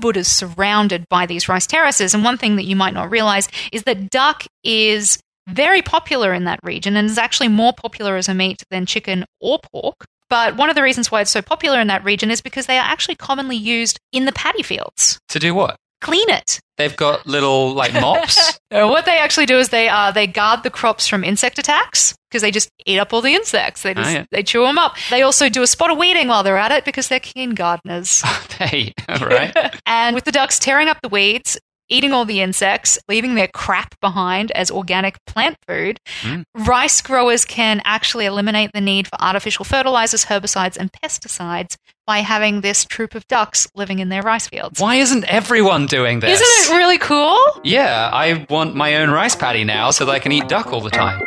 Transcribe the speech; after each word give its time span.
Ubud 0.00 0.16
is 0.16 0.30
surrounded 0.30 1.08
by 1.08 1.26
these 1.26 1.48
rice 1.48 1.66
terraces. 1.66 2.14
And 2.14 2.24
one 2.24 2.38
thing 2.38 2.56
that 2.56 2.64
you 2.64 2.76
might 2.76 2.94
not 2.94 3.10
realize 3.10 3.48
is 3.72 3.84
that 3.84 4.10
duck 4.10 4.44
is 4.64 5.18
very 5.48 5.82
popular 5.82 6.32
in 6.32 6.44
that 6.44 6.60
region 6.62 6.96
and 6.96 7.08
is 7.08 7.18
actually 7.18 7.48
more 7.48 7.72
popular 7.72 8.16
as 8.16 8.28
a 8.28 8.34
meat 8.34 8.62
than 8.70 8.86
chicken 8.86 9.24
or 9.40 9.58
pork. 9.72 10.04
But 10.28 10.56
one 10.56 10.68
of 10.70 10.76
the 10.76 10.82
reasons 10.82 11.10
why 11.10 11.20
it's 11.22 11.30
so 11.30 11.42
popular 11.42 11.80
in 11.80 11.88
that 11.88 12.04
region 12.04 12.30
is 12.30 12.40
because 12.40 12.66
they 12.66 12.78
are 12.78 12.84
actually 12.84 13.16
commonly 13.16 13.56
used 13.56 13.98
in 14.12 14.26
the 14.26 14.32
paddy 14.32 14.62
fields. 14.62 15.18
To 15.30 15.38
do 15.40 15.54
what? 15.54 15.76
Clean 16.00 16.28
it. 16.30 16.60
They've 16.78 16.96
got 16.96 17.26
little 17.26 17.72
like 17.74 17.92
mops. 17.94 18.58
Uh, 18.72 18.86
what 18.86 19.04
they 19.04 19.18
actually 19.18 19.46
do 19.46 19.58
is 19.58 19.70
they 19.70 19.88
uh, 19.88 20.12
they 20.12 20.28
guard 20.28 20.62
the 20.62 20.70
crops 20.70 21.08
from 21.08 21.24
insect 21.24 21.58
attacks 21.58 22.14
because 22.30 22.40
they 22.40 22.52
just 22.52 22.70
eat 22.86 23.00
up 23.00 23.12
all 23.12 23.20
the 23.20 23.34
insects. 23.34 23.82
They 23.82 23.94
just 23.94 24.08
Oh, 24.08 24.12
yeah. 24.12 24.24
they 24.30 24.44
chew 24.44 24.62
them 24.62 24.78
up. 24.78 24.94
They 25.10 25.22
also 25.22 25.48
do 25.48 25.62
a 25.62 25.66
spot 25.66 25.90
of 25.90 25.98
weeding 25.98 26.28
while 26.28 26.44
they're 26.44 26.56
at 26.56 26.70
it 26.70 26.84
because 26.84 27.08
they're 27.08 27.18
keen 27.18 27.50
gardeners. 27.54 28.22
hey, 28.60 28.94
right. 29.08 29.52
and 29.86 30.14
with 30.14 30.22
the 30.22 30.30
ducks 30.30 30.60
tearing 30.60 30.86
up 30.86 30.98
the 31.02 31.08
weeds, 31.08 31.58
eating 31.90 32.12
all 32.12 32.24
the 32.24 32.40
insects, 32.40 32.98
leaving 33.08 33.34
their 33.34 33.48
crap 33.48 33.98
behind 34.00 34.50
as 34.52 34.70
organic 34.70 35.16
plant 35.26 35.56
food, 35.68 35.98
Mm. 36.22 36.44
rice 36.54 37.00
growers 37.02 37.44
can 37.44 37.82
actually 37.84 38.24
eliminate 38.26 38.70
the 38.72 38.80
need 38.80 39.06
for 39.08 39.20
artificial 39.20 39.64
fertilizers, 39.64 40.24
herbicides, 40.26 40.76
and 40.76 40.90
pesticides 40.92 41.76
by 42.06 42.18
having 42.20 42.60
this 42.62 42.84
troop 42.84 43.14
of 43.14 43.26
ducks 43.28 43.68
living 43.74 43.98
in 43.98 44.08
their 44.08 44.22
rice 44.22 44.46
fields. 44.48 44.80
Why 44.80 44.96
isn't 44.96 45.24
everyone 45.24 45.86
doing 45.86 46.20
this? 46.20 46.40
Isn't 46.40 46.72
it 46.74 46.76
really 46.76 46.98
cool? 46.98 47.38
Yeah, 47.62 48.10
I 48.12 48.46
want 48.48 48.74
my 48.74 48.96
own 48.96 49.10
rice 49.10 49.36
paddy 49.36 49.64
now 49.64 49.90
so 49.90 50.04
that 50.06 50.12
I 50.12 50.18
can 50.18 50.32
eat 50.32 50.48
duck 50.48 50.72
all 50.72 50.80
the 50.80 50.90
time. 50.90 51.20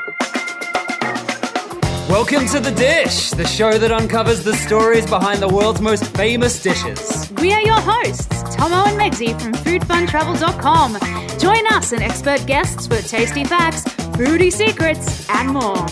Welcome 2.13 2.45
to 2.49 2.59
The 2.59 2.70
Dish, 2.70 3.31
the 3.31 3.44
show 3.44 3.76
that 3.80 3.91
uncovers 3.91 4.44
the 4.44 4.54
stories 4.54 5.04
behind 5.08 5.41
the 5.41 5.48
world's 5.48 5.81
most 5.81 6.05
famous 6.16 6.62
dishes. 6.62 7.31
We 7.41 7.52
are 7.54 7.62
your 7.62 7.80
hosts, 7.80 8.44
Tomo 8.55 8.85
and 8.85 8.99
Megsy 8.99 9.34
from 9.41 9.54
foodfuntravel.com. 9.54 11.40
Join 11.40 11.66
us 11.73 11.91
and 11.91 12.04
expert 12.04 12.45
guests 12.45 12.85
for 12.85 13.02
tasty 13.02 13.43
facts, 13.43 13.85
foodie 14.15 14.54
secrets, 14.54 15.27
and 15.27 15.49
more. 15.49 15.87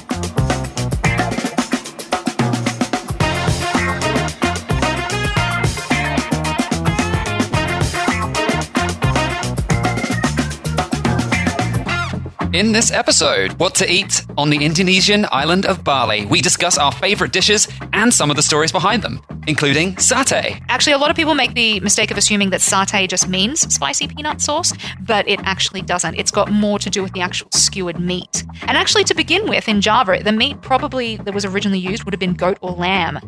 In 12.54 12.74
this 12.74 12.92
episode, 12.92 13.54
what 13.62 13.76
to 13.76 13.90
eat 13.90 14.26
on 14.38 14.50
the 14.50 14.66
Indonesian 14.66 15.26
island 15.32 15.66
of 15.66 15.86
Bali, 15.86 16.26
we 16.26 16.42
discuss 16.42 16.78
our 16.78 16.92
favorite 16.92 17.32
dishes 17.32 17.66
and 17.94 18.14
some 18.14 18.30
of 18.30 18.36
the 18.36 18.44
stories 18.44 18.74
behind 18.74 19.04
them, 19.04 19.22
including 19.48 19.96
satay. 19.96 20.62
Actually, 20.68 20.92
a 20.92 20.98
lot 20.98 21.10
of 21.10 21.16
people 21.16 21.34
make 21.34 21.54
the 21.54 21.80
mistake 21.80 22.12
of 22.12 22.18
assuming 22.18 22.50
that 22.50 22.60
satay 22.60 23.08
just 23.08 23.30
means 23.30 23.62
spicy 23.74 24.10
peanut 24.10 24.42
sauce, 24.42 24.74
but 25.00 25.26
it 25.30 25.40
actually 25.44 25.82
doesn't. 25.82 26.16
It's 26.16 26.32
got 26.32 26.52
more 26.52 26.78
to 26.80 26.90
do 26.90 27.02
with 27.02 27.14
the 27.14 27.22
actual 27.22 27.48
skewered 27.52 28.02
meat. 28.02 28.44
And 28.64 28.76
actually, 28.76 29.06
to 29.06 29.16
begin 29.16 29.48
with, 29.48 29.70
in 29.70 29.80
Java, 29.80 30.22
the 30.22 30.34
meat 30.34 30.62
probably 30.62 31.16
that 31.16 31.34
was 31.34 31.46
originally 31.46 31.80
used 31.80 32.04
would 32.04 32.14
have 32.14 32.20
been 32.20 32.34
goat 32.34 32.58
or 32.60 32.72
lamb. 32.72 33.20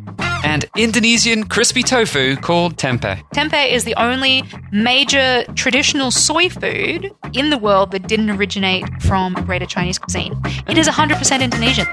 And 0.43 0.65
Indonesian 0.75 1.45
crispy 1.45 1.83
tofu 1.83 2.35
called 2.35 2.75
tempeh. 2.77 3.21
Tempeh 3.33 3.71
is 3.71 3.85
the 3.85 3.95
only 3.95 4.43
major 4.71 5.43
traditional 5.55 6.11
soy 6.11 6.49
food 6.49 7.11
in 7.33 7.49
the 7.49 7.57
world 7.57 7.91
that 7.91 8.07
didn't 8.07 8.29
originate 8.29 8.83
from 9.01 9.33
Greater 9.45 9.65
Chinese 9.65 9.97
cuisine. 9.97 10.39
It 10.67 10.77
is 10.77 10.87
100% 10.87 11.41
Indonesian. 11.41 11.87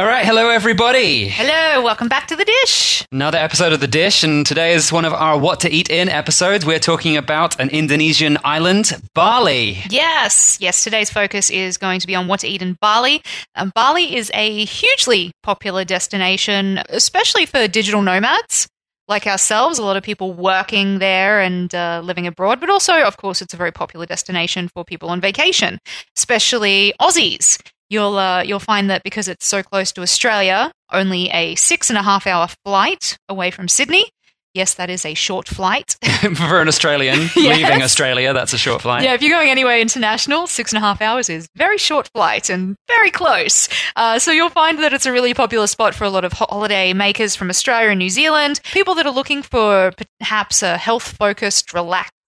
All 0.00 0.06
right, 0.06 0.24
hello 0.24 0.48
everybody. 0.48 1.28
Hello, 1.28 1.84
welcome 1.84 2.08
back 2.08 2.26
to 2.28 2.34
the 2.34 2.46
dish. 2.46 3.06
Another 3.12 3.36
episode 3.36 3.74
of 3.74 3.80
The 3.80 3.86
Dish, 3.86 4.24
and 4.24 4.46
today 4.46 4.72
is 4.72 4.90
one 4.90 5.04
of 5.04 5.12
our 5.12 5.38
What 5.38 5.60
to 5.60 5.70
Eat 5.70 5.90
In 5.90 6.08
episodes. 6.08 6.64
We're 6.64 6.78
talking 6.78 7.18
about 7.18 7.60
an 7.60 7.68
Indonesian 7.68 8.38
island, 8.42 8.98
Bali. 9.14 9.76
Yes, 9.90 10.56
yes. 10.58 10.84
Today's 10.84 11.10
focus 11.10 11.50
is 11.50 11.76
going 11.76 12.00
to 12.00 12.06
be 12.06 12.14
on 12.14 12.28
what 12.28 12.40
to 12.40 12.48
eat 12.48 12.62
in 12.62 12.78
Bali. 12.80 13.20
Um, 13.56 13.72
Bali 13.74 14.16
is 14.16 14.30
a 14.32 14.64
hugely 14.64 15.32
popular 15.42 15.84
destination, 15.84 16.80
especially 16.88 17.44
for 17.44 17.68
digital 17.68 18.00
nomads 18.00 18.68
like 19.06 19.26
ourselves. 19.26 19.78
A 19.78 19.84
lot 19.84 19.98
of 19.98 20.02
people 20.02 20.32
working 20.32 20.98
there 20.98 21.42
and 21.42 21.74
uh, 21.74 22.00
living 22.02 22.26
abroad, 22.26 22.58
but 22.58 22.70
also, 22.70 23.02
of 23.02 23.18
course, 23.18 23.42
it's 23.42 23.52
a 23.52 23.58
very 23.58 23.72
popular 23.72 24.06
destination 24.06 24.70
for 24.72 24.82
people 24.82 25.10
on 25.10 25.20
vacation, 25.20 25.78
especially 26.16 26.94
Aussies. 26.98 27.58
You'll 27.90 28.16
uh, 28.16 28.42
you'll 28.42 28.60
find 28.60 28.88
that 28.88 29.02
because 29.02 29.28
it's 29.28 29.44
so 29.44 29.62
close 29.62 29.92
to 29.92 30.02
Australia, 30.02 30.70
only 30.92 31.28
a 31.30 31.56
six 31.56 31.90
and 31.90 31.98
a 31.98 32.02
half 32.02 32.26
hour 32.26 32.48
flight 32.64 33.18
away 33.28 33.50
from 33.50 33.68
Sydney. 33.68 34.04
Yes, 34.52 34.74
that 34.74 34.90
is 34.90 35.04
a 35.04 35.14
short 35.14 35.46
flight. 35.46 35.96
For 36.34 36.60
an 36.60 36.66
Australian 36.66 37.28
leaving 37.36 37.82
Australia, 37.82 38.32
that's 38.32 38.52
a 38.52 38.58
short 38.58 38.82
flight. 38.82 39.04
Yeah, 39.04 39.14
if 39.14 39.22
you're 39.22 39.30
going 39.30 39.48
anywhere 39.48 39.78
international, 39.78 40.48
six 40.48 40.72
and 40.72 40.78
a 40.78 40.80
half 40.80 41.00
hours 41.00 41.28
is 41.28 41.48
very 41.54 41.78
short 41.78 42.10
flight 42.12 42.50
and 42.50 42.74
very 42.88 43.12
close. 43.12 43.68
Uh, 43.94 44.18
so 44.18 44.32
you'll 44.32 44.48
find 44.48 44.80
that 44.80 44.92
it's 44.92 45.06
a 45.06 45.12
really 45.12 45.34
popular 45.34 45.68
spot 45.68 45.94
for 45.94 46.02
a 46.04 46.10
lot 46.10 46.24
of 46.24 46.32
holiday 46.32 46.92
makers 46.92 47.36
from 47.36 47.48
Australia 47.48 47.90
and 47.90 47.98
New 48.00 48.10
Zealand, 48.10 48.60
people 48.72 48.96
that 48.96 49.06
are 49.06 49.12
looking 49.12 49.42
for 49.42 49.92
perhaps 50.18 50.64
a 50.64 50.76
health 50.76 51.16
focused, 51.16 51.72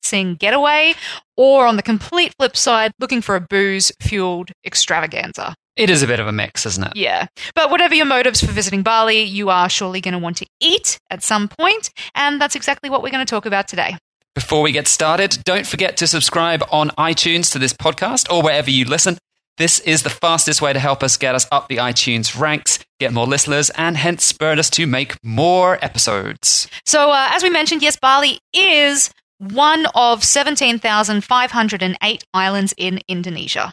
relaxing 0.03 0.35
getaway, 0.37 0.95
or 1.37 1.67
on 1.67 1.77
the 1.77 1.83
complete 1.83 2.35
flip 2.39 2.57
side, 2.57 2.93
looking 2.99 3.21
for 3.21 3.37
a 3.37 3.41
booze 3.41 3.93
fueled 4.01 4.51
extravaganza. 4.65 5.55
It 5.77 5.89
is 5.89 6.03
a 6.03 6.07
bit 6.07 6.21
of 6.21 6.27
a 6.27 6.33
mix, 6.33 6.67
isn't 6.67 6.85
it? 6.85 6.93
Yeah. 6.97 7.27
But 7.55 7.71
whatever 7.71 7.95
your 7.95 8.05
motives 8.05 8.45
for 8.45 8.53
visiting 8.53 8.83
Bali, 8.83 9.23
you 9.23 9.49
are 9.49 9.71
surely 9.71 10.03
going 10.03 10.13
to 10.13 10.19
want 10.19 10.37
to 10.39 10.47
eat 10.61 10.99
at 11.11 11.23
some 11.23 11.49
point, 11.49 11.91
and 12.15 12.41
that's 12.41 12.55
exactly 12.55 12.91
what 12.91 13.03
we're 13.03 13.11
going 13.11 13.25
to 13.25 13.31
talk 13.31 13.47
about 13.47 13.69
today. 13.69 13.97
Before 14.35 14.63
we 14.63 14.73
get 14.73 14.87
started, 14.87 15.39
don't 15.45 15.67
forget 15.67 15.97
to 15.99 16.07
subscribe 16.07 16.63
on 16.71 16.89
iTunes 16.91 17.53
to 17.53 17.59
this 17.59 17.73
podcast 17.73 18.31
or 18.33 18.43
wherever 18.43 18.71
you 18.71 18.85
listen. 18.85 19.19
This 19.59 19.81
is 19.81 20.03
the 20.03 20.11
fastest 20.11 20.63
way 20.63 20.73
to 20.73 20.79
help 20.79 21.03
us 21.03 21.19
get 21.19 21.35
us 21.35 21.47
up 21.53 21.69
the 21.69 21.77
iTunes 21.77 22.39
ranks, 22.39 22.79
get 22.99 23.13
more 23.13 23.27
listeners, 23.27 23.69
and 23.71 23.99
hence 23.99 24.25
spur 24.25 24.53
us 24.59 24.71
to 24.71 24.87
make 24.87 25.15
more 25.23 25.79
episodes. 25.85 26.69
So, 26.87 27.11
uh, 27.11 27.29
as 27.31 27.43
we 27.43 27.51
mentioned, 27.51 27.83
yes, 27.83 27.97
Bali 28.01 28.39
is 28.55 29.11
one 29.51 29.87
of 29.95 30.25
17,508 30.25 32.25
islands 32.33 32.75
in 32.77 33.01
Indonesia. 33.09 33.73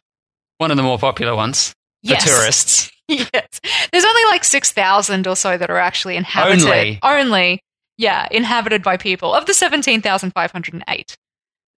One 0.58 0.72
of 0.72 0.78
the 0.78 0.84
more 0.84 0.98
popular 0.98 1.36
ones 1.36 1.70
for 2.06 2.14
Yes. 2.14 2.26
tourists. 2.26 2.92
yes. 3.08 3.60
There's 3.92 4.06
only 4.06 4.24
like 4.26 4.44
6,000 4.44 5.28
or 5.28 5.36
so 5.36 5.58
that 5.58 5.70
are 5.70 5.78
actually 5.78 6.16
inhabited. 6.16 6.64
Only? 6.66 7.00
Only. 7.04 7.60
Yeah, 7.98 8.28
inhabited 8.32 8.82
by 8.82 8.98
people. 8.98 9.34
Of 9.34 9.46
the 9.46 9.54
17,508, 9.54 11.18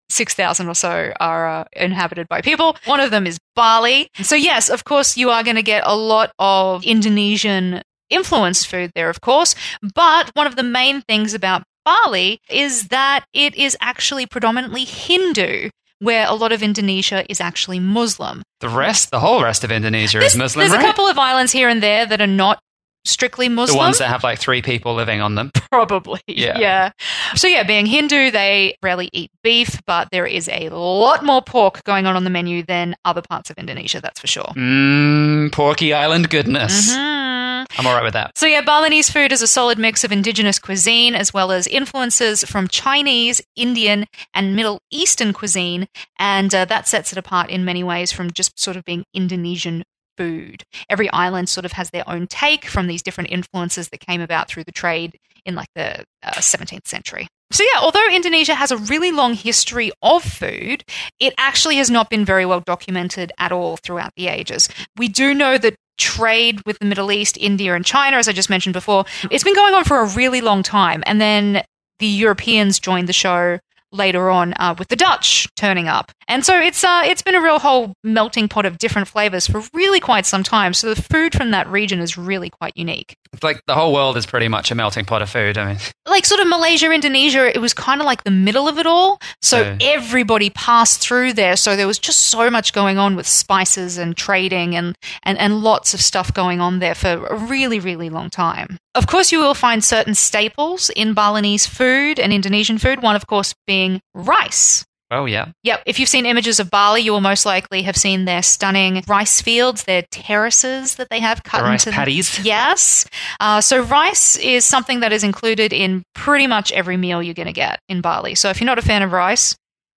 6,000 0.08 0.68
or 0.68 0.74
so 0.74 1.12
are 1.20 1.48
uh, 1.48 1.64
inhabited 1.72 2.28
by 2.28 2.40
people. 2.40 2.76
One 2.84 3.00
of 3.00 3.10
them 3.10 3.26
is 3.26 3.38
Bali. 3.56 4.08
So, 4.22 4.36
yes, 4.36 4.68
of 4.68 4.84
course, 4.84 5.16
you 5.16 5.30
are 5.30 5.42
going 5.42 5.56
to 5.56 5.62
get 5.62 5.82
a 5.84 5.96
lot 5.96 6.32
of 6.38 6.84
Indonesian 6.84 7.82
influenced 8.10 8.68
food 8.68 8.92
there, 8.94 9.10
of 9.10 9.20
course. 9.20 9.54
But 9.94 10.30
one 10.34 10.46
of 10.46 10.56
the 10.56 10.62
main 10.62 11.00
things 11.02 11.34
about 11.34 11.62
Bali 11.84 12.40
is 12.48 12.88
that 12.88 13.24
it 13.32 13.54
is 13.54 13.76
actually 13.80 14.26
predominantly 14.26 14.84
Hindu, 14.84 15.70
where 15.98 16.26
a 16.26 16.34
lot 16.34 16.52
of 16.52 16.62
Indonesia 16.62 17.24
is 17.30 17.40
actually 17.40 17.80
Muslim. 17.80 18.42
The 18.60 18.68
rest, 18.68 19.10
the 19.10 19.20
whole 19.20 19.42
rest 19.42 19.64
of 19.64 19.70
Indonesia 19.72 20.18
There's, 20.18 20.32
is 20.32 20.38
Muslim, 20.38 20.62
there's 20.62 20.72
right? 20.72 20.84
a 20.84 20.86
couple 20.86 21.06
of 21.06 21.18
islands 21.18 21.52
here 21.52 21.68
and 21.68 21.82
there 21.82 22.06
that 22.06 22.20
are 22.20 22.26
not 22.26 22.60
strictly 23.04 23.48
Muslim. 23.48 23.74
the 23.76 23.78
ones 23.78 23.98
that 23.98 24.08
have 24.08 24.22
like 24.22 24.38
three 24.38 24.62
people 24.62 24.94
living 24.94 25.20
on 25.20 25.34
them. 25.34 25.50
Probably. 25.70 26.20
Yeah. 26.26 26.58
yeah. 26.58 26.90
So, 27.34 27.48
yeah, 27.48 27.62
being 27.62 27.86
Hindu, 27.86 28.30
they 28.30 28.76
rarely 28.82 29.08
eat 29.12 29.30
beef, 29.42 29.80
but 29.86 30.08
there 30.10 30.26
is 30.26 30.48
a 30.48 30.68
lot 30.68 31.24
more 31.24 31.42
pork 31.42 31.82
going 31.84 32.06
on 32.06 32.16
on 32.16 32.24
the 32.24 32.30
menu 32.30 32.62
than 32.62 32.94
other 33.04 33.22
parts 33.22 33.50
of 33.50 33.58
Indonesia, 33.58 34.00
that's 34.00 34.20
for 34.20 34.26
sure. 34.26 34.52
Mmm, 34.56 35.50
Porky 35.52 35.92
Island 35.92 36.30
goodness. 36.30 36.92
Mhm. 36.94 37.66
I'm 37.78 37.86
all 37.86 37.94
right 37.94 38.02
with 38.04 38.12
that. 38.14 38.36
So, 38.36 38.46
yeah, 38.46 38.60
Balinese 38.60 39.08
food 39.10 39.32
is 39.32 39.40
a 39.40 39.46
solid 39.46 39.78
mix 39.78 40.04
of 40.04 40.12
indigenous 40.12 40.58
cuisine 40.58 41.14
as 41.14 41.32
well 41.32 41.52
as 41.52 41.66
influences 41.66 42.44
from 42.44 42.68
Chinese, 42.68 43.40
Indian, 43.56 44.06
and 44.34 44.54
Middle 44.56 44.80
Eastern 44.90 45.32
cuisine. 45.32 45.86
And 46.18 46.54
uh, 46.54 46.64
that 46.66 46.86
sets 46.88 47.12
it 47.12 47.18
apart 47.18 47.50
in 47.50 47.64
many 47.64 47.82
ways 47.82 48.12
from 48.12 48.30
just 48.30 48.58
sort 48.60 48.76
of 48.76 48.84
being 48.84 49.04
Indonesian 49.14 49.84
food. 50.16 50.64
Every 50.88 51.10
island 51.10 51.48
sort 51.48 51.64
of 51.64 51.72
has 51.72 51.90
their 51.90 52.08
own 52.08 52.26
take 52.26 52.66
from 52.66 52.86
these 52.86 53.02
different 53.02 53.30
influences 53.30 53.88
that 53.90 54.00
came 54.00 54.20
about 54.20 54.48
through 54.48 54.64
the 54.64 54.72
trade 54.72 55.18
in 55.44 55.54
like 55.54 55.68
the 55.74 56.04
uh, 56.22 56.32
17th 56.32 56.86
century. 56.86 57.28
So, 57.50 57.64
yeah, 57.64 57.80
although 57.80 58.08
Indonesia 58.10 58.54
has 58.54 58.70
a 58.70 58.78
really 58.78 59.12
long 59.12 59.34
history 59.34 59.92
of 60.00 60.22
food, 60.22 60.84
it 61.20 61.34
actually 61.36 61.76
has 61.76 61.90
not 61.90 62.08
been 62.08 62.24
very 62.24 62.46
well 62.46 62.60
documented 62.60 63.30
at 63.38 63.52
all 63.52 63.76
throughout 63.76 64.12
the 64.16 64.28
ages. 64.28 64.68
We 64.96 65.08
do 65.08 65.34
know 65.34 65.58
that 65.58 65.76
trade 65.98 66.62
with 66.64 66.78
the 66.78 66.86
Middle 66.86 67.12
East, 67.12 67.36
India, 67.38 67.74
and 67.74 67.84
China, 67.84 68.16
as 68.16 68.26
I 68.26 68.32
just 68.32 68.48
mentioned 68.48 68.72
before, 68.72 69.04
it's 69.30 69.44
been 69.44 69.54
going 69.54 69.74
on 69.74 69.84
for 69.84 70.00
a 70.00 70.06
really 70.06 70.40
long 70.40 70.62
time. 70.62 71.02
And 71.06 71.20
then 71.20 71.62
the 71.98 72.06
Europeans 72.06 72.80
joined 72.80 73.08
the 73.08 73.12
show 73.12 73.58
later 73.92 74.30
on 74.30 74.54
uh, 74.58 74.74
with 74.78 74.88
the 74.88 74.96
Dutch 74.96 75.46
turning 75.56 75.88
up. 75.88 76.10
And 76.28 76.44
so 76.46 76.58
it's 76.58 76.82
uh, 76.82 77.02
it's 77.04 77.22
been 77.22 77.34
a 77.34 77.42
real 77.42 77.58
whole 77.58 77.92
melting 78.02 78.48
pot 78.48 78.64
of 78.64 78.78
different 78.78 79.08
flavors 79.08 79.46
for 79.46 79.62
really 79.74 80.00
quite 80.00 80.24
some 80.26 80.42
time. 80.42 80.72
So 80.72 80.94
the 80.94 81.00
food 81.02 81.34
from 81.34 81.50
that 81.50 81.68
region 81.68 82.00
is 82.00 82.16
really 82.16 82.48
quite 82.50 82.72
unique. 82.76 83.14
It's 83.32 83.42
like 83.42 83.62
the 83.66 83.74
whole 83.74 83.92
world 83.94 84.16
is 84.16 84.26
pretty 84.26 84.48
much 84.48 84.70
a 84.70 84.74
melting 84.74 85.04
pot 85.06 85.22
of 85.22 85.30
food. 85.30 85.56
I 85.58 85.66
mean, 85.66 85.78
Like 86.06 86.26
sort 86.26 86.40
of 86.40 86.48
Malaysia, 86.48 86.90
Indonesia, 86.92 87.50
it 87.54 87.60
was 87.60 87.72
kind 87.74 88.00
of 88.00 88.04
like 88.06 88.24
the 88.24 88.30
middle 88.30 88.68
of 88.68 88.78
it 88.78 88.86
all. 88.86 89.18
So 89.40 89.62
So- 89.62 89.76
everybody 89.80 90.50
passed 90.50 91.00
through 91.00 91.32
there. 91.34 91.56
So 91.56 91.74
there 91.76 91.86
was 91.86 91.98
just 91.98 92.20
so 92.24 92.50
much 92.50 92.72
going 92.72 92.98
on 92.98 93.16
with 93.16 93.26
spices 93.26 93.96
and 93.98 94.14
trading 94.16 94.74
and, 94.76 94.94
and, 95.22 95.38
and 95.38 95.60
lots 95.62 95.94
of 95.94 96.00
stuff 96.00 96.32
going 96.32 96.60
on 96.60 96.78
there 96.78 96.94
for 96.94 97.26
a 97.26 97.36
really, 97.36 97.80
really 97.80 98.10
long 98.10 98.28
time. 98.30 98.76
Of 98.94 99.06
course, 99.06 99.32
you 99.32 99.40
will 99.40 99.54
find 99.54 99.82
certain 99.82 100.14
staples 100.14 100.90
in 100.90 101.14
Balinese 101.14 101.66
food 101.66 102.20
and 102.20 102.30
Indonesian 102.34 102.76
food. 102.76 103.02
One, 103.02 103.16
of 103.16 103.26
course, 103.26 103.54
being 103.66 103.81
rice. 104.14 104.84
oh 105.10 105.26
yeah, 105.26 105.48
Yep. 105.62 105.82
If 105.86 105.98
you've 105.98 106.08
seen 106.08 106.24
images 106.26 106.58
of 106.60 106.70
Bali, 106.70 107.02
you 107.02 107.12
will 107.12 107.20
most 107.20 107.44
likely 107.44 107.82
have 107.82 107.96
seen 107.96 108.24
their 108.24 108.42
stunning 108.42 109.02
rice 109.06 109.40
fields, 109.42 109.84
their 109.84 110.02
terraces 110.10 110.96
that 110.96 111.08
they 111.10 111.20
have 111.20 111.42
cut 111.44 111.58
the 111.58 111.64
rice 111.64 111.86
into 111.86 111.96
patties. 111.96 112.38
Yes. 112.44 113.06
Uh, 113.40 113.60
so 113.60 113.82
rice 113.82 114.36
is 114.36 114.64
something 114.64 115.00
that 115.00 115.12
is 115.12 115.22
included 115.24 115.72
in 115.72 116.02
pretty 116.14 116.46
much 116.46 116.72
every 116.72 116.96
meal 116.96 117.22
you're 117.22 117.34
going 117.34 117.46
to 117.46 117.52
get 117.52 117.78
in 117.88 118.00
Bali. 118.00 118.34
So 118.34 118.48
if 118.50 118.60
you're 118.60 118.66
not 118.66 118.78
a 118.78 118.82
fan 118.82 119.02
of 119.02 119.12
rice, 119.12 119.54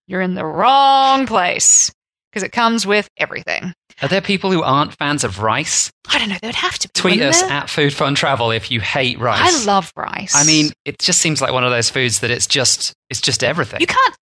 you're 0.08 0.22
in 0.22 0.36
the 0.36 0.46
wrong 0.46 1.26
place 1.28 1.92
because 2.32 2.44
it 2.44 2.52
comes 2.52 2.86
with 2.86 3.08
everything. 3.18 3.74
Are 4.02 4.08
there 4.10 4.22
people 4.22 4.52
who 4.52 4.62
aren't 4.62 4.94
fans 4.94 5.24
of 5.24 5.40
rice? 5.40 5.90
I 6.10 6.20
don't 6.20 6.30
know. 6.30 6.36
There 6.42 6.50
would 6.50 6.56
have 6.56 6.78
to 6.80 6.88
be. 6.90 6.92
Tweet 7.00 7.22
us 7.22 7.42
there? 7.42 7.50
at 7.52 7.70
Food 7.70 7.94
Fun 7.94 8.14
Travel 8.16 8.52
if 8.52 8.70
you 8.70 8.82
hate 8.82 9.18
rice. 9.20 9.64
I 9.64 9.66
love 9.66 9.92
rice. 9.96 10.34
I 10.36 10.44
mean, 10.44 10.72
it 10.84 11.00
just 11.00 11.20
seems 11.22 11.42
like 11.42 11.54
one 11.54 11.64
of 11.64 11.72
those 11.72 11.90
foods 11.90 12.20
that 12.20 12.30
it's 12.32 12.46
just 12.48 12.94
it's 13.10 13.22
just 13.22 13.44
everything. 13.44 13.80
you 13.80 13.88
can't. 13.88 14.16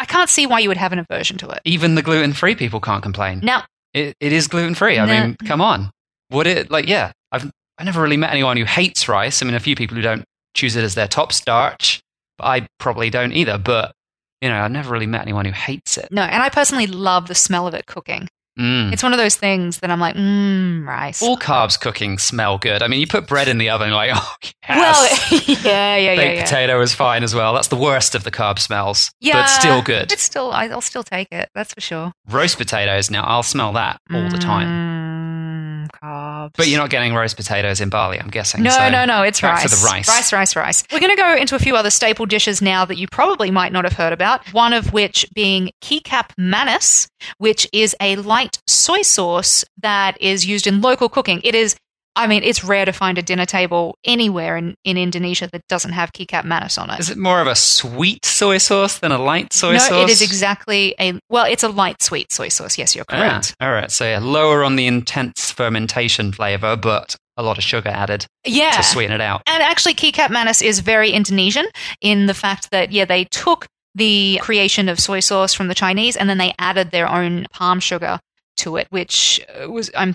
I 0.00 0.04
can't 0.06 0.30
see 0.30 0.46
why 0.46 0.60
you 0.60 0.68
would 0.68 0.78
have 0.78 0.92
an 0.92 0.98
aversion 0.98 1.36
to 1.38 1.48
it. 1.50 1.60
Even 1.64 1.94
the 1.94 2.02
gluten 2.02 2.32
free 2.32 2.54
people 2.54 2.80
can't 2.80 3.02
complain. 3.02 3.40
Now, 3.42 3.64
It, 3.92 4.16
it 4.18 4.32
is 4.32 4.48
gluten 4.48 4.74
free. 4.74 4.98
I 4.98 5.04
No. 5.06 5.12
mean, 5.26 5.36
come 5.46 5.60
on. 5.60 5.90
Would 6.30 6.46
it 6.46 6.70
like 6.70 6.88
yeah? 6.88 7.12
I've 7.32 7.50
I 7.78 7.84
never 7.84 8.02
really 8.02 8.16
met 8.16 8.30
anyone 8.30 8.56
who 8.56 8.64
hates 8.64 9.08
rice. 9.08 9.42
I 9.42 9.46
mean, 9.46 9.54
a 9.54 9.60
few 9.60 9.76
people 9.76 9.94
who 9.96 10.02
don't 10.02 10.24
choose 10.54 10.74
it 10.76 10.84
as 10.84 10.94
their 10.96 11.08
top 11.08 11.32
starch, 11.32 12.00
but 12.36 12.44
I 12.46 12.66
probably 12.78 13.10
don't 13.10 13.32
either. 13.32 13.58
But 13.58 13.92
you 14.40 14.48
know, 14.48 14.60
I've 14.60 14.70
never 14.72 14.90
really 14.90 15.06
met 15.06 15.22
anyone 15.22 15.44
who 15.44 15.52
hates 15.52 15.96
it. 15.98 16.08
no, 16.10 16.22
and 16.22 16.42
I 16.42 16.48
personally 16.48 16.86
love 16.88 17.28
the 17.28 17.34
smell 17.34 17.66
of 17.68 17.74
it 17.74 17.86
cooking. 17.86 18.28
Mm. 18.58 18.92
It's 18.92 19.02
one 19.02 19.12
of 19.12 19.18
those 19.18 19.36
things 19.36 19.78
that 19.78 19.90
I'm 19.90 20.00
like, 20.00 20.16
mmm, 20.16 20.86
rice. 20.86 21.22
All 21.22 21.36
carbs 21.36 21.80
cooking 21.80 22.18
smell 22.18 22.58
good. 22.58 22.82
I 22.82 22.88
mean, 22.88 23.00
you 23.00 23.06
put 23.06 23.26
bread 23.26 23.48
in 23.48 23.58
the 23.58 23.70
oven, 23.70 23.88
you're 23.88 23.96
like, 23.96 24.10
oh 24.14 24.50
yes. 24.68 25.30
Well, 25.30 25.40
yeah, 25.46 25.54
yeah, 25.64 25.96
yeah, 25.96 26.16
Baked 26.16 26.36
yeah. 26.36 26.44
potato 26.44 26.80
is 26.82 26.94
fine 26.94 27.22
as 27.22 27.34
well. 27.34 27.54
That's 27.54 27.68
the 27.68 27.76
worst 27.76 28.14
of 28.14 28.24
the 28.24 28.30
carb 28.30 28.58
smells, 28.58 29.10
Yeah, 29.20 29.34
but 29.42 29.46
still 29.46 29.82
good. 29.82 30.12
It's 30.12 30.22
still, 30.22 30.50
I'll 30.52 30.80
still 30.80 31.04
take 31.04 31.28
it. 31.30 31.48
That's 31.54 31.72
for 31.72 31.80
sure. 31.80 32.12
Roast 32.28 32.58
potatoes 32.58 33.10
now, 33.10 33.24
I'll 33.24 33.42
smell 33.42 33.72
that 33.74 34.00
all 34.12 34.28
the 34.28 34.38
time. 34.38 35.39
Mm, 35.80 35.90
carbs. 36.02 36.52
But 36.56 36.68
you're 36.68 36.78
not 36.80 36.90
getting 36.90 37.14
roast 37.14 37.36
potatoes 37.36 37.80
in 37.80 37.88
Bali, 37.90 38.18
I'm 38.18 38.28
guessing. 38.28 38.62
No, 38.62 38.70
so 38.70 38.88
no, 38.90 39.04
no. 39.04 39.22
It's 39.22 39.42
rice. 39.42 39.62
to 39.62 39.68
the 39.68 39.84
rice. 39.84 40.08
Rice, 40.08 40.32
rice, 40.32 40.56
rice. 40.56 40.84
We're 40.92 41.00
going 41.00 41.14
to 41.14 41.20
go 41.20 41.34
into 41.34 41.54
a 41.54 41.58
few 41.58 41.76
other 41.76 41.90
staple 41.90 42.26
dishes 42.26 42.60
now 42.62 42.84
that 42.84 42.96
you 42.98 43.06
probably 43.08 43.50
might 43.50 43.72
not 43.72 43.84
have 43.84 43.94
heard 43.94 44.12
about. 44.12 44.46
One 44.52 44.72
of 44.72 44.92
which 44.92 45.26
being 45.34 45.70
kikap 45.82 46.30
manis, 46.36 47.08
which 47.38 47.68
is 47.72 47.94
a 48.00 48.16
light 48.16 48.58
soy 48.66 49.02
sauce 49.02 49.64
that 49.82 50.20
is 50.20 50.46
used 50.46 50.66
in 50.66 50.80
local 50.80 51.08
cooking. 51.08 51.40
It 51.44 51.54
is. 51.54 51.76
I 52.16 52.26
mean, 52.26 52.42
it's 52.42 52.64
rare 52.64 52.84
to 52.84 52.92
find 52.92 53.18
a 53.18 53.22
dinner 53.22 53.46
table 53.46 53.96
anywhere 54.04 54.56
in, 54.56 54.74
in 54.84 54.96
Indonesia 54.96 55.48
that 55.52 55.62
doesn't 55.68 55.92
have 55.92 56.12
kikap 56.12 56.44
manis 56.44 56.76
on 56.76 56.90
it. 56.90 56.98
Is 56.98 57.10
it 57.10 57.18
more 57.18 57.40
of 57.40 57.46
a 57.46 57.54
sweet 57.54 58.24
soy 58.24 58.58
sauce 58.58 58.98
than 58.98 59.12
a 59.12 59.18
light 59.18 59.52
soy 59.52 59.74
no, 59.74 59.78
sauce? 59.78 60.10
it 60.10 60.12
is 60.12 60.22
exactly 60.22 60.94
a 60.98 61.18
well. 61.28 61.46
It's 61.46 61.62
a 61.62 61.68
light 61.68 62.02
sweet 62.02 62.32
soy 62.32 62.48
sauce. 62.48 62.76
Yes, 62.76 62.96
you're 62.96 63.04
correct. 63.04 63.54
Ah, 63.60 63.66
all 63.66 63.72
right. 63.72 63.90
So 63.90 64.04
yeah, 64.04 64.18
lower 64.18 64.64
on 64.64 64.76
the 64.76 64.86
intense 64.86 65.50
fermentation 65.52 66.32
flavor, 66.32 66.76
but 66.76 67.16
a 67.36 67.42
lot 67.42 67.58
of 67.58 67.64
sugar 67.64 67.88
added 67.88 68.26
yeah, 68.44 68.72
to 68.72 68.82
sweeten 68.82 69.14
it 69.14 69.20
out. 69.20 69.42
And 69.46 69.62
actually, 69.62 69.94
Kikap 69.94 70.30
Manis 70.30 70.60
is 70.60 70.80
very 70.80 71.10
Indonesian 71.10 71.66
in 72.00 72.26
the 72.26 72.34
fact 72.34 72.70
that, 72.70 72.92
yeah, 72.92 73.06
they 73.06 73.24
took 73.24 73.66
the 73.94 74.38
creation 74.42 74.88
of 74.88 75.00
soy 75.00 75.20
sauce 75.20 75.54
from 75.54 75.68
the 75.68 75.74
Chinese 75.74 76.16
and 76.16 76.28
then 76.28 76.38
they 76.38 76.52
added 76.58 76.90
their 76.90 77.08
own 77.08 77.46
palm 77.50 77.80
sugar 77.80 78.20
to 78.58 78.76
it, 78.76 78.86
which 78.90 79.44
was, 79.66 79.90
I'm 79.96 80.14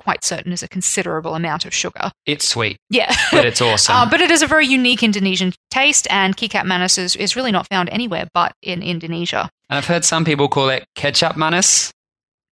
quite 0.00 0.24
certain, 0.24 0.52
is 0.52 0.62
a 0.62 0.68
considerable 0.68 1.34
amount 1.34 1.64
of 1.64 1.72
sugar. 1.74 2.10
It's 2.26 2.48
sweet, 2.48 2.76
Yeah. 2.90 3.14
but 3.30 3.44
it's 3.44 3.60
awesome. 3.60 3.94
Uh, 3.96 4.08
but 4.10 4.20
it 4.20 4.30
is 4.30 4.42
a 4.42 4.46
very 4.46 4.66
unique 4.66 5.02
Indonesian 5.02 5.52
taste, 5.70 6.06
and 6.10 6.36
Kikap 6.36 6.64
Manis 6.64 6.98
is, 6.98 7.14
is 7.16 7.36
really 7.36 7.52
not 7.52 7.68
found 7.68 7.88
anywhere 7.90 8.26
but 8.34 8.52
in 8.62 8.82
Indonesia. 8.82 9.48
and 9.68 9.76
I've 9.78 9.86
heard 9.86 10.04
some 10.04 10.24
people 10.24 10.48
call 10.48 10.68
it 10.70 10.84
ketchup 10.96 11.36
manis, 11.36 11.92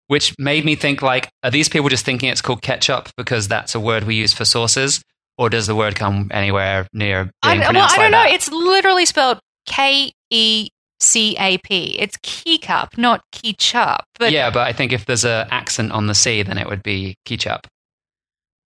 which 0.08 0.34
made 0.38 0.64
me 0.66 0.76
think 0.76 1.02
like, 1.02 1.30
are 1.44 1.52
these 1.52 1.70
people 1.70 1.90
just 1.90 2.06
thinking 2.06 2.30
it's 2.30 2.42
called 2.42 2.62
ketchup 2.62 3.10
because 3.18 3.48
that's 3.48 3.74
a 3.76 3.80
word 3.80 4.04
we 4.04 4.16
use 4.16 4.34
for 4.34 4.46
sauces? 4.46 5.02
Or 5.40 5.50
does 5.50 5.68
the 5.68 5.76
word 5.76 5.96
come 5.96 6.30
anywhere 6.34 6.88
near 6.94 7.30
I, 7.44 7.54
being 7.54 7.60
well, 7.62 7.70
I 7.70 7.74
don't 7.74 7.76
like 7.78 8.12
know. 8.12 8.18
that? 8.18 8.32
It's 8.32 8.52
literally 8.52 9.06
spelled 9.06 9.40
K 9.68 10.12
E 10.32 10.70
C 11.00 11.36
A 11.40 11.58
P. 11.60 11.96
It's 12.00 12.18
Kikup, 12.18 12.98
not 12.98 13.22
Ketchup. 13.32 14.02
But 14.20 14.32
yeah, 14.32 14.50
but 14.50 14.68
I 14.68 14.74
think 14.74 14.92
if 14.94 15.06
there's 15.06 15.26
a 15.26 15.48
accent 15.52 15.92
on 15.92 16.08
the 16.08 16.16
C, 16.16 16.42
then 16.44 16.58
it 16.58 16.68
would 16.68 16.82
be 16.84 17.16
ketchup. 17.26 17.68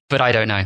But 0.09 0.21
I 0.21 0.31
don't 0.31 0.47
know. 0.47 0.65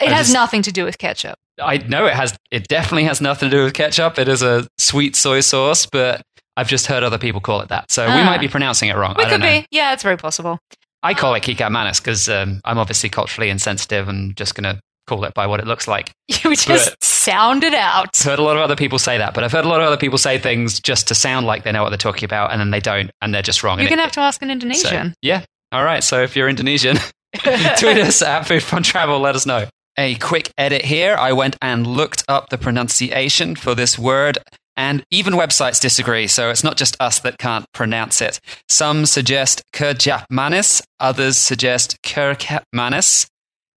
it 0.00 0.08
I 0.08 0.10
has 0.10 0.26
just- 0.26 0.34
nothing 0.34 0.62
to 0.62 0.72
do 0.72 0.84
with 0.84 0.98
ketchup. 0.98 1.36
I 1.60 1.78
know 1.78 2.06
it 2.06 2.14
has. 2.14 2.36
It 2.52 2.68
definitely 2.68 3.04
has 3.04 3.20
nothing 3.20 3.50
to 3.50 3.56
do 3.56 3.64
with 3.64 3.74
ketchup. 3.74 4.18
It 4.18 4.28
is 4.28 4.42
a 4.42 4.68
sweet 4.78 5.16
soy 5.16 5.40
sauce, 5.40 5.86
but 5.86 6.22
I've 6.56 6.68
just 6.68 6.86
heard 6.86 7.02
other 7.02 7.18
people 7.18 7.40
call 7.40 7.60
it 7.62 7.68
that. 7.70 7.90
So 7.90 8.06
we 8.06 8.12
Ah. 8.12 8.24
might 8.24 8.40
be 8.40 8.46
pronouncing 8.48 8.88
it 8.90 8.96
wrong. 8.96 9.14
We 9.18 9.24
I 9.24 9.28
don't 9.30 9.40
could 9.40 9.46
know. 9.46 9.60
be. 9.62 9.66
Yeah, 9.72 9.92
it's 9.92 10.04
very 10.04 10.16
possible. 10.16 10.58
I 11.02 11.14
call 11.14 11.34
it 11.34 11.42
Kika 11.42 11.68
Manis 11.70 11.98
because 12.00 12.28
um, 12.28 12.60
I'm 12.64 12.78
obviously 12.78 13.08
culturally 13.08 13.50
insensitive 13.50 14.08
and 14.08 14.36
just 14.36 14.54
going 14.54 14.72
to 14.72 14.80
call 15.08 15.24
it 15.24 15.34
by 15.34 15.46
what 15.48 15.58
it 15.58 15.66
looks 15.66 15.88
like. 15.88 16.12
You 16.44 16.54
just 16.54 16.94
sound 17.18 17.64
it 17.64 17.74
out. 17.74 18.08
I've 18.20 18.24
heard 18.24 18.38
a 18.38 18.42
lot 18.42 18.56
of 18.56 18.62
other 18.62 18.76
people 18.76 18.98
say 18.98 19.18
that, 19.18 19.34
but 19.34 19.44
I've 19.44 19.52
heard 19.52 19.64
a 19.64 19.68
lot 19.68 19.80
of 19.80 19.86
other 19.86 19.96
people 19.96 20.18
say 20.18 20.38
things 20.38 20.80
just 20.80 21.08
to 21.08 21.14
sound 21.14 21.46
like 21.46 21.64
they 21.64 21.72
know 21.72 21.82
what 21.82 21.90
they're 21.90 21.98
talking 21.98 22.24
about, 22.24 22.52
and 22.52 22.60
then 22.60 22.70
they 22.70 22.80
don't, 22.80 23.10
and 23.20 23.34
they're 23.34 23.42
just 23.42 23.62
wrong. 23.62 23.78
You're 23.78 23.88
going 23.88 23.98
to 23.98 24.04
have 24.04 24.12
to 24.12 24.20
ask 24.20 24.40
an 24.42 24.48
so, 24.48 24.52
Indonesian. 24.52 25.14
yeah. 25.22 25.44
All 25.72 25.84
right. 25.84 26.02
So 26.02 26.22
if 26.22 26.34
you're 26.36 26.48
Indonesian, 26.48 26.96
tweet 27.36 27.98
us 27.98 28.22
at 28.22 28.44
Food 28.44 28.62
Fun 28.62 28.82
Travel. 28.82 29.20
Let 29.20 29.36
us 29.36 29.44
know. 29.46 29.66
A 29.98 30.14
quick 30.16 30.50
edit 30.56 30.84
here. 30.84 31.16
I 31.16 31.32
went 31.32 31.56
and 31.60 31.86
looked 31.86 32.24
up 32.28 32.50
the 32.50 32.58
pronunciation 32.58 33.56
for 33.56 33.74
this 33.74 33.98
word, 33.98 34.38
and 34.76 35.04
even 35.10 35.34
websites 35.34 35.80
disagree. 35.80 36.28
So 36.28 36.50
it's 36.50 36.62
not 36.64 36.76
just 36.76 36.96
us 37.00 37.18
that 37.20 37.38
can't 37.38 37.66
pronounce 37.72 38.20
it. 38.22 38.40
Some 38.68 39.06
suggest 39.06 39.62
Kerjapmanis, 39.74 40.82
others 41.00 41.36
suggest 41.36 42.00
Kerkapmanis, 42.02 43.26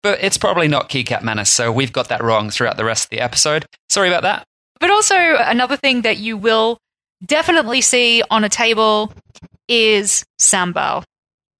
but 0.03 0.19
it's 0.23 0.39
probably 0.39 0.69
not 0.69 0.89
Kikapmanis. 0.89 1.49
So 1.49 1.73
we've 1.73 1.93
got 1.93 2.09
that 2.09 2.23
wrong 2.23 2.51
throughout 2.51 2.77
the 2.77 2.85
rest 2.85 3.05
of 3.05 3.11
the 3.11 3.21
episode. 3.21 3.67
Sorry 3.89 4.09
about 4.09 4.23
that. 4.23 4.45
But 4.81 4.91
also, 4.91 5.17
another 5.17 5.77
thing 5.77 6.03
that 6.03 6.19
you 6.19 6.37
will 6.37 6.79
definitely 7.25 7.81
see 7.81 8.23
on 8.31 8.45
a 8.45 8.49
table 8.49 9.13
is 9.69 10.25
sambal. 10.41 11.05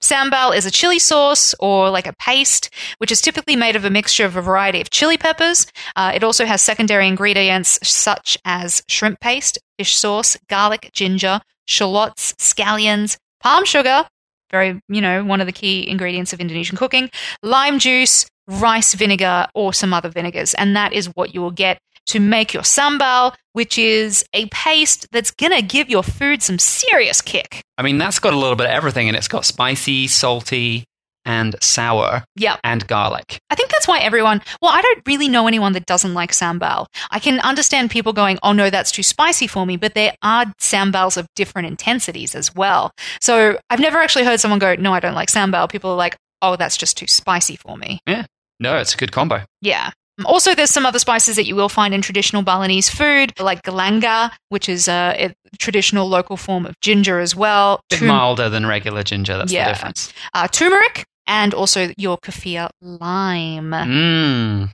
Sambal 0.01 0.57
is 0.57 0.65
a 0.65 0.71
chili 0.71 1.01
sauce 1.01 1.55
or 1.59 1.91
like 1.91 2.07
a 2.07 2.15
paste, 2.15 2.71
which 2.99 3.11
is 3.11 3.21
typically 3.21 3.57
made 3.57 3.75
of 3.75 3.85
a 3.85 3.91
mixture 3.91 4.25
of 4.25 4.37
a 4.37 4.43
variety 4.43 4.81
of 4.81 4.91
chili 4.91 5.19
peppers. 5.19 5.67
Uh, 5.97 6.13
it 6.15 6.23
also 6.23 6.47
has 6.47 6.63
secondary 6.63 7.09
ingredients 7.09 7.81
such 7.83 8.39
as 8.45 8.83
shrimp 8.89 9.19
paste, 9.21 9.59
fish 9.77 9.97
sauce, 9.97 10.37
garlic, 10.49 10.91
ginger, 10.93 11.41
shallots, 11.67 12.33
scallions, 12.35 13.17
palm 13.41 13.65
sugar, 13.65 14.07
very, 14.51 14.81
you 14.89 15.01
know, 15.01 15.25
one 15.25 15.41
of 15.41 15.47
the 15.47 15.53
key 15.53 15.89
ingredients 15.89 16.33
of 16.33 16.41
Indonesian 16.41 16.77
cooking, 16.77 17.11
lime 17.43 17.79
juice, 17.79 18.27
rice 18.47 18.95
vinegar, 18.95 19.47
or 19.55 19.73
some 19.73 19.93
other 19.93 20.09
vinegars. 20.09 20.55
And 20.55 20.75
that 20.77 20.93
is 20.93 21.07
what 21.15 21.35
you 21.35 21.41
will 21.41 21.51
get 21.51 21.79
to 22.07 22.21
make 22.21 22.55
your 22.55 22.63
sambal, 22.63 23.35
which 23.53 23.79
is 23.79 24.25
a 24.33 24.47
paste 24.47 25.07
that's 25.13 25.31
going 25.31 25.53
to 25.53 25.63
give 25.63 25.91
your 25.91 26.03
food 26.03 26.43
some 26.43 26.59
serious 26.59 27.21
kick. 27.21 27.61
I 27.77 27.83
mean, 27.83 27.99
that's 27.99 28.19
got 28.19 28.33
a 28.33 28.37
little 28.37 28.57
bit 28.57 28.67
of 28.67 28.73
everything, 28.73 29.09
and 29.09 29.17
it's 29.17 29.29
got 29.29 29.45
spicy, 29.45 30.07
salty, 30.09 30.85
and 31.29 31.55
sour, 31.63 32.25
Yeah. 32.35 32.57
and 32.65 32.85
garlic. 32.89 33.39
I 33.51 33.55
think 33.55 33.71
that's 33.71 33.87
why 33.87 34.01
everyone, 34.01 34.43
well, 34.61 34.73
I 34.73 34.81
don't 34.81 35.03
really 35.07 35.29
know 35.29 35.47
anyone 35.47 35.73
that 35.75 35.87
doesn't 35.87 36.15
like 36.15 36.33
sambal. 36.33 36.87
I 37.11 37.19
can 37.21 37.39
understand 37.41 37.91
people 37.91 38.13
going, 38.13 38.39
oh 38.43 38.53
no, 38.53 38.71
that's 38.71 38.91
too 38.91 39.03
spicy 39.05 39.47
for 39.47 39.65
me, 39.67 39.77
but 39.77 39.95
there 39.95 40.15
are 40.23 40.47
sambals 40.59 41.17
of 41.17 41.27
different 41.37 41.69
intensities 41.69 42.35
as 42.35 42.55
well. 42.55 42.91
So 43.21 43.59
I've 43.71 43.79
never 43.81 43.99
actually 43.99 44.25
heard 44.25 44.41
someone 44.41 44.59
go, 44.59 44.75
no, 44.75 44.93
I 44.93 45.01
don't 45.01 45.15
like 45.15 45.29
sambal. 45.29 45.69
People 45.71 45.91
are 45.93 45.97
like, 45.97 46.17
oh, 46.43 46.57
that's 46.57 46.77
just 46.77 46.97
too 46.97 47.07
spicy 47.07 47.57
for 47.57 47.77
me. 47.77 48.01
Yeah. 48.07 48.25
No, 48.59 48.77
it's 48.79 48.95
a 48.95 48.97
good 48.97 49.13
combo. 49.13 49.43
Yeah. 49.61 49.91
Also, 50.25 50.53
there's 50.53 50.71
some 50.71 50.85
other 50.85 50.99
spices 50.99 51.37
that 51.37 51.47
you 51.47 51.55
will 51.55 51.69
find 51.69 51.95
in 51.95 52.03
traditional 52.03 52.43
Balinese 52.43 52.89
food, 52.89 53.33
like 53.39 53.63
galanga, 53.63 54.33
which 54.49 54.69
is 54.69 54.89
a, 54.89 55.15
a 55.31 55.57
traditional 55.59 56.09
local 56.09 56.37
form 56.37 56.67
of 56.67 56.75
ginger 56.81 57.21
as 57.21 57.37
well. 57.37 57.81
bit 57.89 58.01
Tum- 58.01 58.09
milder 58.09 58.49
than 58.49 58.67
regular 58.67 59.05
ginger. 59.05 59.39
That's 59.39 59.53
Yeah. 59.53 59.67
the 59.69 59.75
difference. 59.75 60.13
uh, 60.35 60.49
turmeric, 60.49 61.05
and 61.29 61.55
also 61.55 61.93
your 61.97 62.19
kaffir 62.19 62.71
lime. 62.81 63.71
Mm. 63.71 64.71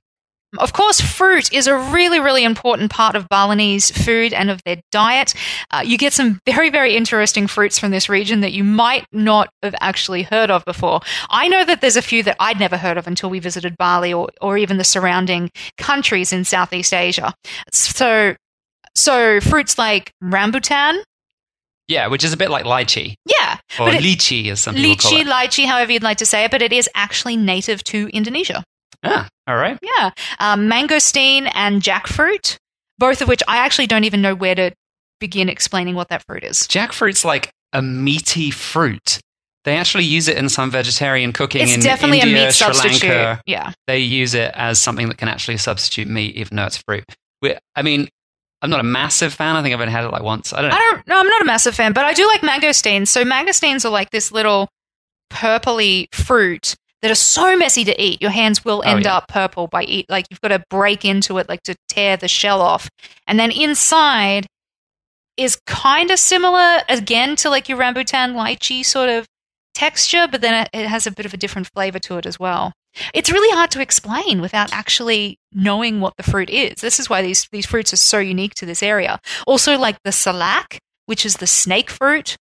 Of 0.58 0.72
course, 0.72 1.00
fruit 1.00 1.52
is 1.52 1.66
a 1.66 1.76
really, 1.76 2.20
really 2.20 2.44
important 2.44 2.90
part 2.90 3.16
of 3.16 3.28
Balinese 3.28 3.90
food 3.90 4.32
and 4.32 4.50
of 4.50 4.62
their 4.64 4.80
diet. 4.92 5.34
Uh, 5.72 5.82
you 5.84 5.98
get 5.98 6.12
some 6.12 6.38
very, 6.46 6.70
very 6.70 6.94
interesting 6.94 7.48
fruits 7.48 7.78
from 7.78 7.90
this 7.90 8.08
region 8.08 8.40
that 8.40 8.52
you 8.52 8.62
might 8.62 9.04
not 9.10 9.50
have 9.64 9.74
actually 9.80 10.22
heard 10.22 10.52
of 10.52 10.64
before. 10.64 11.00
I 11.28 11.48
know 11.48 11.64
that 11.64 11.80
there's 11.80 11.96
a 11.96 12.02
few 12.02 12.22
that 12.22 12.36
I'd 12.38 12.60
never 12.60 12.76
heard 12.76 12.98
of 12.98 13.08
until 13.08 13.30
we 13.30 13.40
visited 13.40 13.76
Bali 13.76 14.12
or, 14.12 14.28
or 14.40 14.56
even 14.56 14.76
the 14.76 14.84
surrounding 14.84 15.50
countries 15.76 16.32
in 16.32 16.44
Southeast 16.44 16.94
Asia. 16.94 17.34
So, 17.72 18.36
so 18.94 19.40
fruits 19.40 19.76
like 19.76 20.12
rambutan, 20.22 21.02
Yeah, 21.88 22.06
which 22.06 22.24
is 22.24 22.32
a 22.32 22.36
bit 22.36 22.50
like 22.50 22.64
lychee 22.64 23.14
yeah, 23.26 23.58
or 23.78 23.90
it- 23.90 24.02
lychee, 24.02 24.48
as 24.50 24.60
some 24.60 24.74
people 24.74 24.96
call 24.96 25.12
lychee, 25.12 25.20
it. 25.20 25.26
lychee, 25.26 25.66
however 25.66 25.92
you'd 25.92 26.02
like 26.02 26.18
to 26.18 26.26
say 26.26 26.44
it, 26.44 26.50
but 26.50 26.62
it 26.62 26.72
is 26.72 26.88
actually 26.94 27.36
native 27.36 27.84
to 27.84 28.08
Indonesia. 28.08 28.64
Ah, 29.02 29.28
all 29.46 29.56
right. 29.56 29.78
Yeah. 29.82 30.10
Um, 30.38 30.68
mangosteen 30.70 31.50
and 31.54 31.82
jackfruit, 31.82 32.56
both 32.98 33.20
of 33.20 33.28
which 33.28 33.42
I 33.46 33.58
actually 33.58 33.86
don't 33.86 34.04
even 34.04 34.22
know 34.22 34.34
where 34.34 34.54
to 34.54 34.70
begin 35.20 35.48
explaining 35.50 35.94
what 35.94 36.08
that 36.08 36.24
fruit 36.26 36.42
is. 36.42 36.60
Jackfruit's 36.66 37.24
like 37.24 37.50
a 37.74 37.82
meaty 37.82 38.50
fruit. 38.50 39.20
They 39.64 39.76
actually 39.76 40.04
use 40.04 40.28
it 40.28 40.36
in 40.36 40.48
some 40.48 40.70
vegetarian 40.70 41.32
cooking 41.32 41.62
It's 41.62 41.74
in 41.74 41.80
definitely 41.80 42.20
India, 42.20 42.42
a 42.42 42.46
meat 42.46 42.54
Sri 42.54 42.72
substitute. 42.74 43.08
Lanka. 43.10 43.42
Yeah. 43.46 43.72
They 43.86 43.98
use 43.98 44.34
it 44.34 44.52
as 44.54 44.78
something 44.80 45.08
that 45.08 45.16
can 45.18 45.28
actually 45.28 45.56
substitute 45.58 46.06
meat, 46.08 46.36
even 46.36 46.56
though 46.56 46.66
it's 46.66 46.76
fruit. 46.78 47.04
We- 47.42 47.56
I 47.74 47.82
mean, 47.82 48.08
I'm 48.64 48.70
not 48.70 48.80
a 48.80 48.84
massive 48.84 49.32
fan. 49.32 49.54
I 49.56 49.62
think 49.62 49.74
I've 49.74 49.80
only 49.80 49.92
had 49.92 50.04
it 50.04 50.10
like 50.10 50.22
once. 50.22 50.52
I 50.52 50.62
don't 50.62 50.70
know. 50.70 50.76
I 50.76 50.80
don't 50.80 51.06
no, 51.06 51.18
I'm 51.20 51.28
not 51.28 51.42
a 51.42 51.44
massive 51.44 51.74
fan, 51.74 51.92
but 51.92 52.04
I 52.04 52.12
do 52.14 52.26
like 52.26 52.40
mangosteens. 52.40 53.08
So 53.08 53.22
mangosteens 53.24 53.84
are 53.84 53.90
like 53.90 54.10
this 54.10 54.32
little 54.32 54.68
purpley 55.30 56.12
fruit 56.14 56.74
that 57.02 57.10
are 57.10 57.14
so 57.16 57.56
messy 57.56 57.84
to 57.84 58.02
eat. 58.02 58.22
Your 58.22 58.30
hands 58.30 58.64
will 58.64 58.82
Oh, 58.84 58.90
end 58.90 59.04
yeah. 59.04 59.16
up 59.16 59.28
purple 59.28 59.66
by 59.66 59.82
eat 59.84 60.06
like 60.08 60.26
you've 60.30 60.40
got 60.40 60.48
to 60.48 60.64
break 60.70 61.04
into 61.04 61.38
it 61.38 61.48
like 61.48 61.62
to 61.64 61.74
tear 61.88 62.16
the 62.16 62.28
shell 62.28 62.60
off. 62.62 62.88
And 63.26 63.38
then 63.38 63.50
inside 63.50 64.46
is 65.36 65.58
kind 65.66 66.10
of 66.10 66.18
similar 66.18 66.80
again 66.88 67.36
to 67.36 67.50
like 67.50 67.68
your 67.68 67.78
rambutan 67.78 68.34
lychee 68.34 68.84
sort 68.84 69.08
of 69.08 69.26
texture, 69.74 70.28
but 70.30 70.40
then 70.40 70.66
it 70.72 70.86
has 70.86 71.06
a 71.06 71.10
bit 71.10 71.26
of 71.26 71.34
a 71.34 71.36
different 71.36 71.68
flavor 71.74 71.98
to 71.98 72.16
it 72.16 72.24
as 72.26 72.38
well. 72.38 72.72
It's 73.12 73.30
really 73.30 73.54
hard 73.56 73.70
to 73.72 73.80
explain 73.80 74.40
without 74.40 74.72
actually 74.72 75.38
knowing 75.52 76.00
what 76.00 76.14
the 76.16 76.22
fruit 76.22 76.50
is. 76.50 76.80
This 76.80 76.98
is 77.00 77.08
why 77.10 77.22
these 77.22 77.48
these 77.52 77.66
fruits 77.66 77.92
are 77.92 77.96
so 77.96 78.18
unique 78.18 78.54
to 78.54 78.66
this 78.66 78.82
area. 78.82 79.20
Also, 79.46 79.76
like 79.78 79.96
the 80.04 80.12
salak, 80.12 80.78
which 81.06 81.24
is 81.26 81.36
the 81.36 81.46
snake 81.46 81.90
fruit. 81.90 82.36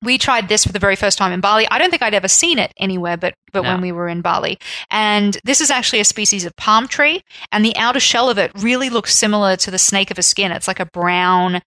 We 0.00 0.16
tried 0.16 0.48
this 0.48 0.64
for 0.64 0.70
the 0.72 0.78
very 0.78 0.94
first 0.94 1.18
time 1.18 1.32
in 1.32 1.40
Bali. 1.40 1.66
I 1.72 1.78
don't 1.78 1.90
think 1.90 2.02
I'd 2.02 2.14
ever 2.14 2.28
seen 2.28 2.60
it 2.60 2.72
anywhere, 2.78 3.16
but 3.16 3.34
but 3.52 3.64
No. 3.64 3.70
when 3.72 3.80
we 3.80 3.90
were 3.90 4.08
in 4.08 4.20
Bali, 4.20 4.56
and 4.90 5.36
this 5.42 5.60
is 5.60 5.70
actually 5.72 5.98
a 5.98 6.04
species 6.04 6.44
of 6.44 6.54
palm 6.56 6.86
tree, 6.86 7.20
and 7.50 7.64
the 7.64 7.76
outer 7.76 7.98
shell 7.98 8.30
of 8.30 8.38
it 8.38 8.52
really 8.54 8.90
looks 8.90 9.12
similar 9.14 9.56
to 9.56 9.70
the 9.72 9.78
snake 9.78 10.12
of 10.12 10.18
a 10.18 10.22
skin. 10.22 10.52
It's 10.52 10.68
like 10.68 10.78
a 10.78 10.86
brown, 10.86 11.62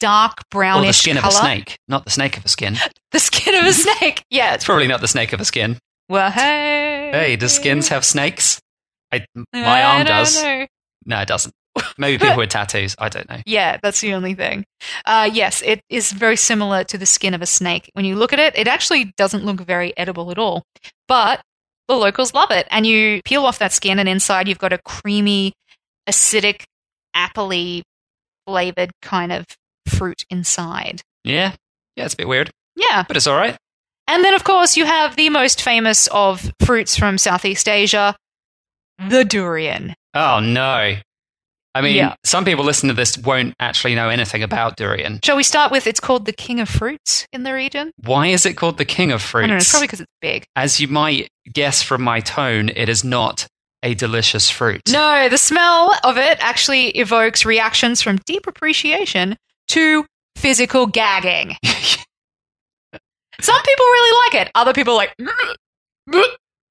dark 0.00 0.32
or 0.40 0.44
brownish 0.50 0.88
the 0.96 1.10
skin 1.10 1.16
color. 1.18 1.28
of 1.28 1.34
a 1.34 1.36
snake, 1.36 1.78
not 1.86 2.04
the 2.04 2.10
snake 2.10 2.36
of 2.36 2.44
a 2.44 2.48
skin. 2.48 2.76
The 3.12 3.20
skin 3.20 3.54
of 3.54 3.64
a 3.64 3.72
snake. 3.72 4.24
Yeah. 4.30 4.52
It's 4.54 4.64
probably 4.64 4.88
not 4.88 5.00
the 5.00 5.08
snake 5.08 5.32
of 5.32 5.40
a 5.40 5.44
skin. 5.44 5.78
Well, 6.08 6.30
hey. 6.30 7.10
Hey, 7.12 7.36
does 7.36 7.54
skins 7.54 7.88
have 7.88 8.04
snakes? 8.04 8.60
I, 9.12 9.24
my 9.34 9.44
I 9.64 9.82
arm 9.82 10.06
does. 10.06 10.40
know. 10.42 10.66
No, 11.06 11.20
it 11.20 11.28
doesn't. 11.28 11.52
Maybe 11.98 12.18
people 12.18 12.36
with 12.38 12.50
tattoos. 12.50 12.94
I 12.98 13.08
don't 13.08 13.28
know. 13.28 13.40
Yeah, 13.46 13.78
that's 13.82 14.00
the 14.00 14.14
only 14.14 14.34
thing. 14.34 14.64
Uh, 15.04 15.28
yes, 15.32 15.62
it 15.62 15.80
is 15.90 16.12
very 16.12 16.36
similar 16.36 16.84
to 16.84 16.98
the 16.98 17.06
skin 17.06 17.34
of 17.34 17.42
a 17.42 17.46
snake. 17.46 17.90
When 17.94 18.04
you 18.04 18.16
look 18.16 18.32
at 18.32 18.38
it, 18.38 18.56
it 18.56 18.66
actually 18.68 19.12
doesn't 19.16 19.44
look 19.44 19.60
very 19.60 19.96
edible 19.96 20.30
at 20.30 20.38
all. 20.38 20.62
But 21.08 21.40
the 21.88 21.94
locals 21.96 22.34
love 22.34 22.50
it. 22.50 22.66
And 22.70 22.86
you 22.86 23.20
peel 23.24 23.44
off 23.44 23.58
that 23.58 23.72
skin, 23.72 23.98
and 23.98 24.08
inside 24.08 24.48
you've 24.48 24.58
got 24.58 24.72
a 24.72 24.78
creamy, 24.78 25.52
acidic, 26.08 26.62
appley 27.14 27.82
flavored 28.46 28.90
kind 29.02 29.32
of 29.32 29.44
fruit 29.88 30.24
inside. 30.30 31.02
Yeah, 31.24 31.52
yeah, 31.96 32.04
it's 32.04 32.14
a 32.14 32.16
bit 32.16 32.28
weird, 32.28 32.50
Yeah. 32.76 33.04
but 33.06 33.16
it's 33.16 33.26
all 33.26 33.36
right. 33.36 33.56
And 34.08 34.24
then, 34.24 34.34
of 34.34 34.44
course, 34.44 34.76
you 34.76 34.84
have 34.84 35.16
the 35.16 35.30
most 35.30 35.62
famous 35.62 36.06
of 36.08 36.52
fruits 36.64 36.96
from 36.96 37.18
Southeast 37.18 37.68
Asia, 37.68 38.16
mm. 39.00 39.10
the 39.10 39.24
durian. 39.24 39.94
Oh 40.14 40.40
no. 40.40 40.94
I 41.74 41.80
mean, 41.82 41.96
Yeah. 41.96 42.14
some 42.24 42.46
people 42.46 42.64
listening 42.64 42.88
to 42.88 42.94
this 42.94 43.18
won't 43.18 43.54
actually 43.60 43.94
know 43.94 44.08
anything 44.08 44.42
about 44.42 44.76
durian. 44.76 45.20
Shall 45.22 45.36
we 45.36 45.42
start 45.42 45.70
with 45.70 45.86
it's 45.86 46.00
called 46.00 46.24
the 46.24 46.32
king 46.32 46.58
of 46.60 46.70
fruits 46.70 47.26
in 47.34 47.42
the 47.42 47.52
region? 47.52 47.92
Why 48.02 48.28
is 48.28 48.46
it 48.46 48.54
called 48.54 48.78
the 48.78 48.86
king 48.86 49.12
of 49.12 49.20
fruits? 49.20 49.44
I 49.44 49.48
fruits? 49.48 49.48
don't 49.48 49.50
know, 49.50 49.56
it's 49.58 49.70
probably 49.70 49.86
because 49.88 50.00
it's 50.00 50.12
big. 50.22 50.46
As 50.56 50.80
you 50.80 50.88
might 50.88 51.28
guess 51.52 51.82
from 51.82 52.00
my 52.02 52.20
tone, 52.20 52.70
it 52.70 52.88
is 52.88 53.04
not 53.04 53.46
a 53.82 53.92
delicious 53.94 54.48
fruit. 54.48 54.80
No, 54.88 55.28
the 55.28 55.36
smell 55.36 55.94
of 56.02 56.16
it 56.16 56.38
actually 56.40 56.88
evokes 56.92 57.44
reactions 57.44 58.00
from 58.00 58.16
deep 58.24 58.46
appreciation 58.46 59.36
to 59.68 60.06
physical 60.36 60.86
gagging. 60.86 61.56
Some 63.40 63.62
people 63.62 63.84
really 63.84 64.18
like 64.26 64.46
it. 64.46 64.52
Other 64.54 64.72
people 64.72 64.94
are 64.94 64.96
like, 64.96 65.14
mm. 65.20 66.22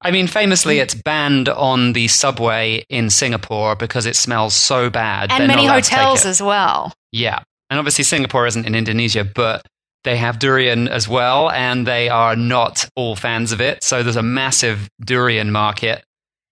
I 0.02 0.10
mean, 0.10 0.26
famously, 0.26 0.78
it's 0.78 0.94
banned 0.94 1.48
on 1.48 1.92
the 1.92 2.08
subway 2.08 2.84
in 2.88 3.10
Singapore 3.10 3.74
because 3.76 4.06
it 4.06 4.14
smells 4.16 4.54
so 4.54 4.90
bad. 4.90 5.30
and 5.30 5.46
many 5.46 5.66
not 5.66 5.72
allowed 5.72 5.84
to 5.84 5.90
take 5.90 5.98
hotels 5.98 6.26
as 6.26 6.42
well. 6.42 6.92
Yeah. 7.12 7.40
And 7.70 7.78
obviously, 7.78 8.04
Singapore 8.04 8.46
isn't 8.46 8.66
in 8.66 8.74
Indonesia, 8.74 9.24
but 9.24 9.66
they 10.04 10.16
have 10.16 10.38
durian 10.38 10.86
as 10.86 11.08
well, 11.08 11.50
and 11.50 11.86
they 11.86 12.08
are 12.08 12.36
not 12.36 12.88
all 12.94 13.16
fans 13.16 13.50
of 13.52 13.60
it. 13.60 13.82
So 13.82 14.02
there's 14.02 14.16
a 14.16 14.22
massive 14.22 14.88
durian 15.04 15.50
market, 15.50 16.04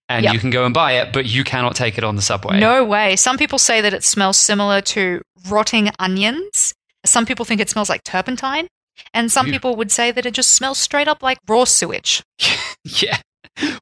and 0.09 0.25
Yep. 0.25 0.35
you 0.35 0.40
can 0.40 0.50
go 0.50 0.64
and 0.64 0.75
buy 0.75 0.92
it, 0.92 1.12
but 1.12 1.26
you 1.26 1.44
cannot 1.44 1.76
take 1.76 1.97
it 1.97 2.02
on 2.02 2.16
the 2.16 2.23
subway. 2.23 2.59
No 2.59 2.83
way. 2.85 3.14
Some 3.14 3.37
people 3.38 3.59
say 3.59 3.80
that 3.80 3.94
it 3.94 4.02
smells 4.02 4.37
similar 4.38 4.80
to 4.80 5.23
rotting 5.49 5.90
onions. 6.00 6.75
Some 7.04 7.26
people 7.26 7.44
think 7.44 7.61
it 7.61 7.71
smells 7.71 7.88
like 7.88 8.02
turpentine. 8.02 8.66
And 9.12 9.30
some 9.30 9.46
Ew. 9.46 9.52
people 9.52 9.76
would 9.76 9.90
say 9.90 10.10
that 10.10 10.26
it 10.26 10.34
just 10.34 10.50
smells 10.50 10.78
straight 10.78 11.08
up 11.08 11.22
like 11.22 11.38
raw 11.48 11.64
sewage. 11.64 12.22
Yeah. 12.86 13.18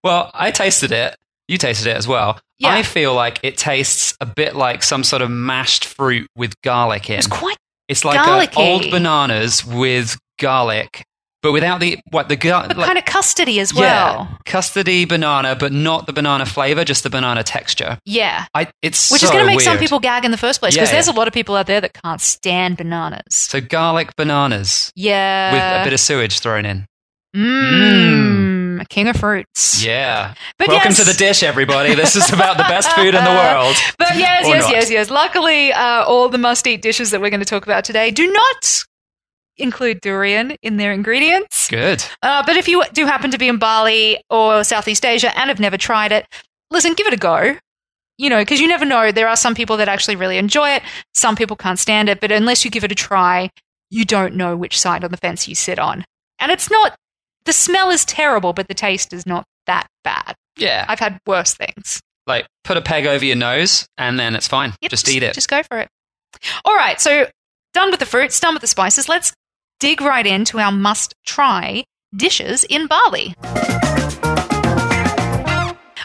Well, 0.04 0.30
I 0.32 0.52
tasted 0.52 0.92
it. 0.92 1.16
You 1.48 1.58
tasted 1.58 1.88
it 1.88 1.96
as 1.96 2.06
well. 2.06 2.38
Yeah. 2.58 2.72
I 2.72 2.84
feel 2.84 3.14
like 3.14 3.40
it 3.42 3.56
tastes 3.58 4.16
a 4.20 4.26
bit 4.26 4.54
like 4.54 4.84
some 4.84 5.02
sort 5.02 5.22
of 5.22 5.30
mashed 5.30 5.86
fruit 5.86 6.28
with 6.36 6.54
garlic 6.62 7.10
in. 7.10 7.18
It's 7.18 7.26
quite 7.26 7.56
It's 7.88 8.04
like 8.04 8.56
old 8.56 8.90
bananas 8.92 9.64
with 9.64 10.16
garlic, 10.38 11.04
but 11.42 11.52
without 11.52 11.80
the 11.80 11.98
what 12.10 12.28
the 12.28 12.36
but 12.36 12.76
like- 12.76 12.86
kind 12.86 12.98
of 12.98 13.04
custardy 13.04 13.58
as 13.58 13.74
well. 13.74 13.82
yeah, 13.82 14.16
well. 14.16 14.38
custardy 14.46 15.06
banana, 15.08 15.56
but 15.56 15.72
not 15.72 16.06
the 16.06 16.12
banana 16.12 16.46
flavor, 16.46 16.84
just 16.84 17.02
the 17.02 17.10
banana 17.10 17.42
texture. 17.42 17.98
Yeah. 18.04 18.46
I 18.54 18.68
it's 18.80 19.10
Which 19.10 19.20
so 19.20 19.26
is 19.26 19.30
going 19.30 19.44
to 19.44 19.46
make 19.46 19.60
some 19.60 19.78
people 19.78 19.98
gag 20.00 20.24
in 20.24 20.30
the 20.30 20.36
first 20.36 20.60
place 20.60 20.74
because 20.74 20.88
Yeah, 20.88 20.94
there's 20.94 21.08
yeah. 21.08 21.14
a 21.14 21.16
lot 21.16 21.28
of 21.28 21.34
people 21.34 21.56
out 21.56 21.66
there 21.66 21.80
that 21.80 21.92
can't 22.02 22.20
stand 22.20 22.76
bananas. 22.76 23.22
So 23.34 23.60
garlic 23.60 24.14
bananas 24.16 24.92
Yeah. 24.94 25.52
with 25.52 25.82
a 25.82 25.84
bit 25.84 25.92
of 25.92 26.00
sewage 26.00 26.38
thrown 26.40 26.64
in. 26.64 26.86
Mmm. 27.36 28.88
King 28.88 29.08
of 29.08 29.16
fruits. 29.16 29.82
Yeah. 29.84 30.34
But 30.58 30.68
Welcome 30.68 30.90
yes. 30.90 30.98
to 30.98 31.04
the 31.04 31.14
dish, 31.16 31.42
everybody. 31.42 31.94
This 31.94 32.14
is 32.16 32.30
about 32.32 32.56
the 32.58 32.64
best 32.64 32.90
food 32.92 33.14
in 33.14 33.24
the 33.24 33.30
world. 33.30 33.76
But 33.98 34.16
yes, 34.16 34.46
yes, 34.46 34.62
not. 34.64 34.72
yes, 34.72 34.90
yes. 34.90 35.10
Luckily, 35.10 35.72
uh, 35.72 36.04
all 36.04 36.28
the 36.28 36.36
must 36.38 36.66
eat 36.66 36.82
dishes 36.82 37.10
that 37.10 37.20
we're 37.20 37.30
going 37.30 37.40
to 37.40 37.46
talk 37.46 37.64
about 37.64 37.84
today 37.84 38.10
do 38.10 38.30
not 38.30 38.84
include 39.56 40.00
durian 40.00 40.56
in 40.62 40.76
their 40.76 40.92
ingredients. 40.92 41.68
Good. 41.68 42.04
Uh, 42.22 42.42
but 42.44 42.56
if 42.56 42.68
you 42.68 42.82
do 42.92 43.06
happen 43.06 43.30
to 43.30 43.38
be 43.38 43.48
in 43.48 43.58
Bali 43.58 44.22
or 44.30 44.64
Southeast 44.64 45.04
Asia 45.04 45.36
and 45.38 45.48
have 45.48 45.60
never 45.60 45.76
tried 45.76 46.12
it, 46.12 46.26
listen, 46.70 46.94
give 46.94 47.06
it 47.06 47.14
a 47.14 47.18
go. 47.18 47.56
You 48.18 48.30
know, 48.30 48.40
because 48.40 48.60
you 48.60 48.68
never 48.68 48.84
know. 48.84 49.10
There 49.10 49.28
are 49.28 49.36
some 49.36 49.54
people 49.54 49.76
that 49.78 49.88
actually 49.88 50.16
really 50.16 50.38
enjoy 50.38 50.70
it. 50.70 50.82
Some 51.14 51.34
people 51.34 51.56
can't 51.56 51.78
stand 51.78 52.08
it. 52.08 52.20
But 52.20 52.30
unless 52.30 52.64
you 52.64 52.70
give 52.70 52.84
it 52.84 52.92
a 52.92 52.94
try, 52.94 53.50
you 53.90 54.04
don't 54.04 54.34
know 54.34 54.56
which 54.56 54.78
side 54.78 55.02
on 55.02 55.10
the 55.10 55.16
fence 55.16 55.48
you 55.48 55.54
sit 55.54 55.78
on. 55.78 56.04
And 56.38 56.52
it's 56.52 56.70
not, 56.70 56.94
the 57.46 57.52
smell 57.52 57.90
is 57.90 58.04
terrible, 58.04 58.52
but 58.52 58.68
the 58.68 58.74
taste 58.74 59.12
is 59.12 59.26
not 59.26 59.44
that 59.66 59.86
bad. 60.04 60.34
Yeah. 60.56 60.84
I've 60.88 61.00
had 61.00 61.18
worse 61.26 61.54
things. 61.54 62.00
Like 62.26 62.46
put 62.64 62.76
a 62.76 62.82
peg 62.82 63.06
over 63.06 63.24
your 63.24 63.36
nose 63.36 63.86
and 63.98 64.18
then 64.18 64.36
it's 64.36 64.46
fine. 64.46 64.74
Yep, 64.82 64.90
just 64.90 65.08
eat 65.08 65.22
it. 65.22 65.34
Just 65.34 65.48
go 65.48 65.62
for 65.64 65.78
it. 65.78 65.88
All 66.64 66.76
right, 66.76 67.00
so 67.00 67.26
done 67.74 67.90
with 67.90 68.00
the 68.00 68.06
fruits, 68.06 68.38
done 68.38 68.54
with 68.54 68.60
the 68.60 68.66
spices. 68.66 69.08
Let's 69.08 69.32
dig 69.82 70.00
right 70.00 70.28
into 70.28 70.60
our 70.60 70.70
must 70.70 71.12
try 71.26 71.82
dishes 72.14 72.62
in 72.62 72.86
Bali. 72.86 73.34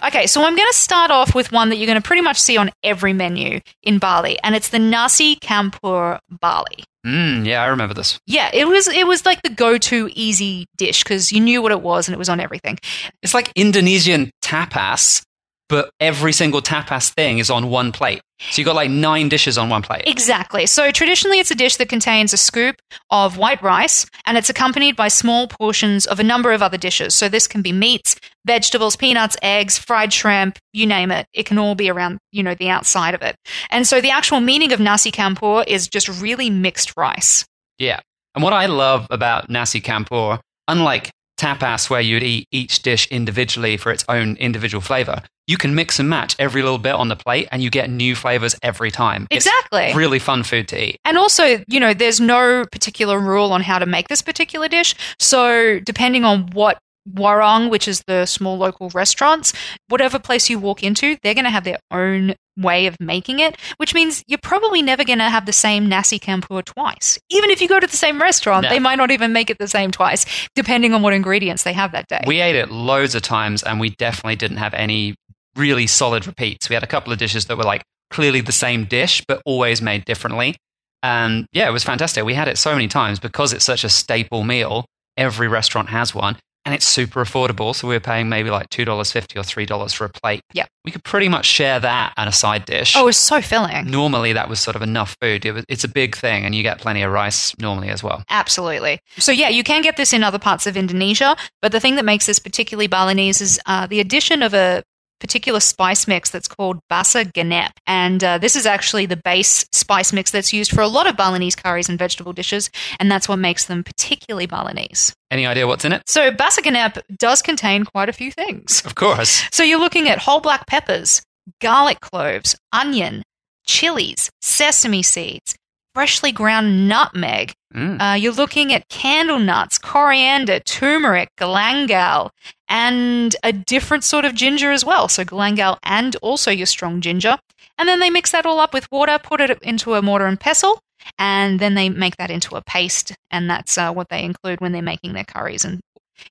Okay, 0.03 0.25
so 0.25 0.43
I'm 0.43 0.55
going 0.55 0.67
to 0.67 0.75
start 0.75 1.11
off 1.11 1.35
with 1.35 1.51
one 1.51 1.69
that 1.69 1.75
you're 1.75 1.85
going 1.85 2.01
to 2.01 2.05
pretty 2.05 2.23
much 2.23 2.39
see 2.39 2.57
on 2.57 2.71
every 2.83 3.13
menu 3.13 3.59
in 3.83 3.99
Bali, 3.99 4.39
and 4.43 4.55
it's 4.55 4.69
the 4.69 4.79
nasi 4.79 5.35
campur 5.35 6.17
Bali. 6.41 6.85
Mm, 7.05 7.45
yeah, 7.45 7.61
I 7.61 7.67
remember 7.67 7.93
this. 7.93 8.19
Yeah, 8.25 8.49
it 8.51 8.67
was 8.67 8.87
it 8.87 9.05
was 9.05 9.27
like 9.27 9.43
the 9.43 9.49
go-to 9.49 10.09
easy 10.13 10.65
dish 10.75 11.03
because 11.03 11.31
you 11.31 11.39
knew 11.39 11.61
what 11.61 11.71
it 11.71 11.81
was 11.81 12.07
and 12.07 12.15
it 12.15 12.17
was 12.17 12.29
on 12.29 12.39
everything. 12.39 12.79
It's 13.21 13.35
like 13.35 13.51
Indonesian 13.55 14.31
tapas, 14.43 15.21
but 15.69 15.91
every 15.99 16.31
single 16.31 16.61
tapas 16.61 17.13
thing 17.13 17.39
is 17.39 17.49
on 17.49 17.69
one 17.69 17.91
plate. 17.91 18.21
So 18.39 18.61
you've 18.61 18.67
got 18.67 18.75
like 18.75 18.91
nine 18.91 19.29
dishes 19.29 19.57
on 19.57 19.69
one 19.69 19.81
plate. 19.81 20.03
Exactly. 20.05 20.67
So 20.67 20.91
traditionally, 20.91 21.39
it's 21.39 21.49
a 21.49 21.55
dish 21.55 21.77
that 21.77 21.89
contains 21.89 22.33
a 22.33 22.37
scoop 22.37 22.75
of 23.09 23.37
white 23.37 23.61
rice, 23.63 24.05
and 24.25 24.37
it's 24.37 24.49
accompanied 24.49 24.95
by 24.95 25.07
small 25.07 25.47
portions 25.47 26.05
of 26.05 26.19
a 26.19 26.23
number 26.23 26.51
of 26.51 26.61
other 26.61 26.77
dishes. 26.77 27.15
So 27.15 27.29
this 27.29 27.47
can 27.47 27.63
be 27.63 27.71
meats, 27.71 28.15
vegetables, 28.45 28.95
peanuts, 28.95 29.37
eggs, 29.41 29.79
fried 29.79 30.13
shrimp, 30.13 30.59
you 30.71 30.85
name 30.85 31.09
it. 31.09 31.25
It 31.33 31.47
can 31.47 31.57
all 31.57 31.73
be 31.73 31.89
around, 31.89 32.19
you 32.31 32.43
know, 32.43 32.53
the 32.53 32.69
outside 32.69 33.15
of 33.15 33.23
it. 33.23 33.35
And 33.71 33.87
so 33.87 34.01
the 34.01 34.11
actual 34.11 34.39
meaning 34.39 34.71
of 34.71 34.79
nasi 34.79 35.11
campur 35.11 35.65
is 35.67 35.87
just 35.87 36.07
really 36.21 36.49
mixed 36.51 36.95
rice. 36.95 37.43
Yeah. 37.79 37.99
And 38.35 38.43
what 38.43 38.53
I 38.53 38.67
love 38.67 39.07
about 39.09 39.49
nasi 39.49 39.81
campur, 39.81 40.39
unlike 40.67 41.09
tapas 41.37 41.89
where 41.89 42.01
you'd 42.01 42.23
eat 42.23 42.47
each 42.51 42.81
dish 42.81 43.07
individually 43.07 43.77
for 43.77 43.91
its 43.91 44.03
own 44.09 44.35
individual 44.37 44.81
flavor, 44.81 45.21
you 45.45 45.57
can 45.57 45.73
mix 45.75 45.97
and 45.99 46.09
match 46.09 46.35
every 46.39 46.61
little 46.61 46.77
bit 46.77 46.93
on 46.93 47.07
the 47.07 47.15
plate 47.15 47.47
and 47.51 47.63
you 47.63 47.69
get 47.69 47.89
new 47.89 48.15
flavors 48.15 48.55
every 48.61 48.91
time. 48.91 49.27
It's 49.31 49.45
Exactly. 49.45 49.93
really 49.93 50.19
fun 50.19 50.43
food 50.43 50.67
to 50.69 50.83
eat. 50.89 50.99
And 51.05 51.17
also, 51.17 51.63
you 51.67 51.79
know, 51.79 51.93
there's 51.93 52.19
no 52.19 52.65
particular 52.71 53.17
rule 53.19 53.53
on 53.53 53.61
how 53.61 53.79
to 53.79 53.85
make 53.85 54.09
this 54.09 54.21
particular 54.21 54.67
dish. 54.67 54.93
So, 55.19 55.79
depending 55.79 56.25
on 56.25 56.47
what 56.51 56.79
warung, 57.13 57.69
which 57.69 57.87
is 57.87 58.03
the 58.07 58.25
small 58.25 58.57
local 58.57 58.89
restaurants, 58.89 59.53
whatever 59.87 60.19
place 60.19 60.49
you 60.49 60.59
walk 60.59 60.83
into, 60.83 61.17
they're 61.23 61.33
going 61.33 61.45
to 61.45 61.49
have 61.51 61.63
their 61.63 61.79
own 61.91 62.35
way 62.57 62.87
of 62.87 62.95
making 62.99 63.39
it, 63.39 63.55
which 63.77 63.93
means 63.93 64.23
you're 64.27 64.39
probably 64.41 64.81
never 64.81 65.03
going 65.03 65.19
to 65.19 65.29
have 65.29 65.45
the 65.45 65.53
same 65.53 65.87
nasi 65.87 66.19
campur 66.19 66.63
twice. 66.65 67.19
Even 67.29 67.49
if 67.51 67.61
you 67.61 67.67
go 67.67 67.79
to 67.79 67.87
the 67.87 67.97
same 67.97 68.19
restaurant, 68.21 68.63
No. 68.63 68.69
they 68.69 68.79
might 68.79 68.95
not 68.95 69.11
even 69.11 69.31
make 69.31 69.49
it 69.49 69.57
the 69.59 69.67
same 69.67 69.91
twice, 69.91 70.25
depending 70.55 70.93
on 70.93 71.01
what 71.01 71.13
ingredients 71.13 71.63
they 71.63 71.73
have 71.73 71.91
that 71.91 72.07
day. 72.07 72.21
We 72.25 72.41
ate 72.41 72.55
it 72.55 72.71
loads 72.71 73.13
of 73.15 73.21
times 73.21 73.61
and 73.63 73.79
we 73.79 73.91
definitely 73.91 74.35
didn't 74.37 74.57
have 74.57 74.73
any 74.73 75.15
really 75.55 75.87
solid 75.87 76.25
repeats. 76.27 76.67
We 76.69 76.73
had 76.73 76.83
a 76.83 76.87
couple 76.87 77.13
of 77.13 77.19
dishes 77.19 77.45
that 77.45 77.57
were 77.57 77.63
like 77.63 77.83
clearly 78.09 78.41
the 78.41 78.51
same 78.51 78.85
dish, 78.85 79.23
but 79.27 79.41
always 79.45 79.81
made 79.81 80.05
differently. 80.05 80.55
And 81.03 81.45
yeah, 81.51 81.67
it 81.67 81.71
was 81.71 81.83
fantastic. 81.83 82.23
We 82.25 82.33
had 82.33 82.47
it 82.47 82.57
so 82.57 82.73
many 82.73 82.87
times 82.87 83.19
because 83.19 83.53
it's 83.53 83.65
such 83.65 83.83
a 83.83 83.89
staple 83.89 84.43
meal. 84.43 84.85
Every 85.15 85.47
restaurant 85.47 85.89
has 85.89 86.13
one 86.15 86.37
and 86.67 86.73
it's 86.73 86.85
super 86.85 87.23
affordable. 87.23 87.73
So 87.73 87.87
we 87.87 87.95
were 87.95 88.01
paying 88.01 88.27
maybe 88.27 88.49
like 88.49 88.69
$2.50 88.71 89.37
or 89.37 89.77
$3 89.77 89.95
for 89.95 90.03
a 90.03 90.09
plate. 90.09 90.41
Yeah. 90.51 90.65
We 90.83 90.91
could 90.91 91.05
pretty 91.05 91.29
much 91.29 91.45
share 91.45 91.79
that 91.79 92.13
and 92.17 92.27
a 92.27 92.33
side 92.33 92.65
dish. 92.65 92.93
oh, 92.97 93.07
it's 93.07 93.17
so 93.17 93.41
filling. 93.41 93.89
Normally, 93.89 94.33
that 94.33 94.49
was 94.49 94.59
sort 94.59 94.75
of 94.75 94.81
enough 94.81 95.15
food. 95.21 95.45
It 95.45 95.53
was, 95.53 95.63
it's 95.69 95.85
a 95.85 95.87
big 95.87 96.17
thing, 96.17 96.43
and 96.43 96.53
you 96.53 96.63
get 96.63 96.79
plenty 96.79 97.03
of 97.03 97.11
rice 97.13 97.57
normally 97.57 97.87
as 97.87 98.03
well. 98.03 98.21
Absolutely. 98.29 98.99
So, 99.17 99.31
yeah, 99.31 99.47
you 99.47 99.63
can 99.63 99.81
get 99.81 99.95
this 99.95 100.11
in 100.11 100.25
other 100.25 100.39
parts 100.39 100.67
of 100.67 100.75
Indonesia, 100.75 101.37
but 101.61 101.71
the 101.71 101.79
thing 101.79 101.95
that 101.95 102.03
makes 102.03 102.25
this 102.25 102.37
particularly 102.37 102.87
Balinese 102.87 103.39
is 103.39 103.61
uh, 103.65 103.87
the 103.87 104.01
addition 104.01 104.43
of 104.43 104.53
a 104.53 104.83
particular 105.19 105.59
spice 105.59 106.07
mix 106.07 106.29
that's 106.29 106.47
called 106.47 106.79
basa 106.91 107.31
ganep. 107.31 107.71
And 107.85 108.23
uh, 108.23 108.37
this 108.37 108.55
is 108.55 108.65
actually 108.65 109.05
the 109.05 109.17
base 109.17 109.65
spice 109.71 110.13
mix 110.13 110.31
that's 110.31 110.53
used 110.53 110.71
for 110.71 110.81
a 110.81 110.87
lot 110.87 111.07
of 111.07 111.17
Balinese 111.17 111.55
curries 111.55 111.89
and 111.89 111.97
vegetable 111.97 112.33
dishes, 112.33 112.69
and 112.99 113.11
that's 113.11 113.27
what 113.27 113.39
makes 113.39 113.65
them 113.65 113.83
particularly 113.83 114.45
Balinese. 114.45 115.13
Any 115.29 115.45
idea 115.45 115.67
what's 115.67 115.85
in 115.85 115.93
it? 115.93 116.03
So, 116.05 116.31
basa 116.31 116.59
ganep 116.59 117.01
does 117.17 117.41
contain 117.41 117.83
quite 117.85 118.09
a 118.09 118.13
few 118.13 118.31
things. 118.31 118.83
Of 118.85 118.95
course. 118.95 119.43
So 119.57 119.63
you're 119.63 119.79
looking 119.79 120.07
at 120.07 120.19
whole 120.19 120.39
black 120.39 120.67
peppers, 120.67 121.23
garlic 121.61 121.99
cloves, 121.99 122.55
onion, 122.71 123.23
chilies, 123.65 124.29
sesame 124.41 125.01
seeds, 125.01 125.55
freshly 125.95 126.31
ground 126.31 126.87
nutmeg. 126.87 127.53
Mm. 127.73 127.99
Uh, 127.99 128.13
you're 128.13 128.33
looking 128.33 128.71
at 128.71 128.87
candle 128.89 129.39
nuts, 129.39 129.79
coriander, 129.79 130.59
turmeric, 130.59 131.29
galangal, 131.39 132.29
and 132.69 133.35
a 133.43 133.51
different 133.51 134.03
sort 134.03 134.25
of 134.25 134.35
ginger 134.35 134.71
as 134.71 134.83
well. 134.83 135.07
So 135.07 135.23
galangal 135.23 135.77
and 135.83 136.15
also 136.17 136.51
your 136.51 136.65
strong 136.65 137.01
ginger. 137.01 137.37
And 137.77 137.87
then 137.87 137.99
they 137.99 138.09
mix 138.09 138.31
that 138.31 138.45
all 138.45 138.59
up 138.59 138.73
with 138.73 138.91
water, 138.91 139.19
put 139.21 139.41
it 139.41 139.61
into 139.61 139.93
a 139.93 140.01
mortar 140.01 140.25
and 140.25 140.39
pestle, 140.39 140.79
and 141.19 141.59
then 141.59 141.75
they 141.75 141.89
make 141.89 142.17
that 142.17 142.31
into 142.31 142.55
a 142.55 142.61
paste. 142.61 143.13
And 143.31 143.49
that's 143.49 143.77
uh, 143.77 143.93
what 143.93 144.09
they 144.09 144.23
include 144.23 144.61
when 144.61 144.71
they're 144.71 144.81
making 144.81 145.13
their 145.13 145.23
curries. 145.23 145.63
And, 145.63 145.79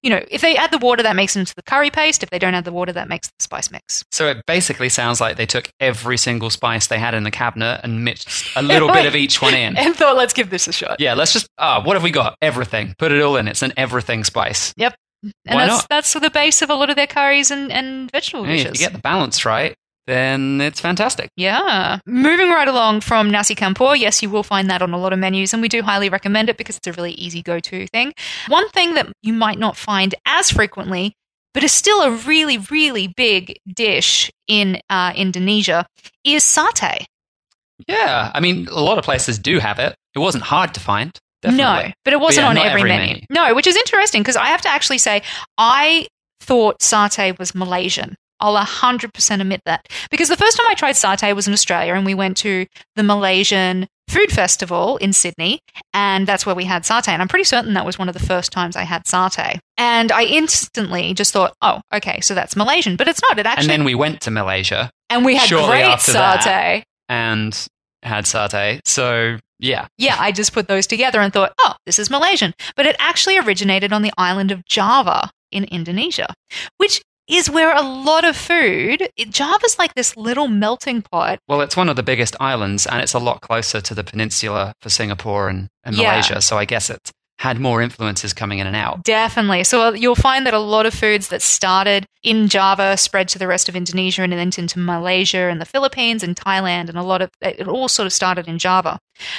you 0.03 0.11
know, 0.11 0.25
if 0.29 0.41
they 0.41 0.57
add 0.57 0.73
the 0.73 0.79
water, 0.79 1.05
that 1.05 1.15
makes 1.15 1.37
it 1.37 1.41
into 1.41 1.55
the 1.55 1.63
curry 1.63 1.91
paste. 1.91 2.25
If 2.25 2.31
they 2.31 2.41
don't 2.41 2.55
add 2.55 2.65
the 2.65 2.73
water, 2.73 2.93
that 2.93 3.09
makes 3.09 3.29
the 3.29 3.35
spice 3.39 3.71
mix. 3.71 4.05
So 4.11 4.29
it 4.29 4.45
basically 4.47 4.89
sounds 4.89 5.21
like 5.21 5.37
they 5.37 5.47
took 5.47 5.71
every 5.79 6.17
single 6.17 6.51
spice 6.51 6.89
they 6.89 6.99
had 6.99 7.15
in 7.15 7.23
the 7.23 7.31
cabinet 7.31 7.81
and 7.85 8.05
mixed 8.05 8.57
a 8.57 8.63
little 8.63 8.93
bit 8.93 9.07
of 9.07 9.15
each 9.17 9.41
one 9.41 9.55
in. 9.55 9.77
And 9.77 9.95
thought, 9.95 10.17
let's 10.17 10.33
give 10.33 10.51
this 10.51 10.67
a 10.67 10.73
shot. 10.73 10.99
Yeah, 10.99 11.15
let's 11.15 11.33
just, 11.33 11.49
ah, 11.59 11.83
what 11.85 11.95
have 11.95 12.03
we 12.03 12.11
got? 12.11 12.37
Everything. 12.43 12.95
Put 12.99 13.13
it 13.13 13.23
all 13.23 13.37
in. 13.37 13.47
It's 13.47 13.63
an 13.63 13.73
everything 13.77 14.25
spice. 14.25 14.75
Yep. 14.77 14.97
And 15.23 15.33
Why 15.45 15.67
that's 15.67 15.83
not? 15.83 15.87
that's 15.89 16.13
the 16.13 16.31
base 16.31 16.63
of 16.63 16.71
a 16.71 16.75
lot 16.75 16.91
of 16.91 16.97
their 16.97 17.07
curries 17.07 17.51
and, 17.51 17.73
and 17.73 18.11
vegetable 18.11 18.45
Hey, 18.45 18.59
dishes. 18.59 18.73
if 18.75 18.81
you 18.81 18.87
get 18.87 18.93
the 18.93 18.99
balance 19.01 19.45
right, 19.45 19.75
then 20.07 20.61
it's 20.61 20.81
fantastic. 20.81 21.31
Yeah. 21.37 21.99
Moving 22.07 22.51
right 22.51 22.69
along 22.69 23.01
from 23.01 23.31
Nasi 23.31 23.55
Campur, 23.57 23.99
yes, 23.99 24.23
you 24.23 24.31
will 24.31 24.45
find 24.45 24.71
that 24.71 24.83
on 24.83 24.93
a 24.95 24.99
lot 24.99 25.13
of 25.13 25.19
menus, 25.19 25.53
and 25.53 25.61
we 25.61 25.69
do 25.69 25.83
highly 25.83 26.09
recommend 26.09 26.49
it 26.49 26.57
because 26.57 26.77
it's 26.77 26.87
a 26.87 26.93
really 26.93 27.13
easy 27.13 27.43
go 27.43 27.59
to 27.59 27.87
thing. 27.89 28.13
One 28.49 28.69
thing 28.71 28.95
that 28.95 29.09
you 29.23 29.33
might 29.33 29.59
not 29.59 29.77
find 29.77 30.15
as 30.25 30.51
frequently, 30.51 31.13
but 31.55 31.65
is 31.65 31.73
still 31.73 32.03
a 32.03 32.11
really, 32.13 32.59
really 32.59 33.09
big 33.09 33.59
dish 33.73 34.31
in 34.47 34.81
uh, 34.91 35.13
Indonesia, 35.17 35.87
is 36.23 36.45
satay. 36.45 37.05
Yeah, 37.89 38.31
I 38.33 38.41
mean, 38.41 38.69
a 38.69 38.81
lot 38.81 38.99
of 38.99 39.05
places 39.05 39.39
do 39.39 39.59
have 39.59 39.79
it. 39.79 39.97
It 40.15 40.19
wasn't 40.21 40.45
hard 40.45 40.73
to 40.75 40.81
find. 40.81 41.19
No, 41.55 41.91
but 42.05 42.13
it 42.13 42.21
wasn't 42.21 42.45
yeah, 42.45 42.51
on 42.51 42.57
every, 42.59 42.81
every 42.81 42.89
menu. 42.89 43.07
menu. 43.15 43.23
No, 43.31 43.55
which 43.55 43.67
is 43.67 43.77
interesting 43.77 44.23
because 44.23 44.37
I 44.37 44.47
have 44.47 44.63
to 44.63 44.69
actually 44.69 44.99
say, 44.99 45.23
I 45.59 46.07
thought 46.41 46.81
satay 46.81 47.39
was 47.39 47.55
Malaysian. 47.55 48.17
I'll 48.41 48.57
100% 48.57 49.41
admit 49.41 49.63
that. 49.65 49.87
Because 50.11 50.29
the 50.29 50.37
first 50.37 50.57
time 50.59 50.67
I 50.69 50.75
tried 50.75 50.95
satay 50.95 51.35
was 51.35 51.47
in 51.47 51.55
Australia, 51.55 51.95
and 51.95 52.05
we 52.05 52.15
went 52.15 52.37
to 52.39 52.67
the 52.95 53.03
Malaysian 53.03 53.87
Food 54.09 54.31
Festival 54.31 54.99
in 54.99 55.13
Sydney, 55.13 55.61
and 55.93 56.27
that's 56.27 56.47
where 56.47 56.55
we 56.55 56.65
had 56.65 56.83
satay. 56.83 57.09
And 57.09 57.23
I'm 57.23 57.29
pretty 57.29 57.45
certain 57.45 57.75
that 57.75 57.87
was 57.87 57.99
one 57.99 58.09
of 58.09 58.15
the 58.15 58.25
first 58.25 58.53
times 58.53 58.77
I 58.77 58.83
had 58.83 59.05
satay. 59.05 59.59
And 59.79 60.13
I 60.13 60.25
instantly 60.25 61.15
just 61.15 61.33
thought, 61.33 61.55
oh, 61.63 61.81
okay, 61.93 62.21
so 62.21 62.35
that's 62.35 62.57
Malaysian. 62.57 62.97
But 62.97 63.09
it's 63.09 63.21
not. 63.23 63.39
It 63.39 63.47
actually. 63.47 63.63
And 63.63 63.71
then 63.71 63.85
we 63.85 63.95
went 63.95 64.21
to 64.23 64.31
Malaysia 64.31 64.91
and 65.11 65.25
we 65.25 65.37
had 65.37 65.49
great 65.49 65.87
satay. 65.99 66.45
that. 66.45 66.85
and 67.09 67.67
had 68.03 68.25
satay. 68.25 68.81
So, 68.85 69.39
yeah. 69.59 69.87
Yeah, 69.99 70.17
I 70.19 70.33
just 70.33 70.53
put 70.53 70.69
those 70.69 70.87
together 70.87 71.21
and 71.21 71.33
thought, 71.33 71.53
oh, 71.61 71.75
this 71.87 71.99
is 71.99 72.11
Malaysian. 72.11 72.55
But 72.77 72.87
it 72.87 72.97
actually 72.99 73.39
originated 73.39 73.93
on 73.93 74.03
the 74.03 74.13
island 74.19 74.51
of 74.51 74.65
Java 74.67 75.31
in 75.53 75.65
Indonesia, 75.65 76.33
which 76.79 77.03
is 77.29 77.51
where 77.51 77.75
a 77.75 77.83
lot 77.83 78.25
of 78.25 78.37
food, 78.37 79.09
it, 79.17 79.31
Java's 79.31 79.79
like 79.79 79.95
this 79.95 80.17
little 80.17 80.47
melting 80.47 81.03
pot. 81.03 81.41
Well, 81.49 81.61
it's 81.61 81.77
one 81.77 81.89
of 81.89 81.97
the 81.97 82.03
biggest 82.05 82.37
islands, 82.39 82.87
and 82.87 83.01
it's 83.03 83.15
a 83.15 83.19
lot 83.19 83.41
closer 83.41 83.81
to 83.81 83.95
the 83.95 84.05
peninsula 84.05 84.73
for 84.81 84.91
Singapore 84.91 85.49
and, 85.49 85.69
and 85.83 85.97
Yeah. 85.97 86.11
Malaysia. 86.13 86.41
So 86.41 86.57
I 86.57 86.65
guess 86.65 86.89
it's 86.89 87.11
had 87.39 87.61
more 87.61 87.83
influences 87.83 88.33
coming 88.33 88.59
in 88.59 88.67
and 88.67 88.77
out. 88.77 89.03
Definitely. 89.05 89.65
So 89.65 89.89
uh, 89.89 89.93
you'll 89.93 90.15
find 90.15 90.47
that 90.47 90.55
a 90.55 90.59
lot 90.59 90.87
of 90.87 90.95
foods 90.95 91.29
that 91.29 91.43
started 91.43 92.07
in 92.23 92.49
Java 92.49 92.97
spread 92.97 93.29
to 93.29 93.39
the 93.39 93.47
rest 93.47 93.69
of 93.69 93.77
Indonesia 93.77 94.23
and 94.23 94.33
then 94.33 94.51
into 94.57 94.79
Malaysia 94.79 95.49
and 95.51 95.61
the 95.61 95.67
Philippines 95.67 96.23
and 96.23 96.35
Thailand, 96.35 96.89
and 96.89 96.97
a 96.97 97.03
lot 97.03 97.21
of 97.21 97.31
it 97.43 97.69
all 97.69 97.89
sort 97.89 98.07
of 98.07 98.13
started 98.13 98.49
in 98.49 98.59
Java. 98.59 98.99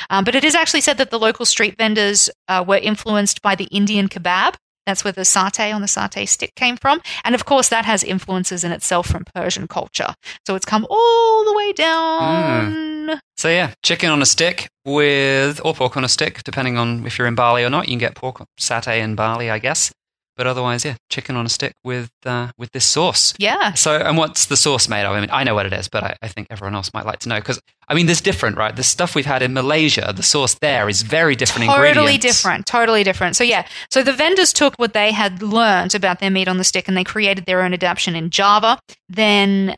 Um, 0.09 0.23
but 0.23 0.35
it 0.35 0.43
is 0.43 0.55
actually 0.55 0.81
said 0.81 0.97
that 0.97 1.09
the 1.09 1.19
local 1.19 1.45
street 1.45 1.75
vendors 1.77 2.29
uh, 2.47 2.63
were 2.67 2.77
influenced 2.77 3.41
by 3.41 3.55
the 3.55 3.65
Indian 3.65 4.07
kebab. 4.07 4.55
That's 4.87 5.03
where 5.03 5.11
the 5.11 5.21
satay 5.21 5.75
on 5.75 5.81
the 5.81 5.87
satay 5.87 6.27
stick 6.27 6.55
came 6.55 6.77
from. 6.77 7.01
And 7.25 7.35
of 7.35 7.43
course, 7.43 7.67
that 7.69 7.83
has 7.83 8.03
influences 8.03 8.63
in 8.63 8.71
itself 8.71 9.05
from 9.07 9.25
Persian 9.35 9.67
culture. 9.67 10.15
So 10.47 10.55
it's 10.55 10.65
come 10.65 10.87
all 10.89 11.45
the 11.45 11.53
way 11.53 11.73
down. 11.73 12.71
Mm. 12.71 13.19
So 13.35 13.49
yeah, 13.49 13.73
chicken 13.83 14.09
on 14.09 14.21
a 14.21 14.25
stick 14.25 14.69
with, 14.85 15.59
or 15.65 15.73
pork 15.73 15.97
on 15.97 16.05
a 16.05 16.09
stick, 16.09 16.41
depending 16.43 16.77
on 16.77 17.05
if 17.05 17.19
you're 17.19 17.27
in 17.27 17.35
Bali 17.35 17.65
or 17.65 17.69
not. 17.69 17.87
You 17.87 17.91
can 17.91 17.99
get 17.99 18.15
pork 18.15 18.43
satay 18.57 18.99
in 18.99 19.15
Bali, 19.15 19.49
I 19.49 19.59
guess. 19.59 19.91
But 20.37 20.47
otherwise, 20.47 20.85
yeah, 20.85 20.95
chicken 21.09 21.35
on 21.35 21.45
a 21.45 21.49
stick 21.49 21.73
with 21.83 22.11
uh, 22.25 22.51
with 22.57 22.71
this 22.71 22.85
sauce. 22.85 23.33
Yeah. 23.37 23.73
So, 23.73 23.97
and 23.97 24.17
what's 24.17 24.45
the 24.45 24.57
sauce 24.57 24.87
made 24.87 25.05
of? 25.05 25.13
I 25.13 25.19
mean, 25.19 25.29
I 25.31 25.43
know 25.43 25.55
what 25.55 25.65
it 25.65 25.73
is, 25.73 25.87
but 25.87 26.03
I, 26.03 26.15
I 26.21 26.27
think 26.27 26.47
everyone 26.49 26.75
else 26.75 26.93
might 26.93 27.05
like 27.05 27.19
to 27.19 27.29
know 27.29 27.37
because 27.37 27.59
I 27.89 27.93
mean, 27.93 28.05
there's 28.05 28.21
different, 28.21 28.57
right? 28.57 28.75
The 28.75 28.83
stuff 28.83 29.15
we've 29.15 29.25
had 29.25 29.41
in 29.41 29.53
Malaysia, 29.53 30.13
the 30.15 30.23
sauce 30.23 30.55
there 30.55 30.87
is 30.87 31.01
very 31.01 31.35
different 31.35 31.57
totally 31.65 32.17
different 32.17 32.65
totally 32.65 33.03
different 33.03 33.35
so 33.35 33.43
yeah 33.43 33.65
so 33.89 34.03
the 34.03 34.13
vendors 34.13 34.53
took 34.53 34.75
what 34.75 34.93
they 34.93 35.11
had 35.11 35.41
learned 35.41 35.95
about 35.95 36.19
their 36.19 36.29
meat 36.29 36.47
on 36.47 36.57
the 36.57 36.63
stick 36.63 36.87
and 36.87 36.95
they 36.95 37.03
created 37.03 37.45
their 37.45 37.61
own 37.61 37.73
adaptation 37.73 38.15
in 38.15 38.29
java 38.29 38.79
then 39.09 39.75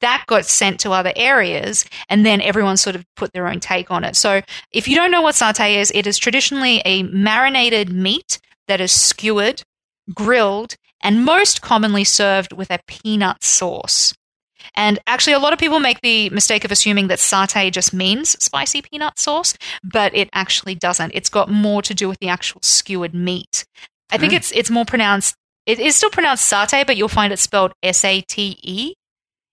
that 0.00 0.22
got 0.26 0.44
sent 0.44 0.78
to 0.78 0.92
other 0.92 1.12
areas 1.16 1.84
and 2.08 2.26
then 2.26 2.40
everyone 2.40 2.76
sort 2.76 2.94
of 2.94 3.04
put 3.16 3.32
their 3.32 3.48
own 3.48 3.60
take 3.60 3.90
on 3.90 4.04
it 4.04 4.16
so 4.16 4.40
if 4.70 4.88
you 4.88 4.94
don't 4.94 5.10
know 5.10 5.22
what 5.22 5.34
satay 5.34 5.76
is 5.76 5.90
it 5.94 6.06
is 6.06 6.18
traditionally 6.18 6.82
a 6.84 7.02
marinated 7.04 7.92
meat 7.92 8.38
that 8.68 8.80
is 8.80 8.92
skewered 8.92 9.62
grilled 10.14 10.74
and 11.02 11.24
most 11.24 11.62
commonly 11.62 12.04
served 12.04 12.52
with 12.52 12.70
a 12.70 12.78
peanut 12.86 13.42
sauce 13.42 14.14
and 14.74 14.98
actually, 15.06 15.34
a 15.34 15.38
lot 15.38 15.52
of 15.52 15.58
people 15.58 15.80
make 15.80 16.00
the 16.00 16.28
mistake 16.30 16.64
of 16.64 16.72
assuming 16.72 17.06
that 17.08 17.18
satay 17.18 17.70
just 17.70 17.92
means 17.94 18.30
spicy 18.42 18.82
peanut 18.82 19.18
sauce, 19.18 19.54
but 19.84 20.14
it 20.14 20.28
actually 20.32 20.74
doesn't. 20.74 21.12
It's 21.14 21.28
got 21.28 21.48
more 21.50 21.82
to 21.82 21.94
do 21.94 22.08
with 22.08 22.18
the 22.20 22.28
actual 22.28 22.60
skewered 22.62 23.14
meat. 23.14 23.64
I 24.10 24.18
think 24.18 24.32
Mm. 24.32 24.36
it's 24.36 24.52
it's 24.52 24.70
more 24.70 24.84
pronounced. 24.84 25.34
It 25.66 25.78
is 25.78 25.96
still 25.96 26.10
pronounced 26.10 26.50
satay, 26.52 26.86
but 26.86 26.96
you'll 26.96 27.08
find 27.08 27.32
it 27.32 27.38
spelled 27.38 27.72
S 27.82 28.04
A 28.04 28.20
T 28.22 28.58
E 28.62 28.94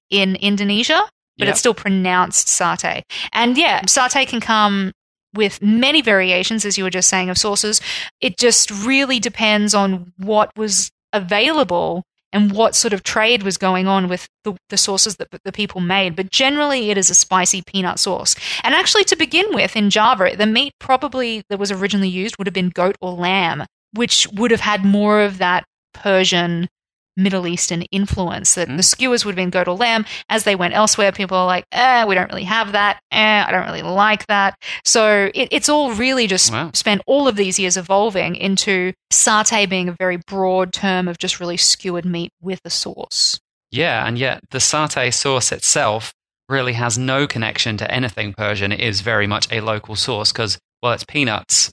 in 0.09 0.35
Indonesia, 0.37 1.07
but 1.37 1.45
Yep. 1.45 1.51
it's 1.51 1.59
still 1.59 1.73
pronounced 1.73 2.47
satay. 2.47 3.03
And 3.33 3.57
yeah, 3.57 3.81
satay 3.83 4.27
can 4.27 4.39
come 4.39 4.93
with 5.33 5.61
many 5.61 6.01
variations, 6.01 6.65
as 6.65 6.77
you 6.77 6.83
were 6.83 6.89
just 6.89 7.09
saying, 7.09 7.29
of 7.29 7.37
sauces. 7.37 7.81
It 8.21 8.37
just 8.37 8.69
really 8.71 9.19
depends 9.19 9.73
on 9.73 10.13
what 10.17 10.51
was 10.57 10.91
available 11.11 12.03
and 12.33 12.51
what 12.51 12.75
sort 12.75 12.93
of 12.93 13.03
trade 13.03 13.43
was 13.43 13.57
going 13.57 13.87
on 13.87 14.09
with 14.09 14.27
the, 14.43 14.57
the 14.69 14.77
sauces 14.77 15.17
that 15.17 15.29
the 15.45 15.51
people 15.51 15.79
made. 15.79 16.15
But 16.15 16.31
generally, 16.31 16.89
it 16.89 16.97
is 16.97 17.09
a 17.09 17.15
spicy 17.15 17.61
peanut 17.61 17.99
sauce. 17.99 18.35
And 18.63 18.73
actually, 18.73 19.03
to 19.05 19.15
begin 19.15 19.45
with, 19.53 19.75
in 19.75 19.91
Java, 19.91 20.35
the 20.35 20.47
meat 20.47 20.73
probably 20.79 21.43
that 21.49 21.59
was 21.59 21.71
originally 21.71 22.09
used 22.09 22.37
would 22.37 22.47
have 22.47 22.53
been 22.53 22.69
goat 22.69 22.95
or 23.01 23.11
lamb, 23.13 23.65
which 23.93 24.27
would 24.33 24.51
have 24.51 24.61
had 24.61 24.83
more 24.83 25.21
of 25.21 25.37
that 25.37 25.63
Persian. 25.93 26.67
Middle 27.15 27.47
Eastern 27.47 27.84
influence 27.91 28.56
that 28.56 28.67
the 28.67 28.84
skewers 28.84 29.23
would 29.23 29.34
have 29.34 29.36
been 29.38 29.49
goat 29.49 29.67
or 29.67 29.76
lamb. 29.78 30.06
As 30.30 30.43
they 30.43 30.56
went 30.56 30.73
elsewhere, 30.73 31.12
people 31.12 31.38
are 31.38 31.45
like, 31.45 31.65
eh, 31.71 32.06
we 32.06 32.15
don't 32.15 32.30
really 32.32 32.43
have 32.45 32.71
that. 32.71 32.99
Eh, 33.12 33.43
I 33.47 33.52
don't 33.52 33.65
really 33.65 33.82
like 33.84 34.26
that. 34.28 34.56
So 34.84 35.30
it, 35.36 35.49
it's 35.52 35.69
all 35.69 35.93
really 35.93 36.28
just 36.28 36.52
Wow. 36.52 36.71
spent 36.73 37.02
all 37.06 37.28
of 37.28 37.36
these 37.36 37.60
years 37.60 37.78
evolving 37.78 38.36
into 38.36 38.93
satay 39.12 39.69
being 39.69 39.89
a 39.89 39.95
very 39.99 40.17
broad 40.28 40.73
term 40.73 41.08
of 41.08 41.17
just 41.17 41.39
really 41.39 41.58
skewered 41.58 42.06
meat 42.06 42.32
with 42.41 42.60
a 42.65 42.69
sauce. 42.69 43.39
Yeah, 43.71 44.06
and 44.08 44.17
yet 44.17 44.41
the 44.52 44.60
satay 44.60 45.13
sauce 45.13 45.52
itself 45.52 46.13
really 46.49 46.73
has 46.73 46.97
no 46.97 47.26
connection 47.26 47.78
to 47.78 47.91
anything 47.91 48.34
Persian. 48.34 48.71
It 48.71 48.80
is 48.80 49.02
very 49.02 49.28
much 49.28 49.47
a 49.52 49.62
local 49.62 49.95
sauce 49.95 50.32
because, 50.32 50.58
well, 50.82 50.93
it's 50.93 51.06
peanuts. 51.06 51.71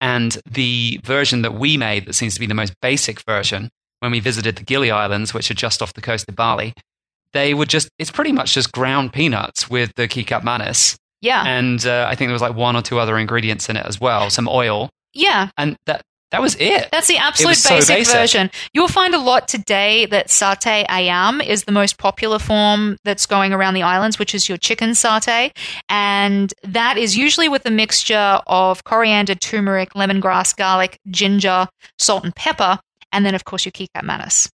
And 0.00 0.36
the 0.50 1.00
version 1.04 1.42
that 1.42 1.54
we 1.54 1.76
made, 1.76 2.06
that 2.06 2.14
seems 2.14 2.34
to 2.34 2.40
be 2.40 2.46
the 2.46 2.54
most 2.54 2.74
basic 2.82 3.22
version, 3.22 3.70
when 4.00 4.12
we 4.12 4.20
visited 4.20 4.56
the 4.56 4.64
Gili 4.64 4.90
Islands, 4.90 5.32
which 5.32 5.50
are 5.50 5.54
just 5.54 5.82
off 5.82 5.94
the 5.94 6.02
coast 6.02 6.28
of 6.28 6.36
Bali, 6.36 6.74
they 7.32 7.54
were 7.54 7.66
just, 7.66 7.88
it's 7.98 8.10
pretty 8.10 8.32
much 8.32 8.54
just 8.54 8.72
ground 8.72 9.12
peanuts 9.12 9.68
with 9.68 9.92
the 9.96 10.08
kikap 10.08 10.42
manis. 10.42 10.96
Yeah. 11.20 11.44
And 11.46 11.84
uh, 11.86 12.06
I 12.08 12.14
think 12.14 12.28
there 12.28 12.34
was 12.34 12.42
like 12.42 12.54
one 12.54 12.76
or 12.76 12.82
two 12.82 12.98
other 12.98 13.18
ingredients 13.18 13.68
in 13.68 13.76
it 13.76 13.86
as 13.86 14.00
well, 14.00 14.30
some 14.30 14.48
oil. 14.48 14.90
yeah. 15.12 15.50
And 15.56 15.76
that, 15.86 16.02
that 16.32 16.42
was 16.42 16.56
it. 16.56 16.88
That's 16.90 17.06
the 17.06 17.18
absolute 17.18 17.50
was 17.50 17.62
so 17.62 17.76
basic, 17.76 17.96
basic. 17.98 18.14
version. 18.14 18.50
You'll 18.74 18.88
find 18.88 19.14
a 19.14 19.18
lot 19.18 19.46
today 19.46 20.06
that 20.06 20.26
satay 20.26 20.84
ayam 20.88 21.44
is 21.46 21.64
the 21.64 21.72
most 21.72 21.98
popular 21.98 22.40
form 22.40 22.96
that's 23.04 23.26
going 23.26 23.52
around 23.52 23.74
the 23.74 23.84
islands, 23.84 24.18
which 24.18 24.34
is 24.34 24.48
your 24.48 24.58
chicken 24.58 24.90
satay. 24.90 25.56
And 25.88 26.52
that 26.64 26.98
is 26.98 27.16
usually 27.16 27.48
with 27.48 27.64
a 27.64 27.70
mixture 27.70 28.40
of 28.48 28.82
coriander, 28.82 29.36
turmeric, 29.36 29.94
lemongrass, 29.94 30.54
garlic, 30.56 30.98
ginger, 31.10 31.68
salt, 31.98 32.24
and 32.24 32.34
pepper. 32.34 32.80
And 33.12 33.24
then, 33.24 33.34
of 33.34 33.44
course, 33.44 33.64
your 33.64 33.72
kikap 33.72 34.02
manis. 34.02 34.48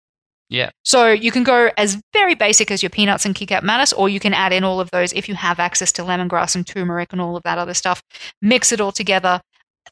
yeah. 0.48 0.70
So 0.84 1.10
you 1.10 1.30
can 1.30 1.42
go 1.44 1.70
as 1.76 2.00
very 2.12 2.34
basic 2.34 2.70
as 2.70 2.82
your 2.82 2.90
peanuts 2.90 3.24
and 3.24 3.34
kikap 3.34 3.62
manis, 3.62 3.92
or 3.92 4.08
you 4.08 4.20
can 4.20 4.34
add 4.34 4.52
in 4.52 4.64
all 4.64 4.80
of 4.80 4.90
those 4.90 5.12
if 5.12 5.28
you 5.28 5.34
have 5.34 5.58
access 5.58 5.92
to 5.92 6.02
lemongrass 6.02 6.54
and 6.54 6.66
turmeric 6.66 7.12
and 7.12 7.20
all 7.20 7.36
of 7.36 7.42
that 7.44 7.58
other 7.58 7.74
stuff. 7.74 8.02
Mix 8.40 8.72
it 8.72 8.80
all 8.80 8.92
together. 8.92 9.40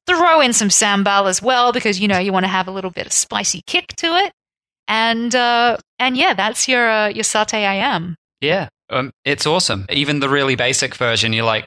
Throw 0.06 0.40
in 0.40 0.52
some 0.52 0.68
sambal 0.68 1.28
as 1.28 1.42
well 1.42 1.72
because 1.72 1.98
you 1.98 2.08
know 2.08 2.18
you 2.18 2.32
want 2.32 2.44
to 2.44 2.48
have 2.50 2.68
a 2.68 2.70
little 2.70 2.90
bit 2.90 3.06
of 3.06 3.12
spicy 3.12 3.62
kick 3.66 3.88
to 3.96 4.06
it. 4.06 4.32
And 4.86 5.34
uh, 5.34 5.78
and 5.98 6.16
yeah, 6.16 6.34
that's 6.34 6.68
your 6.68 6.88
uh, 6.90 7.08
your 7.08 7.24
satay 7.24 7.64
ayam. 7.64 8.14
Yeah, 8.40 8.68
um, 8.90 9.12
it's 9.24 9.46
awesome. 9.46 9.86
Even 9.88 10.20
the 10.20 10.28
really 10.28 10.56
basic 10.56 10.94
version, 10.94 11.32
you're 11.32 11.44
like, 11.44 11.66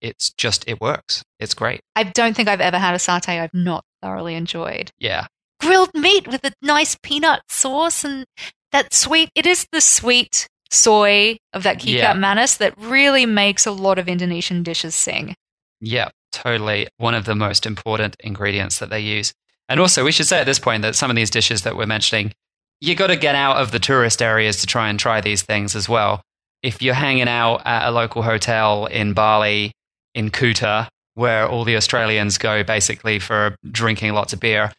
it's 0.00 0.30
just, 0.32 0.68
it 0.68 0.80
works. 0.80 1.22
It's 1.38 1.54
great. 1.54 1.80
I 1.96 2.04
don't 2.04 2.34
think 2.34 2.48
I've 2.48 2.60
ever 2.60 2.78
had 2.78 2.94
a 2.94 2.98
satay 2.98 3.40
I've 3.40 3.54
not 3.54 3.84
thoroughly 4.02 4.34
enjoyed. 4.34 4.90
Yeah. 4.98 5.26
Grilled 5.64 5.90
meat 5.94 6.26
with 6.28 6.44
a 6.44 6.52
nice 6.62 6.96
peanut 7.02 7.40
sauce 7.48 8.04
and 8.04 8.24
that 8.72 8.92
sweet 8.92 9.30
it 9.34 9.46
is 9.46 9.66
the 9.72 9.80
sweet 9.80 10.48
soy 10.70 11.36
of 11.52 11.62
that 11.62 11.78
kikap 11.78 11.94
Yeah. 11.98 12.12
manis 12.14 12.56
that 12.56 12.74
really 12.78 13.26
makes 13.26 13.66
a 13.66 13.70
lot 13.72 13.98
of 13.98 14.08
Indonesian 14.08 14.62
dishes 14.62 14.94
sing. 14.94 15.34
Yeah, 15.80 16.08
totally. 16.32 16.88
One 16.96 17.14
of 17.14 17.24
the 17.26 17.34
most 17.34 17.66
important 17.66 18.16
ingredients 18.20 18.78
that 18.78 18.90
they 18.90 19.00
use. 19.00 19.32
And 19.68 19.78
also, 19.80 20.04
we 20.04 20.12
should 20.12 20.26
say 20.26 20.40
at 20.40 20.46
this 20.46 20.58
point 20.58 20.82
that 20.82 20.94
some 20.96 21.10
of 21.10 21.16
these 21.16 21.30
dishes 21.30 21.62
that 21.62 21.76
we're 21.76 21.86
mentioning, 21.86 22.32
you 22.80 22.94
got 22.94 23.06
to 23.08 23.16
get 23.16 23.34
out 23.34 23.56
of 23.58 23.70
the 23.70 23.78
tourist 23.78 24.20
areas 24.20 24.56
to 24.60 24.66
try 24.66 24.88
and 24.88 24.98
try 24.98 25.20
these 25.20 25.42
things 25.42 25.76
as 25.76 25.88
well. 25.88 26.20
If 26.62 26.82
you're 26.82 26.94
hanging 26.94 27.28
out 27.28 27.62
at 27.64 27.86
a 27.88 27.90
local 27.90 28.22
hotel 28.22 28.86
in 28.86 29.12
Bali, 29.12 29.72
in 30.14 30.30
Kuta, 30.30 30.88
where 31.14 31.46
all 31.48 31.64
the 31.64 31.76
Australians 31.76 32.36
go 32.38 32.62
basically 32.64 33.18
for 33.20 33.54
drinking 33.70 34.12
lots 34.14 34.32
of 34.32 34.40
beer, 34.40 34.72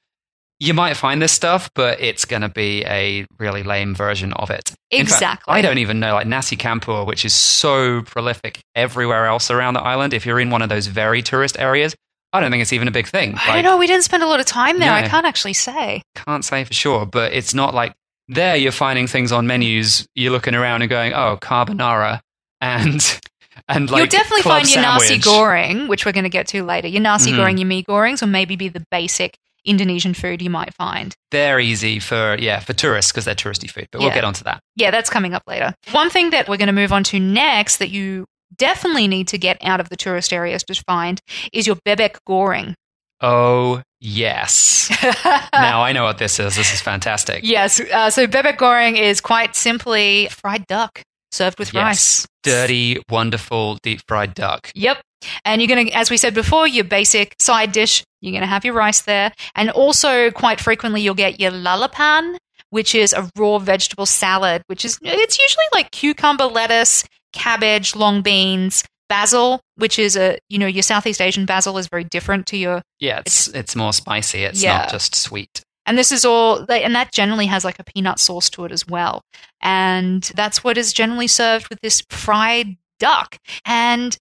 you 0.60 0.74
might 0.74 0.96
find 0.96 1.22
this 1.22 1.32
stuff, 1.32 1.70
but 1.76 2.00
it's 2.00 2.26
going 2.26 2.42
to 2.42 2.50
be 2.50 2.84
a 2.86 3.26
really 3.40 3.64
lame 3.64 3.94
version 3.94 4.32
of 4.34 4.50
it. 4.50 4.74
In 4.92 5.06
fact, 5.06 5.16
Exactly. 5.22 5.54
I 5.54 5.62
don't 5.62 5.80
even 5.80 6.00
know, 6.00 6.14
like 6.14 6.28
Nasi 6.28 6.56
Campur, 6.56 7.06
which 7.06 7.26
is 7.26 7.34
so 7.34 8.02
prolific 8.04 8.60
everywhere 8.76 9.26
else 9.26 9.52
around 9.52 9.74
the 9.74 9.82
island. 9.82 10.14
If 10.14 10.26
you're 10.26 10.40
in 10.40 10.50
one 10.52 10.62
of 10.62 10.70
those 10.70 10.88
very 10.88 11.22
tourist 11.22 11.58
areas, 11.60 11.94
I 12.32 12.40
don't 12.40 12.52
think 12.52 12.62
it's 12.62 12.74
even 12.74 12.88
a 12.88 12.92
big 12.92 13.08
thing. 13.08 13.36
I 13.36 13.54
don't 13.56 13.64
know, 13.64 13.78
we 13.78 13.88
didn't 13.88 14.04
spend 14.04 14.24
a 14.24 14.28
lot 14.28 14.40
of 14.40 14.46
time 14.46 14.80
there. 14.80 14.92
I 14.92 15.08
can't 15.08 15.26
actually 15.26 15.54
say. 15.54 16.02
Can't 16.16 16.44
say 16.46 16.64
for 16.64 16.74
sure, 16.74 17.06
but 17.06 17.34
it's 17.34 17.54
not 17.54 17.74
like 17.74 17.94
there 18.28 18.56
you're 18.56 18.72
finding 18.72 19.08
things 19.08 19.32
on 19.32 19.48
menus. 19.48 20.08
You're 20.16 20.32
looking 20.32 20.56
around 20.56 20.82
and 20.82 20.90
going, 20.90 21.14
"Oh, 21.14 21.38
carbonara," 21.42 22.20
and 22.60 23.20
and 23.70 23.90
like 23.90 24.00
You'll 24.00 24.08
definitely 24.08 24.42
find 24.42 24.70
your 24.74 24.82
nasi 24.82 25.20
sandwich. 25.22 25.26
goreng, 25.26 25.88
which 25.88 26.06
we're 26.06 26.12
going 26.12 26.24
to 26.24 26.30
get 26.30 26.48
to 26.48 26.64
later. 26.64 26.88
Your 26.88 27.02
nasi 27.02 27.32
Mhm. 27.32 27.38
goreng, 27.38 27.58
your 27.60 27.68
mee 27.68 27.84
goreng, 27.84 28.22
or 28.22 28.28
maybe 28.28 28.56
be 28.56 28.68
the 28.68 28.84
basic 28.92 29.38
Indonesian 29.66 30.14
food 30.14 30.42
you 30.42 30.50
might 30.50 30.74
find. 30.74 31.14
They're 31.32 31.60
easy 31.60 32.00
for 32.00 32.38
yeah 32.40 32.60
for 32.60 32.74
tourists 32.74 33.12
because 33.12 33.26
they're 33.26 33.36
touristy 33.36 33.70
food. 33.70 33.88
But 33.92 34.00
we'll 34.00 34.10
Yeah. 34.10 34.16
get 34.16 34.24
onto 34.24 34.44
that. 34.44 34.60
Yeah, 34.76 34.92
that's 34.92 35.10
coming 35.10 35.34
up 35.34 35.44
later. 35.48 35.74
One 35.92 36.10
thing 36.10 36.30
that 36.32 36.48
we're 36.48 36.58
going 36.58 36.68
to 36.68 36.74
move 36.74 36.94
on 36.94 37.04
to 37.06 37.20
next 37.20 37.78
that 37.78 37.90
you 37.90 38.26
definitely 38.56 39.08
need 39.08 39.28
to 39.30 39.38
get 39.38 39.58
out 39.62 39.80
of 39.80 39.90
the 39.90 39.96
tourist 39.98 40.32
areas 40.32 40.64
to 40.64 40.76
find 40.88 41.20
is 41.52 41.68
your 41.68 41.76
bebek 41.88 42.18
goreng. 42.28 42.74
Oh 43.22 43.82
yes. 44.00 44.90
now 45.54 45.82
I 45.82 45.92
know 45.94 46.04
what 46.04 46.18
this 46.20 46.40
is. 46.40 46.56
This 46.56 46.74
is 46.74 46.82
fantastic. 46.82 47.42
Yes. 47.44 47.80
Uh, 47.80 48.10
so 48.10 48.28
bebek 48.28 48.58
goreng 48.58 48.98
is 49.00 49.20
quite 49.22 49.56
simply 49.56 50.28
fried 50.32 50.68
duck 50.68 51.02
served 51.36 51.60
with 51.60 51.74
Yes. 51.74 51.84
rice. 51.84 52.28
Dirty, 52.44 52.98
wonderful 53.10 53.78
deep 53.84 54.02
fried 54.08 54.34
duck. 54.34 54.72
Yep. 54.76 55.02
And 55.44 55.62
you're 55.62 55.68
going 55.68 55.88
to, 55.88 55.92
as 55.94 56.10
we 56.12 56.18
said 56.18 56.34
before, 56.34 56.68
your 56.68 56.84
basic 56.84 57.36
side 57.40 57.72
dish, 57.72 58.04
you're 58.22 58.32
going 58.32 58.42
to 58.42 58.48
have 58.48 58.64
your 58.66 58.74
rice 58.76 59.02
there. 59.02 59.32
And 59.56 59.70
also, 59.72 60.30
quite 60.32 60.60
frequently, 60.62 61.02
you'll 61.02 61.16
get 61.16 61.40
your 61.40 61.52
lalapan, 61.52 62.38
which 62.70 62.94
is 62.96 63.12
a 63.14 63.30
raw 63.38 63.58
vegetable 63.60 64.06
salad, 64.06 64.62
which 64.68 64.86
is, 64.86 65.00
it's 65.02 65.40
usually 65.40 65.66
like 65.74 65.92
cucumber, 65.92 66.46
lettuce, 66.46 67.04
cabbage, 67.34 67.96
long 67.96 68.22
beans, 68.22 68.84
basil, 69.10 69.62
which 69.76 69.98
is 70.00 70.16
a, 70.16 70.38
you 70.50 70.58
know, 70.60 70.68
your 70.68 70.84
Southeast 70.84 71.22
Asian 71.22 71.46
basil 71.46 71.78
is 71.78 71.88
very 71.88 72.04
different 72.04 72.46
to 72.48 72.58
your 72.58 72.82
Yeah, 73.00 73.20
it's 73.20 73.48
it's 73.50 73.76
more 73.76 73.94
spicy. 73.94 74.44
It's 74.44 74.62
Yeah. 74.64 74.78
not 74.78 74.90
just 74.92 75.16
sweet. 75.16 75.62
And 75.86 75.98
this 75.98 76.12
is 76.12 76.26
all, 76.26 76.66
and 76.70 76.96
that 76.96 77.12
generally 77.12 77.46
has 77.46 77.64
like 77.64 77.80
a 77.80 77.84
peanut 77.84 78.20
sauce 78.20 78.50
to 78.52 78.66
it 78.66 78.72
as 78.72 78.88
well. 78.88 79.22
And 79.62 80.24
that's 80.36 80.64
what 80.64 80.78
is 80.78 80.94
generally 80.94 81.28
served 81.28 81.70
with 81.70 81.80
this 81.82 82.02
fried 82.10 82.78
duck. 83.00 83.38
And 83.66 84.18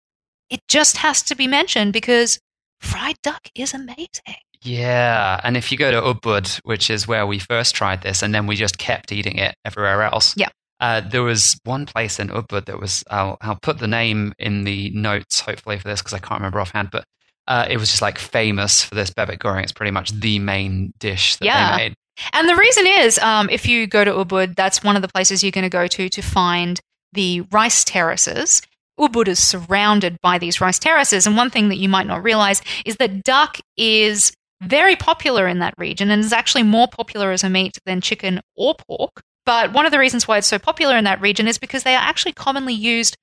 it 0.51 0.61
just 0.69 0.99
has 0.99 1.23
to 1.23 1.35
be 1.35 1.47
mentioned 1.47 1.93
because 1.93 2.39
fried 2.81 3.17
duck 3.23 3.49
is 3.55 3.73
amazing. 3.73 4.37
Yeah, 4.63 5.41
and 5.45 5.59
if 5.59 5.71
you 5.71 5.77
go 5.77 5.91
to 5.91 6.01
Ubud, 6.01 6.59
which 6.65 6.89
is 6.89 7.07
where 7.07 7.27
we 7.27 7.39
first 7.39 7.75
tried 7.75 8.01
this, 8.01 8.23
and 8.23 8.35
then 8.35 8.47
we 8.47 8.57
just 8.57 8.79
kept 8.79 9.13
eating 9.13 9.37
it 9.37 9.55
everywhere 9.65 10.03
else. 10.03 10.35
Yeah. 10.39 10.49
Uh, 10.81 11.01
there 11.01 11.23
was 11.23 11.59
one 11.65 11.85
place 11.87 12.19
in 12.19 12.29
Ubud 12.29 12.65
that 12.67 12.81
was, 12.81 13.05
I'll, 13.11 13.37
I'll 13.43 13.59
put 13.61 13.79
the 13.79 13.87
name 13.87 14.33
in 14.39 14.65
the 14.65 14.91
notes, 14.91 15.41
hopefully, 15.41 15.79
for 15.79 15.89
this, 15.89 16.01
because 16.01 16.15
I 16.15 16.19
can't 16.19 16.41
remember 16.41 16.61
offhand, 16.61 16.91
but 16.91 17.05
uh, 17.47 17.67
it 17.69 17.77
was 17.77 17.91
just 17.91 18.03
like 18.03 18.19
famous 18.19 18.85
for 18.85 18.95
this 18.95 19.11
bebek 19.11 19.39
goreng. 19.39 19.63
It's 19.63 19.73
pretty 19.73 19.91
much 19.91 20.11
the 20.13 20.39
main 20.39 20.93
dish 20.99 21.37
that 21.37 21.45
Yeah. 21.45 21.77
they 21.77 21.85
made. 21.89 21.95
And 22.33 22.49
the 22.49 22.55
reason 22.57 22.87
is, 22.87 23.19
um, 23.19 23.49
if 23.51 23.67
you 23.67 23.87
go 23.87 24.05
to 24.05 24.13
Ubud, 24.13 24.55
that's 24.55 24.85
one 24.85 24.97
of 24.97 25.03
the 25.03 25.09
places 25.09 25.43
you're 25.43 25.51
going 25.53 25.63
to 25.65 25.69
go 25.69 25.87
to 25.89 26.09
to 26.09 26.23
find 26.23 26.81
the 27.13 27.41
rice 27.51 27.85
terraces. 27.85 28.63
Ubud 28.99 29.27
is 29.27 29.43
surrounded 29.43 30.21
by 30.23 30.39
these 30.39 30.61
rice 30.61 30.79
terraces. 30.79 31.27
And 31.27 31.37
one 31.37 31.51
thing 31.51 31.69
that 31.71 31.77
you 31.79 31.89
might 31.89 32.07
not 32.07 32.23
realize 32.23 32.63
is 32.85 32.97
that 32.97 33.25
duck 33.25 33.59
is 33.77 34.33
very 34.63 34.95
popular 34.95 35.49
in 35.49 35.59
that 35.59 35.75
region 35.77 36.11
and 36.11 36.25
is 36.25 36.33
actually 36.33 36.63
more 36.63 36.87
popular 36.87 37.33
as 37.33 37.43
a 37.43 37.51
meat 37.51 37.77
than 37.85 38.01
chicken 38.01 38.41
or 38.55 38.75
pork. 38.77 39.21
But 39.45 39.73
one 39.73 39.85
of 39.85 39.93
the 39.93 39.99
reasons 39.99 40.27
why 40.29 40.39
it's 40.39 40.47
so 40.47 40.59
popular 40.61 40.97
in 40.97 41.05
that 41.05 41.21
region 41.21 41.49
is 41.49 41.59
because 41.59 41.83
they 41.83 41.95
are 41.97 42.03
actually 42.03 42.33
commonly 42.33 42.73
used 42.75 43.17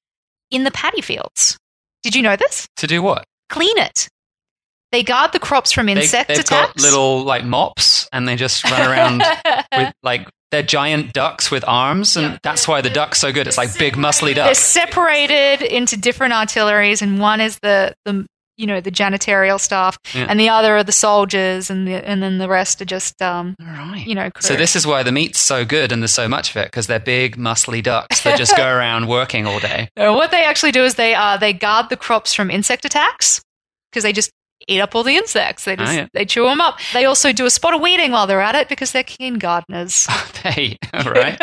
in 0.51 0.65
the 0.65 0.71
paddy 0.71 1.01
fields. 1.01 1.57
Did 2.03 2.13
you 2.15 2.21
know 2.21 2.36
this? 2.36 2.67
To 2.77 2.88
do 2.88 3.01
what? 3.01 3.23
Clean 3.52 3.78
it. 3.78 4.08
They 4.92 5.04
guard 5.04 5.32
the 5.32 5.40
crops 5.40 5.72
from 5.72 5.86
They, 5.86 5.94
insect 5.94 6.28
they've 6.30 6.40
attacks. 6.40 6.74
got 6.74 6.82
little 6.82 7.24
like 7.24 7.46
mops, 7.46 8.10
and 8.12 8.28
they 8.28 8.36
just 8.36 8.64
run 8.70 8.90
around 8.90 9.24
with 9.78 9.94
like 10.04 10.28
they're 10.52 10.64
giant 10.64 11.14
ducks 11.14 11.50
with 11.50 11.64
arms, 11.66 12.18
and 12.18 12.38
that's 12.44 12.68
why 12.68 12.82
the 12.82 12.90
duck's 12.90 13.20
so 13.20 13.32
good. 13.32 13.48
It's 13.48 13.58
like 13.58 13.78
big 13.78 13.94
muscly 13.94 14.36
ducks. 14.36 14.48
They're 14.74 14.86
separated 14.86 15.62
into 15.62 15.96
different 15.96 16.34
artilleries, 16.34 17.02
and 17.02 17.20
one 17.20 17.40
is 17.40 17.58
the, 17.60 17.94
the 18.04 18.26
you 18.62 18.67
know 18.67 18.80
the 18.80 18.91
janitorial 18.91 19.60
staff, 19.60 19.97
Yeah. 20.13 20.28
and 20.30 20.39
the 20.39 20.50
other 20.50 20.78
are 20.78 20.84
the 20.84 20.91
soldiers, 20.91 21.69
and 21.69 21.88
the, 21.88 21.95
and 22.08 22.21
then 22.21 22.38
the 22.38 22.47
rest 22.47 22.82
are 22.82 22.86
just 22.86 23.21
um, 23.21 23.56
right. 23.60 24.04
you 24.06 24.15
know. 24.15 24.30
Crew. 24.32 24.41
So 24.41 24.56
this 24.56 24.76
is 24.76 24.86
why 24.86 25.04
the 25.04 25.12
meat's 25.12 25.39
so 25.39 25.65
good 25.65 25.91
and 25.91 26.02
there's 26.02 26.12
so 26.13 26.28
much 26.28 26.52
of 26.52 26.58
it 26.58 26.67
because 26.67 26.88
they're 26.88 27.00
big, 27.00 27.38
muscly 27.38 27.82
ducks 27.84 28.21
that 28.24 28.38
just 28.38 28.56
go 28.56 28.67
around 28.78 29.08
working 29.08 29.45
all 29.47 29.60
day. 29.60 29.89
No, 29.97 30.13
what 30.13 30.32
they 30.32 30.43
actually 30.43 30.71
do 30.71 30.84
is 30.84 30.95
they 30.95 31.13
uh, 31.15 31.38
they 31.38 31.54
guard 31.54 31.89
the 31.89 31.97
crops 31.97 32.34
from 32.34 32.52
insect 32.52 32.86
attacks 32.86 33.41
because 33.91 34.04
they 34.04 34.13
just 34.13 34.32
eat 34.67 34.80
up 34.80 34.93
all 34.95 35.04
the 35.04 35.15
insects. 35.17 35.65
They 35.65 35.76
just 35.76 35.91
Oh, 35.91 35.95
yeah. 35.95 36.08
they 36.13 36.24
chew 36.24 36.43
them 36.45 36.62
up. 36.62 36.78
They 36.93 37.06
also 37.06 37.34
do 37.34 37.45
a 37.47 37.50
spot 37.50 37.74
of 37.74 37.82
weeding 37.82 38.12
while 38.12 38.28
they're 38.28 38.41
at 38.41 38.54
it 38.54 38.69
because 38.69 38.91
they're 38.91 39.04
keen 39.04 39.39
gardeners. 39.39 40.06
hey, 40.43 40.78
all 40.93 41.12
right. 41.12 41.36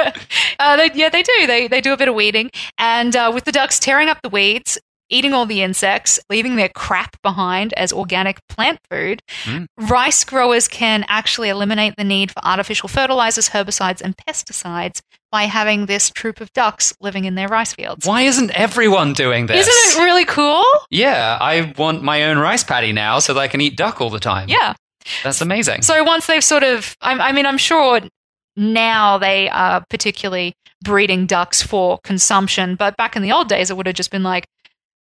uh, 0.61 0.76
they, 0.76 0.90
yeah, 0.94 1.09
they 1.09 1.22
do. 1.24 1.46
They 1.46 1.66
they 1.68 1.81
do 1.81 1.92
a 1.92 1.96
bit 1.96 2.09
of 2.09 2.14
weeding, 2.14 2.50
and 2.78 3.14
uh, 3.16 3.31
with 3.35 3.44
the 3.44 3.52
ducks 3.52 3.78
tearing 3.81 4.09
up 4.09 4.22
the 4.22 4.28
weeds, 4.28 4.78
eating 5.11 5.33
all 5.33 5.47
the 5.47 5.62
insects, 5.62 6.21
leaving 6.31 6.57
their 6.57 6.68
crap 6.68 7.16
behind 7.23 7.73
as 7.75 7.92
organic 7.92 8.38
plant 8.49 8.79
food, 8.90 9.23
Mm. 9.44 9.66
rice 9.79 10.25
growers 10.25 10.68
can 10.68 11.05
actually 11.09 11.49
eliminate 11.49 11.94
the 11.97 12.05
need 12.05 12.31
for 12.31 12.44
artificial 12.44 12.88
fertilizers, 12.88 13.51
herbicides, 13.51 14.01
and 14.01 14.16
pesticides 14.16 15.01
by 15.31 15.44
having 15.44 15.87
this 15.87 16.11
troop 16.11 16.40
of 16.40 16.53
ducks 16.53 16.94
living 17.01 17.25
in 17.25 17.35
their 17.35 17.49
rice 17.49 17.73
fields. 17.75 18.07
Why 18.07 18.23
isn't 18.23 18.51
everyone 18.53 19.12
doing 19.12 19.47
this? 19.47 19.66
Isn't 19.68 20.01
it 20.01 20.05
really 20.05 20.25
cool? 20.25 20.64
Yeah, 20.90 21.37
I 21.40 21.73
want 21.77 22.03
my 22.03 22.25
own 22.25 22.38
rice 22.38 22.64
paddy 22.64 22.92
now 22.92 23.18
so 23.18 23.35
that 23.35 23.40
I 23.40 23.49
can 23.49 23.61
eat 23.61 23.77
duck 23.77 24.01
all 24.01 24.11
the 24.11 24.21
time. 24.21 24.49
Yeah. 24.49 24.75
That's 25.25 25.40
amazing. 25.40 25.83
So 25.83 26.03
once 26.05 26.27
they've 26.27 26.44
sort 26.44 26.62
of, 26.64 26.94
I, 27.01 27.12
I 27.29 27.33
mean, 27.33 27.47
I'm 27.47 27.59
sure 27.59 28.01
now 28.57 29.18
they 29.18 29.49
are 29.51 29.85
particularly 29.88 30.55
breeding 30.83 31.27
ducks 31.27 31.62
for 31.62 31.99
consumption, 32.05 32.75
but 32.77 32.97
back 32.97 33.16
in 33.16 33.23
the 33.23 33.33
old 33.33 33.49
days, 33.49 33.71
it 33.71 33.77
would 33.77 33.87
have 33.87 33.94
just 33.97 34.11
been 34.11 34.23
like, 34.23 34.44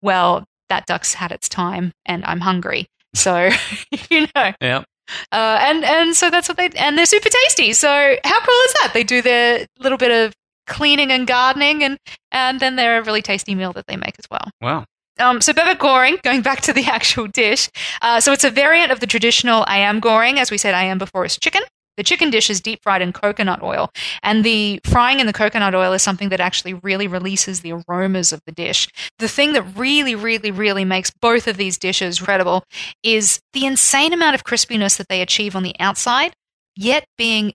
well, 0.02 0.44
that 0.68 0.86
duck's 0.86 1.14
had 1.14 1.32
its 1.32 1.48
time 1.48 1.92
and 2.06 2.24
I'm 2.24 2.40
hungry. 2.40 2.86
So, 3.14 3.50
you 4.10 4.26
know, 4.34 4.52
yeah. 4.60 4.84
uh, 5.32 5.58
and, 5.62 5.84
and 5.84 6.16
so 6.16 6.30
that's 6.30 6.48
what 6.48 6.56
they, 6.56 6.70
and 6.76 6.96
they're 6.96 7.06
super 7.06 7.28
tasty. 7.28 7.72
So 7.72 8.16
how 8.24 8.40
cool 8.40 8.60
is 8.66 8.72
that? 8.74 8.90
They 8.94 9.04
do 9.04 9.22
their 9.22 9.66
little 9.78 9.98
bit 9.98 10.10
of 10.10 10.34
cleaning 10.66 11.10
and 11.10 11.26
gardening 11.26 11.82
and, 11.82 11.98
and 12.30 12.60
then 12.60 12.76
they're 12.76 12.98
a 12.98 13.02
really 13.02 13.22
tasty 13.22 13.54
meal 13.54 13.72
that 13.74 13.86
they 13.86 13.96
make 13.96 14.16
as 14.18 14.26
well. 14.30 14.50
Wow. 14.60 14.84
Um, 15.18 15.40
so 15.40 15.52
bebek 15.52 15.76
goreng, 15.76 16.22
going 16.22 16.42
back 16.42 16.62
to 16.62 16.72
the 16.72 16.84
actual 16.86 17.26
dish. 17.26 17.68
Uh, 18.00 18.20
so 18.20 18.32
it's 18.32 18.44
a 18.44 18.50
variant 18.50 18.90
of 18.92 19.00
the 19.00 19.06
traditional 19.06 19.64
ayam 19.66 20.00
goreng. 20.00 20.38
As 20.38 20.50
we 20.50 20.58
said, 20.58 20.74
ayam 20.74 20.98
before 20.98 21.24
is 21.24 21.36
chicken. 21.36 21.62
The 21.96 22.02
chicken 22.02 22.30
dish 22.30 22.48
is 22.48 22.60
deep 22.60 22.82
fried 22.82 23.02
in 23.02 23.12
coconut 23.12 23.62
oil, 23.62 23.90
and 24.22 24.44
the 24.44 24.80
frying 24.84 25.20
in 25.20 25.26
the 25.26 25.32
coconut 25.32 25.74
oil 25.74 25.92
is 25.92 26.02
something 26.02 26.30
that 26.30 26.40
actually 26.40 26.74
really 26.74 27.06
releases 27.06 27.60
the 27.60 27.72
aromas 27.72 28.32
of 28.32 28.40
the 28.46 28.52
dish. 28.52 28.88
The 29.18 29.28
thing 29.28 29.52
that 29.52 29.62
really, 29.76 30.14
really, 30.14 30.50
really 30.50 30.84
makes 30.84 31.10
both 31.10 31.46
of 31.46 31.56
these 31.56 31.76
dishes 31.78 32.18
incredible 32.18 32.64
is 33.02 33.40
the 33.52 33.66
insane 33.66 34.12
amount 34.12 34.34
of 34.34 34.44
crispiness 34.44 34.96
that 34.96 35.08
they 35.08 35.20
achieve 35.20 35.54
on 35.54 35.62
the 35.62 35.76
outside, 35.78 36.34
yet 36.76 37.04
being 37.18 37.52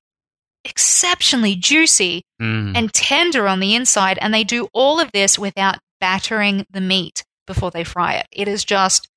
exceptionally 0.66 1.56
juicy 1.56 2.24
Mm. 2.42 2.78
and 2.78 2.94
tender 2.94 3.48
on 3.48 3.60
the 3.60 3.74
inside. 3.74 4.20
And 4.22 4.34
they 4.34 4.44
do 4.44 4.68
all 4.74 5.00
of 5.00 5.12
this 5.12 5.40
without 5.40 5.80
battering 6.00 6.66
the 6.70 6.82
meat 6.82 7.24
before 7.48 7.72
they 7.72 7.84
fry 7.84 8.14
it. 8.14 8.28
It 8.32 8.48
is 8.48 8.64
just 8.64 9.10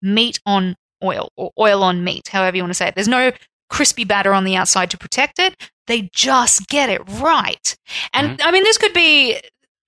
meat 0.00 0.38
on 0.46 0.76
oil 1.02 1.30
or 1.36 1.50
oil 1.58 1.82
on 1.82 2.04
meat, 2.04 2.28
however 2.28 2.56
you 2.56 2.62
want 2.62 2.70
to 2.70 2.74
say 2.74 2.88
it. 2.88 2.94
There's 2.94 3.08
no 3.08 3.32
crispy 3.68 4.04
batter 4.04 4.32
on 4.32 4.44
the 4.44 4.56
outside 4.56 4.90
to 4.90 4.98
protect 4.98 5.38
it. 5.38 5.70
They 5.86 6.10
just 6.12 6.68
get 6.68 6.90
it 6.90 7.00
right. 7.20 7.76
And 8.12 8.40
I 8.42 8.50
mean, 8.50 8.64
this 8.64 8.78
could 8.78 8.92
be, 8.92 9.40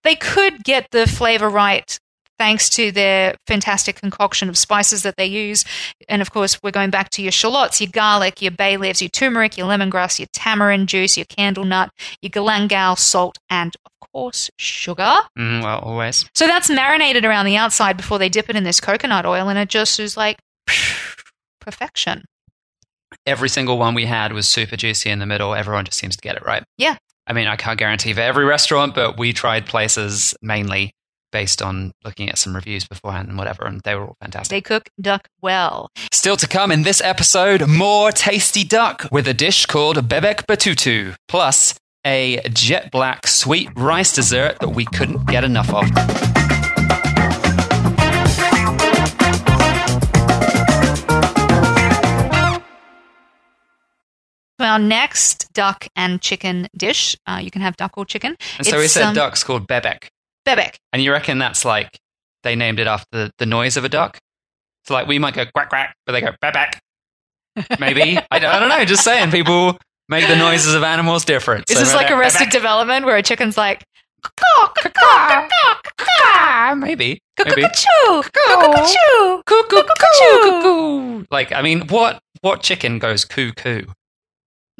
they 0.02 0.14
could 0.14 0.64
get 0.64 0.90
the 0.90 1.06
flavor 1.06 1.48
right 1.48 1.98
thanks 2.40 2.70
to 2.70 2.90
their 2.90 3.34
fantastic 3.46 3.96
concoction 3.96 4.48
of 4.48 4.56
spices 4.56 5.02
that 5.02 5.16
they 5.18 5.26
use. 5.26 5.62
And 6.08 6.22
of 6.22 6.30
course, 6.30 6.58
we're 6.62 6.70
going 6.70 6.88
back 6.88 7.10
to 7.10 7.22
your 7.22 7.32
shallots, 7.32 7.82
your 7.82 7.90
garlic, 7.92 8.40
your 8.40 8.50
bay 8.50 8.78
leaves, 8.78 9.02
your 9.02 9.10
turmeric, 9.10 9.58
your 9.58 9.66
lemongrass, 9.66 10.18
your 10.18 10.28
tamarind 10.32 10.88
juice, 10.88 11.18
your 11.18 11.26
candle 11.26 11.66
nut, 11.66 11.90
your 12.22 12.30
galangal, 12.30 12.98
salt, 12.98 13.36
and 13.50 13.76
of 13.84 14.08
course, 14.10 14.50
sugar. 14.58 15.16
Mm, 15.38 15.62
well, 15.62 15.80
always. 15.80 16.30
So 16.34 16.46
that's 16.46 16.70
marinated 16.70 17.26
around 17.26 17.44
the 17.44 17.58
outside 17.58 17.98
before 17.98 18.18
they 18.18 18.30
dip 18.30 18.48
it 18.48 18.56
in 18.56 18.64
this 18.64 18.80
coconut 18.80 19.26
oil, 19.26 19.50
and 19.50 19.58
it 19.58 19.68
just 19.68 20.00
is 20.00 20.16
like 20.16 20.38
perfection. 21.60 22.24
Every 23.26 23.48
single 23.48 23.78
one 23.78 23.94
we 23.94 24.06
had 24.06 24.32
was 24.32 24.48
super 24.48 24.76
juicy 24.76 25.10
in 25.10 25.18
the 25.18 25.26
middle. 25.26 25.54
Everyone 25.54 25.84
just 25.84 25.98
seems 25.98 26.16
to 26.16 26.22
get 26.22 26.36
it 26.36 26.44
right. 26.44 26.62
Yeah. 26.78 26.96
I 27.26 27.32
mean, 27.32 27.46
I 27.46 27.56
can't 27.56 27.78
guarantee 27.78 28.12
for 28.12 28.20
every 28.20 28.44
restaurant, 28.44 28.94
but 28.94 29.18
we 29.18 29.32
tried 29.32 29.66
places 29.66 30.34
mainly 30.42 30.92
based 31.32 31.62
on 31.62 31.92
looking 32.04 32.28
at 32.28 32.38
some 32.38 32.54
reviews 32.54 32.86
beforehand 32.86 33.28
and 33.28 33.38
whatever, 33.38 33.64
and 33.64 33.80
they 33.84 33.94
were 33.94 34.06
all 34.06 34.16
fantastic. 34.20 34.50
They 34.50 34.60
cook 34.60 34.88
duck 35.00 35.28
well. 35.40 35.88
Still 36.10 36.36
to 36.36 36.48
come 36.48 36.72
in 36.72 36.82
this 36.82 37.00
episode, 37.02 37.68
more 37.68 38.10
tasty 38.10 38.64
duck 38.64 39.06
with 39.12 39.28
a 39.28 39.34
dish 39.34 39.66
called 39.66 39.96
bebek 40.08 40.46
betutu, 40.46 41.14
plus 41.28 41.74
a 42.04 42.40
jet 42.48 42.90
black 42.90 43.26
sweet 43.26 43.68
rice 43.76 44.12
dessert 44.12 44.58
that 44.60 44.70
we 44.70 44.84
couldn't 44.86 45.26
get 45.26 45.44
enough 45.44 45.72
of. 45.72 46.39
So 54.60 54.66
our 54.66 54.78
next 54.78 55.50
duck 55.54 55.88
and 55.96 56.20
chicken 56.20 56.68
dish, 56.76 57.16
uh, 57.26 57.40
you 57.42 57.50
can 57.50 57.62
have 57.62 57.78
duck 57.78 57.96
or 57.96 58.04
chicken. 58.04 58.36
And 58.58 58.66
so 58.66 58.76
we 58.76 58.88
said 58.88 59.04
um, 59.04 59.14
duck's 59.14 59.42
called 59.42 59.66
bebek. 59.66 60.08
Bebek. 60.46 60.74
And 60.92 61.00
you 61.02 61.12
reckon 61.12 61.38
that's 61.38 61.64
like 61.64 61.98
they 62.42 62.54
named 62.56 62.78
it 62.78 62.86
after 62.86 63.06
the, 63.10 63.30
the 63.38 63.46
noise 63.46 63.78
of 63.78 63.84
a 63.86 63.88
duck? 63.88 64.18
So 64.84 64.92
like 64.92 65.06
we 65.06 65.18
might 65.18 65.32
go 65.32 65.46
quack 65.54 65.70
quack, 65.70 65.96
but 66.04 66.12
they 66.12 66.20
go 66.20 66.32
bebek. 66.44 66.74
Maybe 67.78 68.18
I, 68.30 68.38
don't- 68.38 68.54
I 68.54 68.60
don't 68.60 68.68
know. 68.68 68.84
Just 68.84 69.02
saying, 69.02 69.30
people 69.30 69.78
make 70.10 70.28
the 70.28 70.36
noises 70.36 70.74
of 70.74 70.82
animals 70.82 71.24
different. 71.24 71.70
Is 71.70 71.78
So 71.78 71.84
this 71.84 71.94
like 71.94 72.10
Arrested 72.10 72.48
bebek. 72.48 72.52
Development 72.52 73.06
where 73.06 73.16
a 73.16 73.22
chicken's 73.22 73.56
like, 73.56 73.82
Maybe, 76.76 77.22
maybe. 77.38 77.62
Like 81.30 81.50
I 81.52 81.62
mean, 81.62 81.86
what 81.88 82.20
what 82.42 82.62
chicken 82.62 82.98
goes 82.98 83.24
cuckoo? 83.24 83.86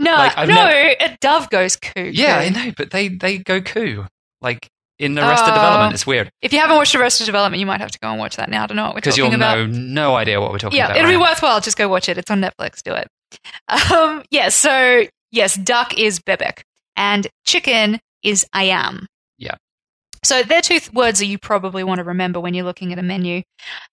No, 0.00 0.12
Like, 0.16 0.36
no, 0.48 0.54
never- 0.54 0.94
a 1.00 1.16
dove 1.20 1.50
goes 1.50 1.76
coo. 1.76 2.02
Yeah. 2.02 2.38
I 2.38 2.48
know, 2.48 2.72
but 2.76 2.90
they 2.90 3.08
they 3.08 3.38
go 3.38 3.60
coo. 3.60 4.06
Like 4.40 4.68
in 4.98 5.18
Arrested 5.18 5.50
Uh, 5.52 5.54
Development, 5.54 5.94
it's 5.94 6.06
weird 6.06 6.30
If 6.42 6.52
you 6.52 6.58
haven't 6.58 6.76
watched 6.76 6.94
Arrested 6.94 7.26
Development, 7.26 7.60
you 7.60 7.66
might 7.66 7.80
have 7.80 7.90
to 7.90 7.98
go 8.00 8.08
and 8.10 8.18
watch 8.18 8.36
that 8.36 8.48
now 8.50 8.66
to 8.66 8.74
know 8.74 8.84
what 8.84 8.94
we're 8.94 9.00
because 9.02 9.16
talking 9.16 9.32
you'll 9.32 9.40
about. 9.40 9.58
know 9.58 9.66
no 9.66 10.16
idea 10.16 10.40
what 10.40 10.50
we're 10.52 10.58
talking 10.58 10.76
yeah, 10.78 10.86
about. 10.86 10.96
Yeah, 10.96 11.02
it'll 11.02 11.10
be 11.10 11.16
right 11.16 11.22
now. 11.22 11.30
worthwhile. 11.30 11.60
Just 11.60 11.76
go 11.78 11.88
watch 11.88 12.08
it. 12.08 12.18
It's 12.18 12.30
on 12.30 12.40
Netflix. 12.40 12.82
Do 12.82 12.94
it. 12.94 13.08
Um, 13.92 14.24
yeah. 14.30 14.48
So 14.48 15.04
yes, 15.30 15.54
duck 15.56 15.96
is 15.98 16.18
bebek 16.18 16.62
and 16.96 17.26
chicken 17.46 18.00
is 18.22 18.46
ayam. 18.54 19.06
Yeah. 19.38 19.54
So 20.22 20.42
they're 20.42 20.60
two 20.60 20.80
th- 20.80 20.92
words 20.92 21.18
that 21.20 21.26
you 21.26 21.38
probably 21.38 21.82
want 21.84 21.98
to 21.98 22.04
remember 22.04 22.40
when 22.40 22.52
you're 22.52 22.64
looking 22.64 22.92
at 22.92 22.98
a 22.98 23.02
menu. 23.02 23.42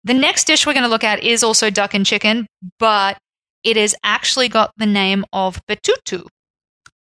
The 0.03 0.13
next 0.15 0.45
dish 0.47 0.65
we're 0.65 0.73
going 0.73 0.83
to 0.83 0.89
look 0.89 1.03
at 1.03 1.23
is 1.23 1.43
also 1.43 1.69
duck 1.69 1.93
and 1.93 2.03
chicken, 2.05 2.47
but 2.79 3.17
it 3.65 3.75
has 3.75 3.95
actually 4.03 4.47
got 4.47 4.71
the 4.77 4.85
name 4.85 5.25
of 5.33 5.59
betutu. 5.65 6.25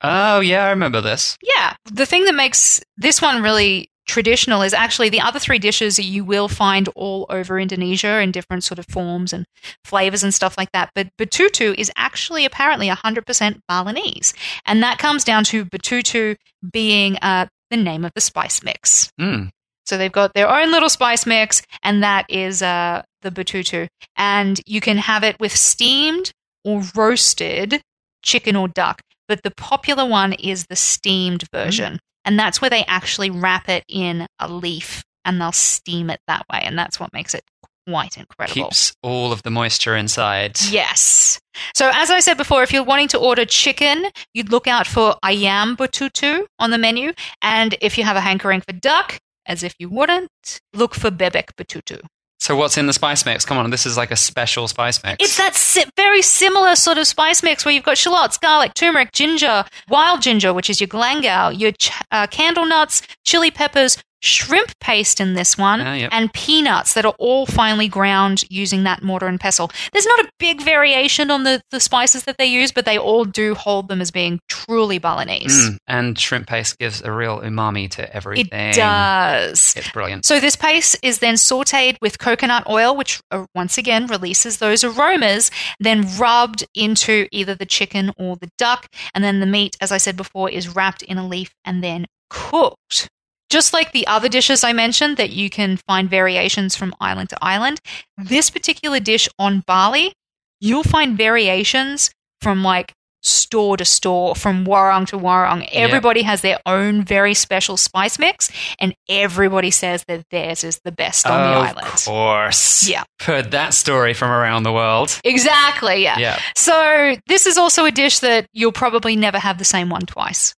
Oh 0.01 0.41
yeah, 0.41 0.67
I 0.67 0.71
remember 0.71 1.01
this. 1.01 1.39
Yeah. 1.43 1.75
The 1.93 2.07
thing 2.07 2.25
that 2.25 2.35
makes 2.35 2.81
this 2.97 3.23
one 3.23 3.43
really 3.43 3.89
traditional 4.07 4.63
is 4.63 4.75
actually 4.75 5.09
the 5.09 5.21
other 5.21 5.39
three 5.39 5.59
dishes 5.59 5.99
you 5.99 6.25
will 6.25 6.49
find 6.49 6.89
all 6.95 7.27
over 7.31 7.59
Indonesia 7.59 8.21
in 8.21 8.33
different 8.33 8.65
sort 8.65 8.79
of 8.79 8.87
forms 8.87 9.33
and 9.33 9.47
flavors 9.85 10.23
and 10.23 10.35
stuff 10.35 10.59
like 10.59 10.73
that. 10.73 10.91
But 10.95 11.09
betutu 11.19 11.75
is 11.79 11.91
actually 11.97 12.45
apparently 12.45 12.89
100% 12.89 13.61
Balinese. 13.69 14.35
And 14.67 14.83
that 14.83 14.99
comes 14.99 15.25
down 15.25 15.45
to 15.45 15.65
betutu 15.65 16.37
being 16.71 17.17
uh, 17.23 17.47
the 17.71 17.77
name 17.77 18.05
of 18.05 18.13
the 18.15 18.21
spice 18.21 18.63
mix. 18.63 19.11
Mm. 19.21 19.51
So 19.87 19.97
they've 19.99 20.13
got 20.13 20.35
their 20.35 20.49
own 20.49 20.73
little 20.73 20.89
spice 20.89 21.27
mix, 21.27 21.63
and 21.83 22.03
that 22.03 22.25
is 22.31 22.63
uh, 22.63 23.03
the 23.23 23.31
betutu. 23.31 23.89
And 24.17 24.61
you 24.67 24.81
can 24.81 24.97
have 24.97 25.25
it 25.25 25.39
with 25.39 25.55
steamed 25.55 26.33
or 26.65 26.83
roasted 26.95 27.81
chicken 28.23 28.57
or 28.57 28.69
duck. 28.69 29.03
But 29.29 29.43
the 29.43 29.51
popular 29.51 30.05
one 30.07 30.33
is 30.35 30.67
the 30.67 30.77
steamed 30.77 31.43
mm-hmm. 31.43 31.65
version. 31.65 32.01
And 32.25 32.39
that's 32.39 32.61
where 32.61 32.71
they 32.71 32.85
actually 32.85 33.31
wrap 33.31 33.69
it 33.69 33.85
in 33.89 34.27
a 34.39 34.49
leaf 34.49 35.05
and 35.25 35.41
they'll 35.41 35.53
steam 35.53 36.11
it 36.11 36.21
that 36.27 36.45
way. 36.53 36.61
And 36.63 36.79
that's 36.79 36.99
what 36.99 37.13
makes 37.13 37.35
it 37.35 37.43
quite 37.87 38.17
incredible. 38.17 38.65
Keeps 38.65 38.95
all 39.03 39.33
of 39.33 39.43
the 39.43 39.51
moisture 39.51 39.97
inside. 39.97 40.59
Yes. 40.71 41.39
So 41.75 41.91
as 41.93 42.11
I 42.11 42.21
said 42.21 42.37
before, 42.37 42.63
if 42.63 42.73
you're 42.73 42.85
wanting 42.85 43.09
to 43.09 43.19
order 43.19 43.45
chicken, 43.45 44.07
you'd 44.33 44.51
look 44.51 44.67
out 44.67 44.87
for 44.87 45.17
ayam 45.25 45.77
betutu 45.77 46.47
on 46.59 46.71
the 46.71 46.79
menu, 46.79 47.13
and 47.43 47.77
if 47.81 47.99
you 47.99 48.05
have 48.05 48.17
a 48.17 48.21
hankering 48.21 48.61
for 48.61 48.73
duck, 48.73 49.19
as 49.47 49.63
if 49.63 49.75
you 49.79 49.89
wouldn't, 49.89 50.61
look 50.73 50.95
for 50.95 51.11
bebek 51.11 51.53
betutu. 51.57 52.01
So 52.45 52.55
what's 52.55 52.77
in 52.77 52.87
the 52.87 52.93
spice 52.93 53.25
mix? 53.25 53.47
Come 53.47 53.57
on, 53.57 53.71
this 53.71 53.87
is 53.87 53.97
like 53.97 54.11
a 54.11 54.17
special 54.17 54.69
spice 54.69 55.03
mix. 55.03 55.17
It's 55.19 55.39
that 55.39 55.55
si- 55.55 55.87
very 55.97 56.21
similar 56.21 56.77
sort 56.77 56.99
of 56.99 57.07
spice 57.07 57.43
mix 57.43 57.65
where 57.65 57.73
you've 57.73 57.85
got 57.85 57.97
shallots, 57.97 58.37
garlic, 58.37 58.75
turmeric, 58.75 59.13
ginger, 59.13 59.65
wild 59.89 60.21
ginger, 60.21 60.53
which 60.53 60.69
is 60.69 60.79
your 60.79 60.89
galangal, 60.89 61.59
your 61.59 61.73
ch- 61.73 61.91
uh, 62.13 62.27
candle 62.27 62.67
nuts, 62.67 63.01
chili 63.25 63.51
peppers, 63.51 63.97
shrimp 64.25 64.73
paste 64.81 65.21
in 65.21 65.35
this 65.35 65.59
one, 65.59 65.81
Ah, 65.83 65.93
yep. 65.95 66.09
and 66.13 66.33
peanuts 66.33 66.95
that 66.95 67.05
are 67.05 67.15
all 67.19 67.45
finely 67.47 67.89
ground 67.89 68.43
using 68.49 68.85
that 68.85 69.03
mortar 69.03 69.27
and 69.27 69.39
pestle. 69.39 69.71
There's 69.93 70.07
not 70.07 70.21
a 70.21 70.29
big 70.39 70.63
variation 70.63 71.31
on 71.31 71.45
the, 71.45 71.61
the 71.71 71.79
spices 71.81 72.25
that 72.25 72.39
they 72.39 72.47
use, 72.47 72.73
but 72.73 72.87
they 72.87 72.97
all 72.99 73.25
do 73.27 73.55
hold 73.55 73.89
them 73.89 74.01
as 74.01 74.11
being 74.11 74.41
truly 74.49 74.99
Balinese. 74.99 75.71
Mm, 75.71 75.77
and 75.87 76.19
shrimp 76.19 76.47
paste 76.47 76.79
gives 76.79 77.03
a 77.03 77.13
real 77.13 77.41
umami 77.41 77.91
to 77.91 78.17
everything. 78.17 78.71
It 78.71 78.75
does. 78.77 79.75
It's 79.77 79.91
brilliant. 79.91 80.25
So 80.25 80.41
this 80.41 80.57
paste 80.57 80.97
is 81.03 81.19
then 81.19 81.35
sauteed 81.35 81.97
with 82.01 82.19
coconut 82.19 82.67
oil, 82.69 82.97
which 82.97 83.21
uh, 83.31 83.45
once 83.55 83.77
again 83.77 84.07
releases 84.07 84.59
those 84.59 84.83
aromas, 84.85 85.51
then 85.81 86.07
rubbed 86.17 86.65
into 86.75 87.29
either 87.31 87.55
the 87.55 87.67
chicken 87.67 88.11
or 88.17 88.37
the 88.37 88.49
duck, 88.57 88.87
and 89.15 89.23
then 89.23 89.41
the 89.41 89.47
meat, 89.47 89.77
as 89.83 89.93
I 89.93 89.99
said 89.99 90.17
before, 90.17 90.49
is 90.49 90.75
wrapped 90.75 91.03
in 91.03 91.19
a 91.19 91.27
leaf 91.27 91.51
and 91.65 91.85
then 91.85 92.07
cooked. 92.31 93.09
Just 93.55 93.73
like 93.73 93.93
the 93.93 94.05
other 94.09 94.29
dishes 94.29 94.65
I 94.65 94.73
mentioned 94.73 95.17
that 95.17 95.31
you 95.31 95.49
can 95.49 95.77
find 95.77 96.11
variations 96.11 96.75
from 96.75 96.93
island 97.01 97.29
to 97.29 97.39
island, 97.41 97.81
mm-hmm. 98.19 98.27
this 98.29 98.51
particular 98.51 98.99
dish 98.99 99.29
on 99.39 99.63
Bali, 99.65 100.13
you'll 100.59 100.83
find 100.83 101.17
variations 101.17 102.11
from 102.41 102.65
like 102.65 102.95
store 103.23 103.77
to 103.77 103.85
store, 103.85 104.35
from 104.35 104.67
warung 104.67 105.07
to 105.07 105.17
warung. 105.17 105.69
Everybody 105.71 106.23
has 106.23 106.41
their 106.41 106.59
own 106.67 107.05
very 107.05 107.33
special 107.33 107.77
spice 107.77 108.19
mix, 108.19 108.51
and 108.81 108.93
everybody 109.09 109.71
says 109.71 110.05
that 110.09 110.29
theirs 110.33 110.65
is 110.65 110.81
the 110.83 110.91
best 110.91 111.25
on 111.25 111.41
the 111.41 111.57
island. 111.57 111.87
of 111.87 112.05
course. 112.05 112.89
Yeah. 112.89 113.05
Heard 113.23 113.53
that 113.53 113.73
story 113.73 114.15
from 114.15 114.33
around 114.33 114.65
the 114.65 114.73
world. 114.73 115.21
Exactly, 115.23 116.03
yeah. 116.03 116.19
Yeah. 116.19 116.41
So 116.57 117.15
this 117.29 117.47
is 117.47 117.57
also 117.57 117.85
a 117.85 117.93
dish 117.93 118.19
that 118.19 118.49
you'll 118.53 118.73
probably 118.73 119.15
never 119.15 119.39
have 119.39 119.59
the 119.59 119.65
same 119.65 119.91
one 119.91 120.07
twice. 120.07 120.57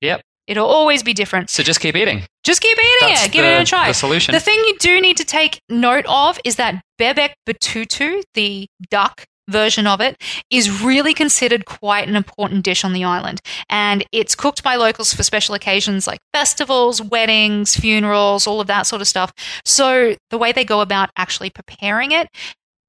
Yep. 0.00 0.22
It'll 0.46 0.66
always 0.66 1.02
be 1.02 1.14
different. 1.14 1.50
So 1.50 1.62
just 1.62 1.80
keep 1.80 1.94
eating. 1.96 2.22
Just 2.42 2.60
keep 2.62 2.76
eating 2.76 3.08
That's 3.08 3.26
it. 3.26 3.32
Give 3.32 3.44
the- 3.44 3.52
it 3.58 3.62
a 3.62 3.64
try. 3.64 3.88
the 3.88 3.94
solution. 3.94 4.32
The 4.32 4.40
thing 4.40 4.58
you 4.58 4.76
do 4.80 5.00
need 5.00 5.16
to 5.18 5.24
take 5.24 5.60
note 5.68 6.04
of 6.08 6.38
is 6.44 6.56
that 6.56 6.82
bebek 7.00 7.32
betutu, 7.46 8.22
the 8.34 8.66
duck 8.90 9.24
version 9.48 9.86
of 9.86 10.00
it, 10.00 10.20
is 10.50 10.82
really 10.82 11.12
considered 11.14 11.64
quite 11.64 12.08
an 12.08 12.16
important 12.16 12.64
dish 12.64 12.84
on 12.84 12.92
the 12.92 13.04
island. 13.04 13.40
And 13.68 14.04
it's 14.12 14.34
cooked 14.34 14.62
by 14.62 14.76
locals 14.76 15.12
for 15.12 15.22
special 15.22 15.54
occasions 15.54 16.06
like 16.06 16.20
festivals, 16.32 17.00
weddings, 17.02 17.76
funerals, 17.76 18.46
all 18.46 18.60
of 18.60 18.66
that 18.68 18.86
sort 18.86 19.00
of 19.02 19.08
stuff. 19.08 19.32
So 19.64 20.16
the 20.30 20.38
way 20.38 20.52
they 20.52 20.64
go 20.64 20.80
about 20.80 21.10
actually 21.16 21.50
preparing 21.50 22.12
it 22.12 22.28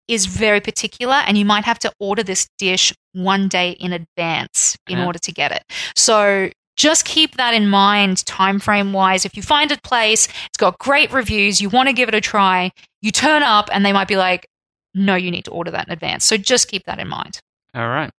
is 0.07 0.25
very 0.25 0.59
particular 0.59 1.15
and 1.25 1.37
you 1.37 1.45
might 1.45 1.63
have 1.65 1.79
to 1.79 1.91
order 1.99 2.23
this 2.23 2.47
dish 2.57 2.93
one 3.13 3.47
day 3.47 3.71
in 3.71 3.93
advance 3.93 4.75
in 4.89 4.97
Yeah. 4.99 5.05
order 5.05 5.19
to 5.19 5.31
get 5.31 5.51
it. 5.51 5.63
So 5.95 6.49
just 6.75 7.05
keep 7.05 7.37
that 7.37 7.53
in 7.53 7.67
mind 7.69 8.25
time 8.25 8.59
frame 8.59 8.93
wise 8.93 9.25
if 9.25 9.37
you 9.37 9.43
find 9.43 9.71
a 9.71 9.77
place 9.83 10.27
it's 10.47 10.57
got 10.57 10.77
great 10.79 11.11
reviews 11.11 11.61
you 11.61 11.69
want 11.69 11.87
to 11.87 11.93
give 11.93 12.09
it 12.09 12.15
a 12.15 12.21
try 12.21 12.71
you 13.01 13.11
turn 13.11 13.43
up 13.43 13.69
and 13.71 13.85
they 13.85 13.93
might 13.93 14.07
be 14.07 14.15
like 14.17 14.47
no 14.95 15.15
you 15.15 15.31
need 15.31 15.45
to 15.45 15.51
order 15.51 15.71
that 15.71 15.87
in 15.87 15.91
advance. 15.93 16.23
So 16.23 16.37
just 16.37 16.67
keep 16.67 16.83
that 16.85 16.99
in 16.99 17.07
mind. 17.07 17.39
All 17.73 17.87
right. 17.87 18.11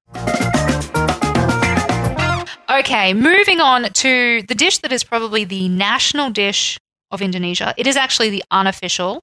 okay 2.71 3.15
moving 3.15 3.61
on 3.61 3.85
to 3.93 4.43
the 4.49 4.55
dish 4.55 4.79
that 4.79 4.93
is 4.93 5.05
probably 5.05 5.45
the 5.45 5.69
national 5.69 6.31
dish 6.31 6.79
of 7.11 7.23
indonesia. 7.23 7.75
It 7.77 7.87
is 7.87 7.97
actually 7.97 8.31
the 8.31 8.43
unofficial 8.51 9.21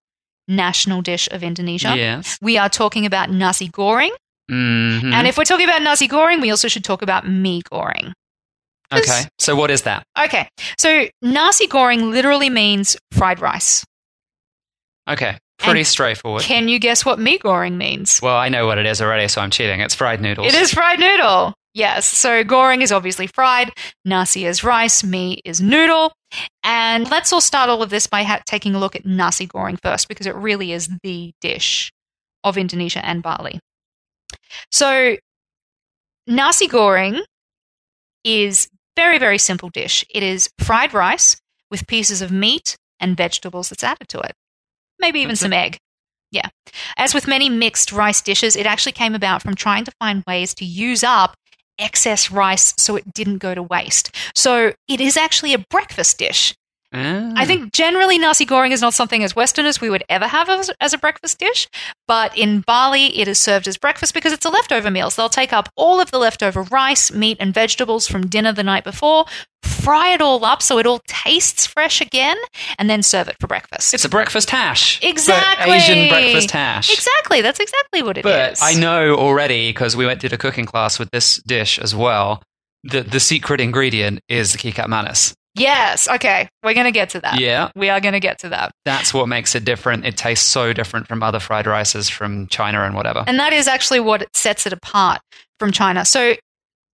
national 0.48 1.02
dish 1.02 1.28
of 1.32 1.44
indonesia. 1.44 1.94
Yes. 1.96 2.38
we 2.42 2.58
are 2.58 2.70
talking 2.70 3.06
about 3.06 3.30
nasi 3.30 3.68
goreng. 3.70 4.12
Mhm. 4.50 5.14
and 5.14 5.28
if 5.28 5.38
we're 5.38 5.46
talking 5.46 5.68
about 5.68 5.82
nasi 5.82 6.08
goreng 6.08 6.42
we 6.42 6.50
also 6.52 6.68
should 6.68 6.84
talk 6.84 7.02
about 7.02 7.28
mee 7.28 7.62
goreng 7.72 8.14
okay. 8.94 9.24
So 9.40 9.56
what 9.56 9.72
is 9.72 9.84
that? 9.84 10.04
okay 10.20 10.48
so 10.78 11.08
nasi 11.22 11.68
goreng 11.68 12.12
literally 12.12 12.50
means 12.50 12.98
fried 13.12 13.40
rice 13.40 13.84
Okay. 15.10 15.38
Pretty 15.58 15.80
And 15.80 15.88
straightforward. 15.88 16.44
Can 16.44 16.68
you 16.68 16.80
guess 16.80 17.04
what 17.06 17.20
mee 17.20 17.38
goreng 17.38 17.76
means? 17.76 18.20
well, 18.22 18.38
I 18.38 18.50
know 18.50 18.66
what 18.66 18.78
it 18.78 18.86
is 18.86 19.02
already, 19.02 19.28
so 19.28 19.42
I'm 19.42 19.50
cheating. 19.52 19.80
It's 19.80 19.94
fried 19.96 20.22
noodles. 20.22 20.48
It 20.48 20.54
is 20.56 20.74
fried 20.74 21.00
noodle. 21.00 21.54
Yes. 21.74 22.06
So 22.08 22.44
goreng 22.44 22.82
is 22.82 22.92
obviously 22.92 23.28
fried, 23.28 23.72
nasi 24.06 24.46
is 24.46 24.64
rice, 24.64 25.04
mee 25.04 25.40
is 25.46 25.60
noodle. 25.62 26.14
And 26.64 27.10
let's 27.10 27.34
all 27.34 27.42
start 27.42 27.70
all 27.70 27.82
of 27.84 27.90
this 27.90 28.08
by 28.08 28.24
ha- 28.24 28.42
taking 28.46 28.74
a 28.76 28.80
look 28.80 28.96
at 28.96 29.06
nasi 29.06 29.48
goreng 29.48 29.78
first 29.82 30.08
because 30.08 30.28
it 30.28 30.36
really 30.36 30.72
is 30.72 30.90
the 31.04 31.32
dish 31.42 31.92
of 32.44 32.58
Indonesia 32.58 33.04
and 33.06 33.22
Bali. 33.22 33.60
So 34.72 35.18
nasi 36.28 36.68
goreng 36.68 37.20
is 38.24 38.68
very 38.96 39.18
very 39.18 39.38
simple 39.38 39.70
dish. 39.70 40.06
It 40.10 40.24
is 40.24 40.50
fried 40.60 40.94
rice 40.94 41.38
with 41.70 41.88
pieces 41.88 42.22
of 42.22 42.32
meat 42.32 42.76
and 43.00 43.18
vegetables 43.18 43.70
that's 43.70 43.84
added 43.84 44.08
to 44.10 44.20
it. 44.20 44.34
Maybe 45.00 45.20
even 45.20 45.30
That's 45.30 45.42
some 45.42 45.54
egg. 45.54 45.78
Yeah. 46.32 46.48
As 46.98 47.14
with 47.14 47.28
many 47.28 47.50
mixed 47.50 47.92
rice 47.92 48.22
dishes, 48.22 48.56
it 48.56 48.66
actually 48.66 48.94
came 48.94 49.16
about 49.16 49.42
from 49.42 49.56
trying 49.56 49.84
to 49.86 49.92
find 50.00 50.24
ways 50.26 50.54
to 50.56 50.66
use 50.66 51.04
up 51.04 51.36
excess 51.78 52.32
rice 52.32 52.74
so 52.78 52.96
it 52.96 53.14
didn't 53.14 53.40
go 53.40 53.56
to 53.56 53.64
waste. 53.64 54.16
So 54.36 54.74
it 54.88 55.02
is 55.02 55.18
actually 55.18 55.54
a 55.54 55.66
breakfast 55.70 56.18
dish. 56.20 56.54
Ah. 56.94 57.32
I 57.36 57.46
think 57.46 57.72
generally 57.72 58.18
nasi 58.18 58.46
goreng 58.46 58.72
is 58.72 58.82
not 58.82 58.94
something 58.94 59.24
as 59.24 59.36
Westerners 59.36 59.80
we 59.80 59.90
would 59.90 60.04
ever 60.10 60.28
have 60.28 60.50
as, 60.50 60.70
as 60.82 60.94
a 60.94 60.98
breakfast 60.98 61.40
dish, 61.40 61.70
but 62.08 62.38
in 62.38 62.62
Bali 62.62 63.18
it 63.18 63.28
is 63.28 63.40
served 63.40 63.68
as 63.68 63.78
breakfast 63.78 64.14
because 64.14 64.34
it's 64.34 64.46
a 64.46 64.50
leftover 64.50 64.92
meal. 64.92 65.10
So 65.10 65.22
they'll 65.22 65.30
take 65.30 65.54
up 65.54 65.70
all 65.78 66.02
of 66.02 66.12
the 66.12 66.20
leftover 66.20 66.64
rice, 66.64 67.12
meat, 67.12 67.38
and 67.40 67.54
vegetables 67.54 68.08
from 68.08 68.28
dinner 68.28 68.52
the 68.52 68.64
night 68.64 68.84
before, 68.84 69.26
fry 69.64 70.10
it 70.10 70.22
all 70.22 70.44
up 70.44 70.62
so 70.62 70.78
it 70.80 70.86
all 70.86 71.02
tastes 71.08 71.66
fresh 71.66 72.02
again, 72.02 72.38
and 72.78 72.90
then 72.90 73.04
serve 73.04 73.30
it 73.30 73.38
for 73.40 73.48
breakfast. 73.48 73.94
It's 73.94 74.06
a 74.06 74.10
breakfast 74.10 74.50
hash. 74.50 75.02
Exactly. 75.04 75.74
Asian 75.74 76.10
breakfast 76.10 76.52
hash. 76.52 76.92
exactly. 76.92 77.42
That's 77.42 77.60
exactly 77.60 78.04
what 78.04 78.18
it 78.18 78.26
is. 78.26 78.60
But 78.60 78.62
I 78.62 78.74
know 78.74 79.16
already 79.16 79.70
because 79.70 79.96
we 79.96 80.06
went 80.06 80.20
did 80.20 80.34
a 80.34 80.38
cooking 80.38 80.66
class 80.66 81.00
with 81.00 81.10
this 81.12 81.38
dish 81.38 81.80
as 81.80 81.96
well. 81.96 82.44
The 82.84 83.02
the 83.02 83.20
secret 83.20 83.62
ingredient 83.62 84.22
is 84.28 84.52
the 84.52 84.58
kikap 84.58 84.88
manis. 84.88 85.34
Yes. 85.56 86.08
Okay. 86.08 86.48
We're 86.64 86.74
going 86.74 86.86
to 86.86 86.92
get 86.92 87.10
to 87.10 87.20
that. 87.22 87.40
Yeah, 87.40 87.72
We 87.76 87.90
are 87.90 88.00
going 88.00 88.14
to 88.14 88.20
get 88.20 88.40
to 88.40 88.50
that. 88.50 88.72
that's 88.86 89.14
what 89.14 89.28
makes 89.28 89.54
it 89.56 89.66
different. 89.66 90.06
It 90.06 90.16
tastes 90.18 90.46
so 90.46 90.72
different 90.74 91.08
from 91.08 91.22
other 91.24 91.40
fried 91.40 91.68
rices 91.68 92.08
from 92.10 92.48
China 92.48 92.84
and 92.84 92.96
whatever. 92.96 93.24
And 93.28 93.38
that 93.40 93.52
is 93.54 93.68
actually 93.68 94.00
what 94.00 94.26
sets 94.36 94.66
it 94.66 94.74
apart 94.74 95.20
from 95.60 95.72
China. 95.72 96.06
So 96.06 96.36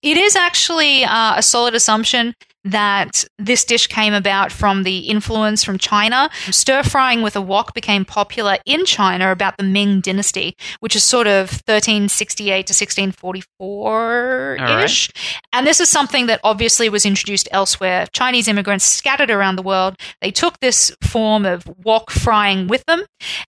it 0.04 0.18
is 0.18 0.36
actually 0.36 1.04
uh, 1.04 1.36
a 1.38 1.44
solid 1.44 1.76
assumption 1.76 2.34
that 2.72 3.26
this 3.38 3.64
dish 3.64 3.88
came 3.88 4.14
about 4.14 4.52
from 4.52 4.84
the 4.84 5.00
influence 5.00 5.64
from 5.64 5.78
China. 5.78 6.30
Stir 6.52 6.84
frying 6.84 7.22
with 7.22 7.36
a 7.36 7.42
wok 7.42 7.74
became 7.74 8.06
popular 8.06 8.58
in 8.66 8.86
China 8.86 9.32
about 9.32 9.58
the 9.58 9.64
Ming 9.64 10.02
Dynasty, 10.02 10.56
which 10.80 10.96
is 10.96 11.04
sort 11.04 11.28
of 11.28 11.52
1368 11.66 12.68
to 12.68 12.72
1644 12.72 14.58
ish. 14.84 15.10
And 15.54 15.66
this 15.66 15.80
is 15.80 15.90
something 15.90 16.28
that 16.28 16.42
obviously 16.44 16.90
was 16.90 17.06
introduced 17.06 17.48
elsewhere. 17.52 18.08
Chinese 18.12 18.48
immigrants 18.48 18.86
scattered 18.86 19.32
around 19.32 19.56
the 19.56 19.64
world. 19.64 19.96
They 20.22 20.32
took 20.32 20.60
this 20.60 20.96
form 21.02 21.46
of 21.46 21.66
wok 21.84 22.12
frying 22.12 22.68
with 22.68 22.84
them, 22.86 23.04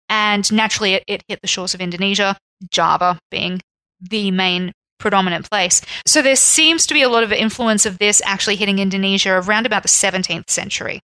and 0.08 0.51
naturally 0.51 0.93
it, 0.93 1.03
it 1.08 1.23
hit 1.27 1.41
the 1.41 1.47
shores 1.47 1.73
of 1.73 1.82
Indonesia, 1.82 2.38
Java 2.71 3.19
being 3.32 3.62
the 4.01 4.32
main 4.32 4.71
predominant 4.99 5.49
place. 5.49 5.81
So 6.05 6.21
there 6.21 6.35
seems 6.35 6.85
to 6.88 6.93
be 6.93 7.01
a 7.01 7.09
lot 7.09 7.23
of 7.23 7.31
influence 7.31 7.85
of 7.85 7.97
this 7.97 8.21
actually 8.25 8.55
hitting 8.57 8.79
Indonesia 8.79 9.31
around 9.31 9.65
about 9.65 9.83
the 9.83 9.89
17th 9.89 10.49
century. 10.49 11.01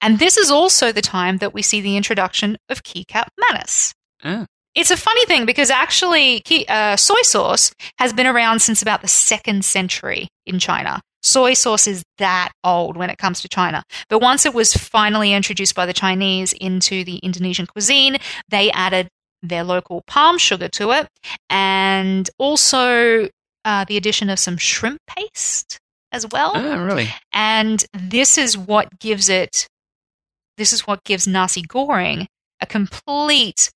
And 0.00 0.18
this 0.18 0.36
is 0.36 0.50
also 0.50 0.92
the 0.92 1.00
time 1.00 1.38
that 1.38 1.54
we 1.54 1.62
see 1.62 1.80
the 1.80 1.96
introduction 1.96 2.56
of 2.68 2.82
kikap 2.82 3.28
manis. 3.38 3.94
Ah. 4.22 4.46
It's 4.74 4.90
a 4.90 4.96
funny 4.96 5.24
thing 5.26 5.46
because 5.46 5.70
actually, 5.70 6.40
key, 6.40 6.66
uh, 6.68 6.96
soy 6.96 7.22
sauce 7.22 7.72
has 7.98 8.12
been 8.12 8.26
around 8.26 8.60
since 8.60 8.82
about 8.82 9.02
the 9.02 9.08
second 9.08 9.64
century 9.64 10.28
in 10.46 10.58
China. 10.58 11.00
Soy 11.22 11.54
sauce 11.54 11.86
is 11.86 12.02
that 12.18 12.50
old 12.64 12.96
when 12.96 13.08
it 13.08 13.16
comes 13.16 13.40
to 13.40 13.48
China. 13.48 13.82
But 14.10 14.20
once 14.20 14.44
it 14.44 14.52
was 14.52 14.74
finally 14.74 15.32
introduced 15.32 15.74
by 15.74 15.86
the 15.86 15.94
Chinese 15.94 16.52
into 16.52 17.02
the 17.04 17.16
Indonesian 17.18 17.66
cuisine, 17.66 18.18
they 18.50 18.70
added 18.72 19.08
their 19.48 19.64
local 19.64 20.02
palm 20.06 20.38
sugar 20.38 20.68
to 20.68 20.90
it 20.92 21.08
and 21.50 22.28
also 22.38 23.28
uh, 23.64 23.84
the 23.84 23.96
addition 23.96 24.30
of 24.30 24.38
some 24.38 24.56
shrimp 24.56 25.00
paste 25.06 25.78
as 26.12 26.26
well. 26.32 26.52
Oh, 26.54 26.84
really? 26.84 27.08
And 27.32 27.84
this 27.92 28.38
is 28.38 28.56
what 28.56 28.98
gives 28.98 29.28
it, 29.28 29.66
this 30.56 30.72
is 30.72 30.86
what 30.86 31.04
gives 31.04 31.26
nasi 31.26 31.62
goreng 31.62 32.26
a 32.60 32.66
complete 32.66 33.70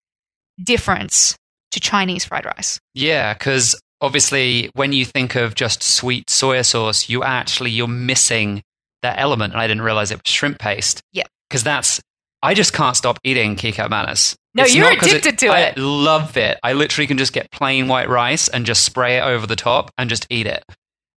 difference 0.63 1.37
to 1.73 1.81
Chinese 1.81 2.25
fried 2.25 2.45
rice. 2.45 2.81
Yeah, 2.95 3.35
because 3.35 3.79
obviously 4.01 4.71
when 4.75 4.93
you 4.93 5.05
think 5.05 5.35
of 5.35 5.55
just 5.55 5.83
sweet 5.83 6.27
soya 6.27 6.65
sauce, 6.65 7.09
you 7.09 7.23
actually 7.23 7.71
you're 7.71 7.89
missing 7.89 8.63
that 9.03 9.19
element, 9.19 9.53
and 9.53 9.61
I 9.61 9.67
didn't 9.67 9.83
realize 9.83 10.11
it 10.11 10.21
was 10.25 10.33
shrimp 10.33 10.59
paste. 10.59 11.03
Yeah. 11.13 11.25
because 11.49 11.63
that's 11.65 12.01
I 12.43 12.55
just 12.55 12.73
can't 12.73 12.97
stop 12.97 13.19
eating 13.25 13.57
kikap 13.57 13.91
manis. 13.91 14.37
No, 14.55 14.65
It's 14.65 14.75
you're 14.75 14.91
addicted 14.93 15.39
to 15.41 15.49
I 15.49 15.61
it. 15.61 15.79
I 15.79 15.81
love 15.81 16.37
it. 16.37 16.59
I 16.63 16.73
literally 16.73 17.07
can 17.07 17.19
just 17.19 17.33
get 17.33 17.51
plain 17.51 17.89
white 17.89 18.09
rice 18.09 18.49
and 18.49 18.65
just 18.67 18.85
spray 18.85 19.19
it 19.19 19.23
over 19.23 19.47
the 19.47 19.57
top 19.57 19.91
and 19.99 20.09
just 20.11 20.27
eat 20.31 20.47
it. 20.47 20.65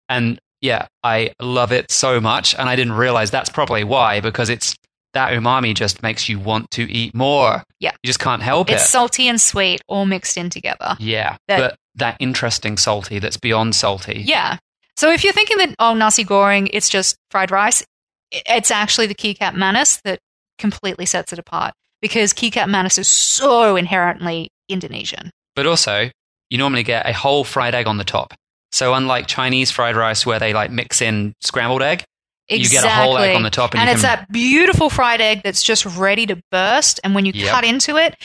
And 0.09 0.39
yeah, 0.61 0.87
I 1.03 1.33
love 1.41 1.71
it 1.71 1.89
so 1.91 2.19
much, 2.19 2.53
and 2.53 2.69
I 2.69 2.75
didn't 2.75 2.93
realize 2.93 3.31
that's 3.31 3.49
probably 3.49 3.83
why 3.83 4.19
because 4.19 4.49
it's 4.49 4.75
that 5.13 5.33
umami 5.33 5.73
just 5.75 6.03
makes 6.03 6.29
you 6.29 6.39
want 6.39 6.69
to 6.71 6.83
eat 6.91 7.13
more. 7.15 7.63
Yeah. 7.79 7.91
You 8.03 8.07
just 8.07 8.19
can't 8.19 8.41
help 8.41 8.69
It's 8.69 8.73
it. 8.73 8.75
It's 8.83 8.89
salty 8.89 9.27
and 9.27 9.41
sweet 9.41 9.81
all 9.87 10.05
mixed 10.05 10.37
in 10.37 10.49
together. 10.49 10.95
yeah. 10.99 11.37
that- 11.47 11.59
but 11.59 11.77
that 11.95 12.15
interesting 12.21 12.77
salty 12.77 13.19
that's 13.19 13.35
beyond 13.37 13.75
salty. 13.75 14.23
Yeah. 14.25 14.57
So 14.95 15.11
if 15.11 15.23
you're 15.25 15.33
thinking 15.33 15.57
that, 15.57 15.75
oh, 15.79 15.93
nasi 15.93 16.23
goreng, 16.23 16.69
it's 16.71 16.87
just 16.87 17.17
fried 17.31 17.51
rice, 17.51 17.83
it's 18.31 18.71
actually 18.71 19.07
the 19.07 19.15
kikap 19.15 19.55
manis 19.55 19.99
that 20.05 20.19
completely 20.61 21.05
sets 21.05 21.33
it 21.33 21.39
apart 21.39 21.73
because 22.01 22.33
kikap 22.33 22.69
manis 22.69 22.97
is 22.97 23.07
so 23.07 23.75
inherently 23.75 24.47
Indonesian. 24.69 25.29
But 25.55 25.67
also, 25.67 26.09
you 26.49 26.57
normally 26.57 26.83
get 26.83 27.05
a 27.05 27.13
whole 27.13 27.43
fried 27.43 27.75
egg 27.75 27.87
on 27.87 27.97
the 27.97 28.05
top. 28.05 28.33
So 28.71 28.93
unlike 28.93 29.27
Chinese 29.27 29.69
fried 29.71 29.97
rice 29.97 30.25
where 30.25 30.39
they 30.39 30.53
like 30.53 30.71
mix 30.71 31.01
in 31.01 31.33
scrambled 31.41 31.81
egg, 31.81 32.03
you 32.49 32.69
get 32.69 32.85
a 32.85 32.89
whole 32.89 33.17
egg 33.17 33.35
on 33.35 33.43
the 33.43 33.49
top 33.49 33.71
and, 33.73 33.81
and 33.81 33.89
it's 33.89 34.01
can 34.01 34.09
that 34.19 34.31
beautiful 34.31 34.89
fried 34.89 35.19
egg 35.21 35.41
that's 35.43 35.63
just 35.63 35.85
ready 35.85 36.25
to 36.27 36.41
burst. 36.51 36.99
And 37.03 37.13
when 37.15 37.25
you 37.25 37.33
Yep. 37.35 37.49
cut 37.51 37.63
into 37.65 37.97
it, 37.97 38.15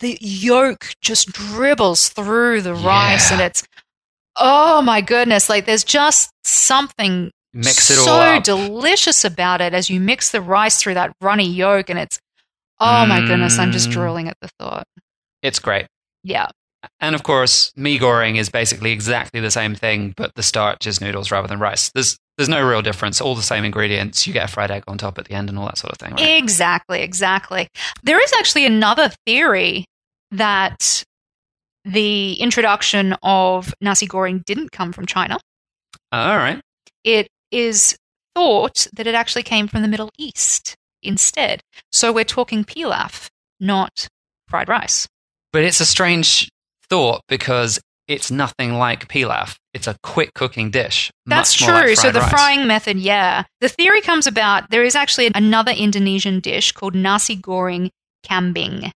the 0.00 0.18
yolk 0.20 0.94
just 1.00 1.32
dribbles 1.32 2.08
through 2.10 2.60
the 2.62 2.74
rice, 2.74 3.30
Yeah. 3.30 3.34
and 3.36 3.42
it's 3.42 3.64
oh 4.36 4.82
my 4.82 5.00
goodness! 5.00 5.48
Like 5.48 5.64
there's 5.66 5.84
just 5.84 6.30
something 6.44 7.30
mix 7.56 7.90
it 7.90 7.94
so 7.96 8.10
all 8.12 8.20
up. 8.20 8.44
delicious 8.44 9.24
about 9.24 9.60
it 9.60 9.72
as 9.74 9.88
you 9.90 9.98
mix 10.00 10.30
the 10.30 10.40
rice 10.40 10.80
through 10.80 10.94
that 10.94 11.12
runny 11.20 11.48
yolk, 11.48 11.90
and 11.90 11.98
it's 11.98 12.18
oh 12.78 13.06
my 13.06 13.20
goodness! 13.26 13.58
I'm 13.58 13.72
just 13.72 13.88
Mm. 13.88 13.92
drooling 13.92 14.28
at 14.28 14.36
the 14.40 14.48
thought. 14.58 14.86
it's 15.42 15.58
great. 15.58 15.86
Yeah, 16.22 16.48
And 17.00 17.14
of 17.14 17.22
course, 17.22 17.72
mee 17.76 17.98
goreng 17.98 18.36
is 18.36 18.48
basically 18.48 18.90
exactly 18.92 19.40
the 19.40 19.50
same 19.50 19.74
thing, 19.76 20.12
but 20.16 20.34
the 20.34 20.42
starch 20.42 20.86
is 20.86 21.00
noodles 21.00 21.30
rather 21.30 21.46
than 21.48 21.58
rice. 21.60 21.90
There's 21.94 22.16
there's 22.36 22.48
no 22.50 22.66
real 22.66 22.82
difference. 22.82 23.20
All 23.20 23.34
the 23.34 23.42
same 23.42 23.64
ingredients. 23.64 24.26
You 24.26 24.32
get 24.34 24.44
a 24.44 24.52
fried 24.52 24.70
egg 24.70 24.84
on 24.88 24.98
top 24.98 25.18
at 25.18 25.24
the 25.26 25.34
end 25.34 25.48
and 25.48 25.58
all 25.58 25.64
that 25.66 25.78
sort 25.78 25.92
of 25.92 25.98
thing. 25.98 26.12
Right? 26.16 26.36
exactly, 26.38 27.00
exactly. 27.00 27.68
There 28.02 28.20
is 28.22 28.30
actually 28.38 28.66
another 28.66 29.10
theory 29.24 29.86
that 30.32 31.02
the 31.84 32.34
introduction 32.34 33.14
of 33.22 33.72
nasi 33.80 34.06
goreng 34.06 34.44
didn't 34.44 34.72
come 34.72 34.92
from 34.92 35.06
China. 35.06 35.38
all 36.12 36.36
right. 36.36 36.60
it 37.04 37.28
is 37.50 37.96
thought 38.34 38.86
that 38.92 39.06
it 39.06 39.14
actually 39.14 39.42
came 39.42 39.68
from 39.68 39.82
the 39.82 39.88
Middle 39.88 40.10
East 40.18 40.74
instead. 41.02 41.60
So 41.92 42.12
we're 42.12 42.24
talking 42.24 42.64
pilaf, 42.64 43.28
not 43.60 44.08
fried 44.48 44.68
rice. 44.68 45.06
But 45.52 45.62
it's 45.62 45.80
a 45.80 45.86
strange 45.86 46.48
thought 46.88 47.22
because 47.28 47.80
it's 48.08 48.30
nothing 48.30 48.74
like 48.74 49.08
pilaf. 49.08 49.56
It's 49.74 49.86
a 49.86 49.96
quick 50.02 50.32
cooking 50.34 50.70
dish. 50.70 51.10
That's 51.26 51.54
true. 51.54 51.74
like 51.74 51.96
so 51.96 52.12
the 52.12 52.20
rice. 52.20 52.30
frying 52.30 52.66
method, 52.66 52.98
yeah. 52.98 53.44
The 53.60 53.68
theory 53.68 54.00
comes 54.00 54.26
about 54.26 54.70
there 54.70 54.84
is 54.84 54.94
actually 54.94 55.30
another 55.34 55.72
Indonesian 55.72 56.40
dish 56.40 56.72
called 56.72 56.94
nasi 56.94 57.36
goreng 57.36 57.90
kambing, 58.24 58.90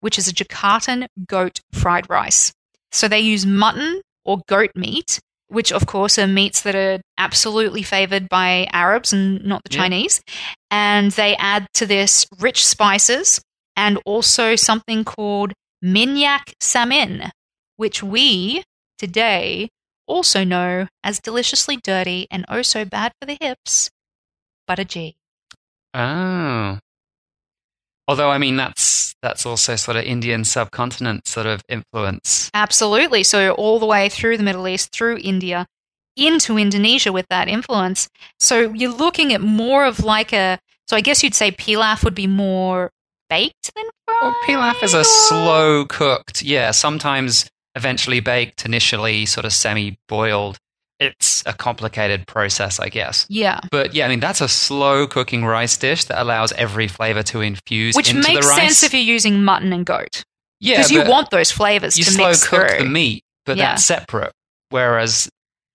which 0.00 0.18
is 0.18 0.28
a 0.28 0.32
Jakartan 0.32 1.06
goat 1.26 1.60
fried 1.72 2.08
rice. 2.10 2.52
So 2.92 3.08
they 3.08 3.20
use 3.20 3.46
mutton 3.46 4.00
or 4.24 4.40
goat 4.48 4.70
meat, 4.74 5.20
which 5.48 5.72
of 5.72 5.86
course 5.86 6.18
are 6.18 6.26
meats 6.26 6.62
that 6.62 6.74
are 6.74 7.00
absolutely 7.18 7.82
favored 7.82 8.28
by 8.28 8.66
Arabs 8.72 9.12
and 9.12 9.44
not 9.44 9.62
the 9.64 9.74
Yeah. 9.74 9.82
Chinese. 9.82 10.20
And 10.70 11.12
they 11.12 11.36
add 11.36 11.66
to 11.74 11.86
this 11.86 12.26
rich 12.38 12.66
spices 12.66 13.40
and 13.76 13.98
also 14.04 14.56
something 14.56 15.04
called 15.04 15.52
minyak 15.84 16.54
samin, 16.60 17.30
which 17.76 18.02
we 18.02 18.64
today 18.98 19.68
also 20.06 20.44
know 20.44 20.88
as 21.04 21.20
deliciously 21.20 21.76
dirty 21.76 22.26
and 22.30 22.44
oh 22.48 22.62
so 22.62 22.84
bad 22.84 23.12
for 23.20 23.26
the 23.26 23.36
hips, 23.40 23.90
but 24.66 24.78
a 24.78 24.84
ghee. 24.84 25.16
Oh. 25.94 26.78
Although 28.08 28.30
I 28.30 28.38
mean 28.38 28.56
that's 28.56 29.05
that's 29.22 29.46
also 29.46 29.76
sort 29.76 29.96
of 29.96 30.04
Indian 30.04 30.44
subcontinent 30.44 31.26
sort 31.26 31.46
of 31.46 31.62
influence. 31.68 32.50
Absolutely. 32.54 33.22
So 33.22 33.52
all 33.52 33.78
the 33.78 33.86
way 33.86 34.08
through 34.08 34.36
the 34.36 34.42
Middle 34.42 34.68
East, 34.68 34.92
through 34.92 35.18
India, 35.22 35.66
into 36.16 36.58
Indonesia 36.58 37.12
with 37.12 37.26
that 37.28 37.48
influence. 37.48 38.08
So 38.40 38.72
you're 38.72 38.92
looking 38.92 39.32
at 39.32 39.40
more 39.40 39.84
of 39.84 40.04
like 40.04 40.32
a. 40.32 40.58
So 40.88 40.96
I 40.96 41.00
guess 41.00 41.22
you'd 41.24 41.34
say 41.34 41.50
pilaf 41.50 42.04
would 42.04 42.14
be 42.14 42.26
more 42.26 42.90
baked 43.28 43.74
than 43.74 43.84
fried. 44.06 44.22
Well, 44.22 44.36
pilaf 44.46 44.82
is 44.82 44.94
a 44.94 45.04
slow 45.04 45.84
cooked, 45.84 46.42
yeah, 46.42 46.70
sometimes 46.70 47.50
eventually 47.74 48.20
baked, 48.20 48.64
initially 48.64 49.26
sort 49.26 49.44
of 49.44 49.52
semi 49.52 49.98
boiled. 50.08 50.58
It's 50.98 51.42
a 51.44 51.52
complicated 51.52 52.26
process, 52.26 52.80
I 52.80 52.88
guess. 52.88 53.26
Yeah. 53.28 53.60
But 53.70 53.92
yeah, 53.94 54.06
I 54.06 54.08
mean 54.08 54.20
that's 54.20 54.40
a 54.40 54.48
slow 54.48 55.06
cooking 55.06 55.44
rice 55.44 55.76
dish 55.76 56.04
that 56.04 56.20
allows 56.20 56.52
every 56.52 56.88
flavor 56.88 57.22
to 57.24 57.40
infuse 57.42 57.94
Which 57.94 58.10
into 58.14 58.26
makes 58.28 58.46
the 58.46 58.50
rice. 58.50 58.60
sense 58.62 58.82
if 58.82 58.94
you're 58.94 59.02
using 59.02 59.44
mutton 59.44 59.72
and 59.72 59.84
goat. 59.84 60.22
yeah, 60.60 60.76
Because 60.78 60.90
you 60.90 61.04
want 61.04 61.30
those 61.30 61.50
flavors 61.52 61.98
you 61.98 62.04
to 62.04 62.10
slow 62.10 62.32
cook 62.32 62.68
through. 62.70 62.78
the 62.78 62.90
meat, 62.90 63.22
but 63.44 63.56
Yeah. 63.58 63.72
that's 63.72 63.84
separate. 63.84 64.32
Whereas 64.70 65.28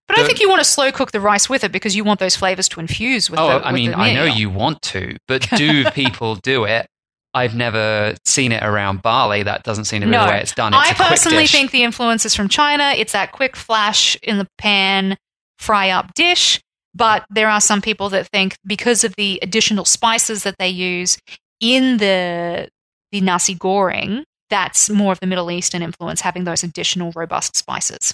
But 0.08 0.20
I 0.20 0.26
think 0.26 0.40
you 0.42 0.50
want 0.50 0.60
to 0.60 0.66
slow 0.70 0.92
cook 0.92 1.12
the 1.12 1.22
rice 1.22 1.48
with 1.48 1.64
it 1.64 1.72
because 1.72 1.96
you 1.96 2.04
want 2.04 2.20
those 2.20 2.36
flavors 2.36 2.68
to 2.70 2.80
infuse 2.80 3.30
with 3.30 3.40
oh, 3.40 3.60
the 3.60 3.66
I 3.68 3.72
mean, 3.72 3.94
I 3.94 4.14
know 4.14 4.26
you 4.26 4.50
want 4.50 4.82
to, 4.84 5.16
but 5.28 5.48
do 5.56 5.86
people 5.92 6.36
do 6.36 6.66
it? 6.66 6.88
I've 7.34 7.56
never 7.56 8.16
seen 8.26 8.52
it 8.52 8.62
around 8.64 9.02
Bali. 9.02 9.44
That 9.44 9.64
doesn't 9.64 9.86
seem 9.86 10.02
to 10.02 10.08
be 10.08 10.12
No. 10.12 10.26
the 10.26 10.32
way 10.32 10.42
it's 10.42 10.54
done. 10.54 10.74
It's 10.74 10.92
I 10.92 10.94
personally 10.94 11.48
think 11.48 11.72
the 11.72 11.84
influence 11.84 12.26
is 12.26 12.36
from 12.36 12.50
China. 12.50 12.94
It's 12.98 13.14
that 13.14 13.32
quick 13.32 13.56
flash 13.56 14.18
in 14.22 14.38
the 14.38 14.48
pan, 14.58 15.18
fry 15.58 15.90
up 15.90 16.14
dish. 16.14 16.60
But 16.94 17.26
there 17.30 17.48
are 17.48 17.62
some 17.62 17.82
people 17.82 18.10
that 18.10 18.28
think 18.28 18.56
because 18.66 19.06
of 19.06 19.16
the 19.16 19.40
additional 19.42 19.86
spices 19.86 20.44
that 20.44 20.56
they 20.60 20.68
use 20.68 21.18
in 21.62 21.98
the 21.98 22.68
the 23.14 23.22
nasi 23.22 23.56
goreng, 23.56 24.24
that's 24.50 24.90
more 24.90 25.14
of 25.14 25.20
the 25.22 25.28
Middle 25.28 25.50
Eastern 25.52 25.82
influence, 25.82 26.20
having 26.22 26.44
those 26.44 26.64
additional 26.64 27.14
robust 27.16 27.56
spices. 27.56 28.14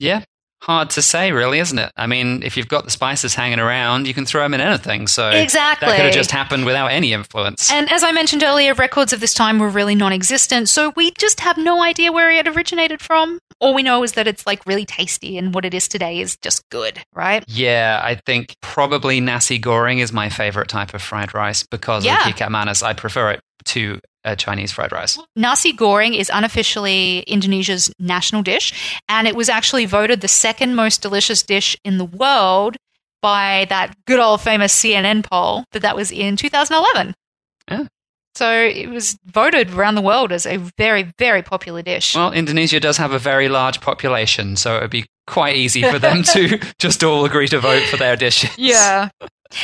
Yeah, 0.00 0.24
hard 0.62 0.90
to 0.90 1.02
say, 1.02 1.32
really, 1.32 1.58
isn't 1.58 1.78
it? 1.78 1.90
I 1.96 2.06
mean, 2.06 2.42
if 2.42 2.56
you've 2.56 2.68
got 2.68 2.84
the 2.84 2.90
spices 2.90 3.34
hanging 3.34 3.58
around, 3.58 4.06
you 4.06 4.14
can 4.14 4.26
throw 4.26 4.42
them 4.42 4.54
in 4.54 4.60
anything. 4.60 5.06
So 5.06 5.30
Exactly. 5.30 5.88
that 5.88 5.96
could 5.96 6.04
have 6.04 6.14
just 6.14 6.30
happened 6.30 6.66
without 6.66 6.88
any 6.88 7.12
influence. 7.12 7.70
And 7.72 7.90
as 7.90 8.04
I 8.04 8.12
mentioned 8.12 8.42
earlier, 8.42 8.74
records 8.74 9.12
of 9.12 9.20
this 9.20 9.32
time 9.34 9.58
were 9.58 9.68
really 9.70 9.94
non 9.94 10.12
existent, 10.12 10.68
so 10.68 10.92
we 10.96 11.12
just 11.12 11.40
have 11.40 11.56
no 11.56 11.82
idea 11.82 12.12
where 12.12 12.30
it 12.30 12.46
originated 12.46 13.00
from. 13.00 13.38
All 13.58 13.74
we 13.74 13.82
know 13.82 14.02
is 14.02 14.12
that 14.12 14.26
it's 14.26 14.46
like 14.46 14.64
really 14.66 14.86
tasty, 14.86 15.36
and 15.38 15.54
what 15.54 15.64
it 15.64 15.74
is 15.74 15.86
today 15.88 16.20
is 16.20 16.36
just 16.38 16.68
good, 16.70 16.98
right? 17.14 17.44
yeah, 17.48 18.00
I 18.02 18.14
think 18.14 18.56
probably 18.60 19.20
nasi 19.20 19.58
goreng 19.58 19.98
is 20.00 20.12
my 20.12 20.28
favorite 20.28 20.68
type 20.68 20.94
of 20.94 21.02
fried 21.02 21.34
rice 21.34 21.62
because 21.64 22.04
Yeah. 22.04 22.26
of 22.26 22.34
kikap 22.34 22.50
manis. 22.50 22.82
I 22.82 22.92
prefer 22.94 23.30
it 23.30 23.40
to 23.64 24.00
a 24.24 24.36
Chinese 24.36 24.72
fried 24.72 24.92
rice. 24.92 25.18
Nasi 25.36 25.72
goreng 25.72 26.16
is 26.16 26.30
unofficially 26.32 27.20
Indonesia's 27.20 27.92
national 27.98 28.42
dish, 28.42 28.98
and 29.08 29.26
it 29.26 29.34
was 29.34 29.48
actually 29.48 29.86
voted 29.86 30.20
the 30.20 30.28
second 30.28 30.74
most 30.74 31.02
delicious 31.02 31.42
dish 31.42 31.76
in 31.84 31.98
the 31.98 32.04
world 32.04 32.76
by 33.22 33.66
that 33.68 33.94
good 34.06 34.20
old 34.20 34.40
famous 34.40 34.78
CNN 34.78 35.24
poll, 35.24 35.64
but 35.72 35.82
that 35.82 35.96
was 35.96 36.10
in 36.10 36.36
2011. 36.36 37.14
Yeah. 37.68 37.86
So 38.34 38.50
it 38.50 38.88
was 38.88 39.18
voted 39.26 39.72
around 39.72 39.96
the 39.96 40.00
world 40.02 40.32
as 40.32 40.46
a 40.46 40.58
very, 40.78 41.12
very 41.18 41.42
popular 41.42 41.82
dish. 41.82 42.14
Well, 42.14 42.32
Indonesia 42.32 42.78
does 42.78 42.96
have 42.96 43.12
a 43.12 43.18
very 43.18 43.48
large 43.48 43.80
population, 43.80 44.56
so 44.56 44.76
it 44.76 44.82
would 44.82 44.90
be 44.90 45.06
quite 45.26 45.56
easy 45.56 45.82
for 45.82 45.98
them 45.98 46.22
to 46.34 46.58
just 46.78 47.02
all 47.02 47.24
agree 47.24 47.48
to 47.48 47.58
vote 47.58 47.82
for 47.84 47.96
their 47.96 48.16
dishes. 48.16 48.50
Yeah. 48.56 49.08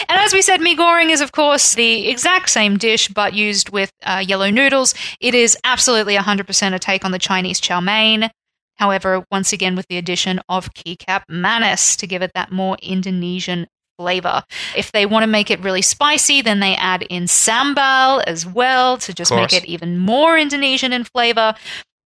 And 0.08 0.18
as 0.18 0.32
we 0.32 0.42
said, 0.42 0.60
mee 0.60 0.76
goreng 0.76 1.10
is, 1.10 1.20
of 1.20 1.32
course, 1.32 1.74
the 1.74 2.08
exact 2.08 2.50
same 2.50 2.76
dish, 2.76 3.08
but 3.08 3.34
used 3.34 3.70
with 3.70 3.92
uh, 4.02 4.22
yellow 4.26 4.50
noodles. 4.50 4.94
It 5.20 5.34
is 5.34 5.56
absolutely 5.64 6.16
100% 6.16 6.74
a 6.74 6.78
take 6.78 7.04
on 7.04 7.12
the 7.12 7.18
Chinese 7.18 7.60
chow 7.60 7.80
mein. 7.80 8.30
However, 8.76 9.24
once 9.30 9.52
again, 9.52 9.74
with 9.74 9.86
the 9.88 9.96
addition 9.96 10.40
of 10.48 10.74
kikap 10.74 11.22
manis 11.28 11.96
to 11.96 12.06
give 12.06 12.22
it 12.22 12.32
that 12.34 12.52
more 12.52 12.76
Indonesian 12.82 13.66
flavor. 13.98 14.42
If 14.76 14.92
they 14.92 15.06
want 15.06 15.22
to 15.22 15.26
make 15.26 15.50
it 15.50 15.62
really 15.62 15.82
spicy, 15.82 16.42
then 16.42 16.60
they 16.60 16.74
add 16.74 17.02
in 17.04 17.24
sambal 17.24 18.22
as 18.26 18.44
well 18.44 18.98
to 18.98 19.14
just 19.14 19.32
make 19.32 19.52
it 19.52 19.64
even 19.64 19.98
more 19.98 20.36
Indonesian 20.36 20.92
in 20.92 21.04
flavor. 21.04 21.54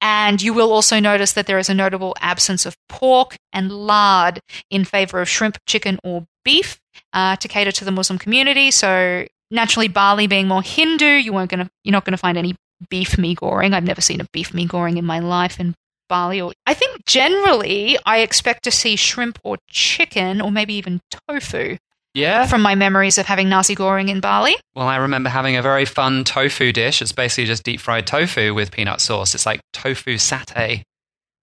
And 0.00 0.40
you 0.40 0.54
will 0.54 0.72
also 0.72 0.98
notice 0.98 1.32
that 1.32 1.46
there 1.46 1.58
is 1.58 1.68
a 1.68 1.74
notable 1.74 2.14
absence 2.20 2.64
of 2.64 2.76
pork 2.88 3.36
and 3.52 3.70
lard 3.70 4.40
in 4.70 4.84
favor 4.84 5.20
of 5.20 5.28
shrimp, 5.28 5.58
chicken, 5.66 5.98
or 6.02 6.26
beef 6.44 6.79
uh, 7.12 7.36
to 7.36 7.48
cater 7.48 7.72
to 7.72 7.84
the 7.84 7.90
Muslim 7.90 8.18
community. 8.18 8.70
So 8.70 9.26
naturally, 9.50 9.88
Bali 9.88 10.26
being 10.26 10.48
more 10.48 10.62
Hindu, 10.62 11.06
you 11.06 11.32
weren't 11.32 11.50
gonna 11.50 11.68
you're 11.84 11.92
not 11.92 12.04
gonna 12.04 12.16
find 12.16 12.36
any 12.38 12.54
beef 12.88 13.18
mee 13.18 13.34
goreng. 13.36 13.74
I've 13.74 13.84
never 13.84 14.00
seen 14.00 14.20
a 14.20 14.26
beef 14.32 14.54
mee 14.54 14.66
goreng 14.66 14.96
in 14.96 15.04
my 15.04 15.18
life 15.18 15.60
in 15.60 15.74
Bali. 16.08 16.40
Or 16.40 16.52
I 16.66 16.74
think 16.74 17.04
generally 17.06 17.98
I 18.06 18.18
expect 18.18 18.64
to 18.64 18.70
see 18.70 18.96
shrimp 18.96 19.38
or 19.44 19.58
chicken 19.68 20.40
or 20.40 20.50
maybe 20.50 20.74
even 20.74 21.00
tofu 21.28 21.76
Yeah. 22.14 22.46
from 22.46 22.62
my 22.62 22.74
memories 22.74 23.18
of 23.18 23.26
having 23.26 23.48
nasi 23.48 23.76
goreng 23.76 24.08
in 24.08 24.20
Bali. 24.20 24.56
Well, 24.74 24.88
I 24.88 24.96
remember 24.96 25.28
having 25.28 25.56
a 25.56 25.62
very 25.62 25.84
fun 25.84 26.24
tofu 26.24 26.72
dish. 26.72 27.02
It's 27.02 27.12
basically 27.12 27.44
just 27.44 27.62
deep 27.64 27.80
fried 27.80 28.06
tofu 28.06 28.54
with 28.54 28.70
peanut 28.72 29.00
sauce. 29.00 29.34
It's 29.34 29.46
like 29.46 29.60
tofu 29.72 30.14
satay 30.16 30.82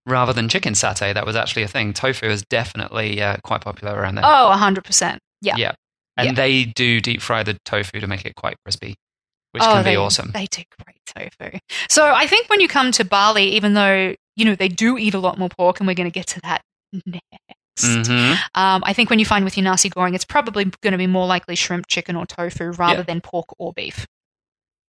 rather 0.05 0.33
than 0.33 0.49
chicken 0.49 0.73
satay. 0.73 1.13
That 1.13 1.25
was 1.25 1.35
actually 1.35 1.63
a 1.63 1.67
thing. 1.67 1.93
Tofu 1.93 2.25
is 2.25 2.41
definitely 2.49 3.21
uh, 3.21 3.37
quite 3.43 3.61
popular 3.61 3.93
around 3.93 4.15
there. 4.15 4.25
Oh, 4.25 4.51
100%. 4.57 5.17
Yeah. 5.41 5.55
Yeah. 5.57 5.73
And 6.17 6.27
Yeah. 6.27 6.33
they 6.33 6.63
do 6.65 6.99
deep 6.99 7.21
fry 7.21 7.43
the 7.43 7.57
tofu 7.65 7.99
to 7.99 8.07
make 8.07 8.25
it 8.25 8.35
quite 8.35 8.55
crispy. 8.65 8.95
which 9.53 9.63
can 9.63 9.77
Oh, 9.79 9.83
they, 9.83 9.93
be 9.93 9.95
awesome. 9.97 10.31
They 10.33 10.45
do 10.45 10.61
great 10.83 10.99
tofu. 11.05 11.57
So 11.89 12.13
I 12.13 12.27
think 12.27 12.49
when 12.49 12.59
you 12.59 12.67
come 12.67 12.91
to 12.91 13.05
Bali, 13.05 13.43
even 13.55 13.73
though 13.73 14.13
you 14.35 14.45
know 14.45 14.55
they 14.55 14.67
do 14.67 14.97
eat 14.97 15.13
a 15.13 15.19
lot 15.19 15.37
more 15.39 15.49
pork, 15.49 15.79
and 15.79 15.87
we're 15.87 15.93
going 15.95 16.09
to 16.09 16.13
get 16.13 16.27
to 16.27 16.41
that 16.41 16.61
next. 17.05 18.07
hmm 18.07 18.33
Um, 18.55 18.83
I 18.85 18.93
think 18.93 19.09
when 19.09 19.19
you 19.19 19.25
find 19.25 19.45
with 19.45 19.55
your 19.57 19.63
nasi 19.63 19.89
goreng, 19.89 20.13
it's 20.15 20.25
probably 20.25 20.65
going 20.81 20.91
to 20.91 20.97
be 20.97 21.07
more 21.07 21.25
likely 21.25 21.55
shrimp, 21.55 21.87
chicken, 21.87 22.15
or 22.15 22.25
tofu 22.25 22.71
rather 22.71 22.97
Yeah. 22.97 23.01
than 23.03 23.21
pork 23.21 23.45
or 23.57 23.73
beef. 23.73 24.05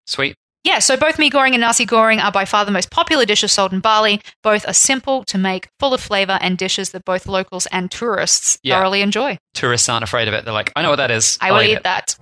Sweet. 0.07 0.37
Yeah, 0.63 0.79
so 0.79 0.95
both 0.97 1.19
mee 1.19 1.31
goreng 1.31 1.53
and 1.53 1.63
nasi 1.63 1.87
goreng 1.87 2.23
are 2.23 2.31
by 2.31 2.45
far 2.45 2.67
the 2.67 2.71
most 2.71 2.91
popular 2.91 3.25
dishes 3.25 3.51
sold 3.51 3.73
in 3.73 3.81
Bali. 3.81 4.21
Both 4.43 4.69
are 4.69 4.75
simple 4.75 5.25
to 5.25 5.39
make, 5.39 5.69
full 5.81 5.95
of 5.95 6.03
flavor, 6.03 6.39
and 6.43 6.59
dishes 6.59 6.91
that 6.91 7.05
both 7.07 7.27
locals 7.27 7.67
and 7.73 7.91
tourists 7.91 8.59
Yeah. 8.63 8.77
thoroughly 8.79 9.01
enjoy. 9.01 9.39
Tourists 9.55 9.89
aren't 9.89 10.05
afraid 10.05 10.29
of 10.29 10.35
it. 10.35 10.45
They're 10.45 10.53
like, 10.53 10.71
I 10.77 10.83
know 10.83 10.91
what 10.91 10.97
that 10.97 11.11
is. 11.11 11.39
I 11.41 11.49
I'll 11.49 11.63
eat 11.63 11.79
eat 11.79 11.83
that. 11.85 12.15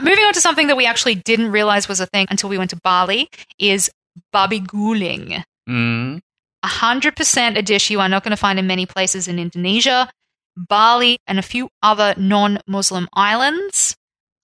Moving 0.00 0.24
on 0.24 0.32
to 0.34 0.40
something 0.40 0.66
that 0.66 0.76
we 0.76 0.84
actually 0.84 1.14
didn't 1.14 1.50
realize 1.52 1.88
was 1.88 2.00
a 2.00 2.06
thing 2.06 2.26
until 2.28 2.50
we 2.50 2.58
went 2.58 2.70
to 2.70 2.76
Bali 2.82 3.30
is 3.58 3.90
babi 4.30 4.60
guling. 4.60 5.42
Mm. 5.68 6.20
100% 6.64 7.56
a 7.56 7.62
dish 7.62 7.88
you 7.90 7.98
are 8.00 8.08
not 8.10 8.22
going 8.24 8.30
to 8.32 8.36
find 8.36 8.58
in 8.58 8.66
many 8.66 8.84
places 8.84 9.26
in 9.26 9.38
Indonesia. 9.38 10.10
Bali 10.56 11.18
and 11.26 11.38
a 11.38 11.42
few 11.42 11.68
other 11.82 12.14
non 12.18 12.58
Muslim 12.66 13.08
islands 13.14 13.96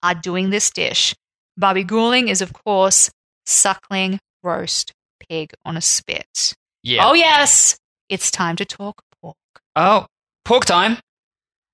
are 0.02 0.14
doing 0.14 0.50
this 0.50 0.70
dish. 0.70 1.14
Babi 1.56 1.84
guling 1.84 2.28
is, 2.28 2.40
of 2.40 2.52
course, 2.52 3.10
suckling 3.46 4.18
roast 4.42 4.92
pig 5.28 5.50
on 5.64 5.76
a 5.76 5.80
spit. 5.80 6.54
Yeah. 6.82 7.06
Oh, 7.06 7.14
yes, 7.14 7.76
it's 8.08 8.30
time 8.30 8.56
to 8.56 8.64
talk 8.64 9.02
pork. 9.20 9.36
Oh, 9.76 10.06
pork 10.44 10.64
time. 10.64 10.92
I'm 10.92 11.00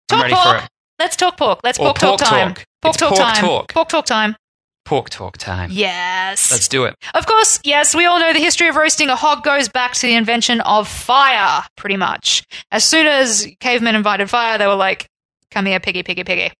Talk 0.08 0.22
ready 0.22 0.34
pork. 0.34 0.58
for 0.60 0.64
it. 0.64 0.70
Let's 0.98 1.16
talk 1.16 1.36
pork. 1.36 1.60
Let's 1.64 1.78
Or 1.78 1.86
pork 1.94 1.96
talk 1.98 2.20
time. 2.20 2.54
talk. 2.54 2.64
Pork 2.82 2.96
talk 2.96 3.08
pork 3.10 3.20
time. 3.20 3.34
talk. 3.44 3.72
Pork 3.72 3.88
talk 3.88 4.06
time. 4.06 4.36
Pork 4.84 5.08
talk 5.10 5.38
time. 5.38 5.70
Yes. 5.72 6.50
Let's 6.50 6.68
do 6.68 6.84
it. 6.84 6.94
Of 7.14 7.26
course, 7.26 7.58
yes, 7.64 7.94
we 7.94 8.04
all 8.04 8.18
know 8.20 8.32
the 8.34 8.38
history 8.38 8.68
of 8.68 8.76
roasting 8.76 9.08
a 9.08 9.16
hog 9.16 9.42
goes 9.42 9.68
back 9.68 9.94
to 9.94 10.06
the 10.06 10.14
invention 10.14 10.60
of 10.60 10.86
fire, 10.86 11.62
pretty 11.76 11.96
much. 11.96 12.44
As 12.70 12.84
soon 12.84 13.06
as 13.06 13.48
cavemen 13.60 13.94
invited 13.94 14.28
fire, 14.28 14.58
they 14.58 14.66
were 14.66 14.74
like, 14.74 15.06
come 15.50 15.64
here, 15.66 15.80
piggy, 15.80 16.02
piggy, 16.02 16.22
piggy. 16.22 16.52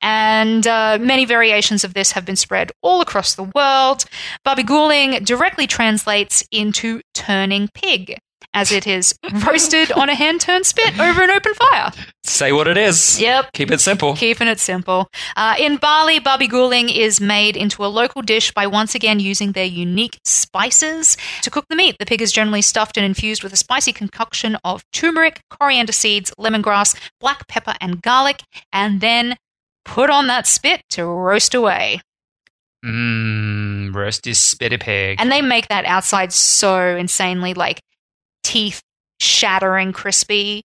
And 0.00 0.66
uh, 0.66 0.98
many 1.00 1.24
variations 1.24 1.84
of 1.84 1.94
this 1.94 2.12
have 2.12 2.24
been 2.24 2.36
spread 2.36 2.72
all 2.82 3.00
across 3.00 3.34
the 3.34 3.44
world. 3.44 4.04
Babi 4.44 4.62
guling 4.62 5.24
directly 5.24 5.66
translates 5.66 6.44
into 6.50 7.00
turning 7.14 7.68
pig, 7.74 8.18
as 8.54 8.72
it 8.72 8.86
is 8.86 9.14
roasted 9.46 9.92
on 9.92 10.08
a 10.08 10.14
hand 10.14 10.40
turned 10.40 10.66
spit 10.66 10.98
over 10.98 11.22
an 11.22 11.30
open 11.30 11.54
fire. 11.54 11.92
Say 12.24 12.52
what 12.52 12.68
it 12.68 12.76
is. 12.76 13.20
Yep. 13.20 13.52
Keep 13.52 13.70
it 13.70 13.80
simple. 13.80 14.14
Keeping 14.14 14.48
it 14.48 14.60
simple. 14.60 15.08
Uh, 15.36 15.54
in 15.58 15.76
Bali, 15.76 16.18
babi 16.18 16.48
guling 16.48 16.94
is 16.94 17.20
made 17.20 17.56
into 17.56 17.84
a 17.84 17.88
local 17.88 18.22
dish 18.22 18.52
by 18.52 18.66
once 18.66 18.94
again 18.94 19.20
using 19.20 19.52
their 19.52 19.64
unique 19.64 20.18
spices 20.24 21.16
to 21.42 21.50
cook 21.50 21.64
the 21.68 21.76
meat. 21.76 21.96
The 21.98 22.06
pig 22.06 22.22
is 22.22 22.32
generally 22.32 22.62
stuffed 22.62 22.96
and 22.96 23.06
infused 23.06 23.42
with 23.42 23.52
a 23.52 23.56
spicy 23.56 23.92
concoction 23.92 24.56
of 24.64 24.84
turmeric, 24.92 25.40
coriander 25.50 25.92
seeds, 25.92 26.32
lemongrass, 26.38 26.96
black 27.20 27.46
pepper, 27.48 27.74
and 27.80 28.02
garlic, 28.02 28.42
and 28.72 29.00
then 29.00 29.36
put 29.90 30.08
on 30.08 30.28
that 30.28 30.46
spit 30.46 30.82
to 30.90 31.04
roast 31.04 31.52
away. 31.52 32.00
Mmm, 32.84 33.92
roast 33.92 34.24
roasty 34.24 34.32
spitty 34.32 34.80
pig. 34.80 35.20
And 35.20 35.30
they 35.30 35.42
make 35.42 35.68
that 35.68 35.84
outside 35.84 36.32
so 36.32 36.96
insanely 36.96 37.54
like 37.54 37.80
teeth 38.44 38.80
shattering 39.18 39.92
crispy. 39.92 40.62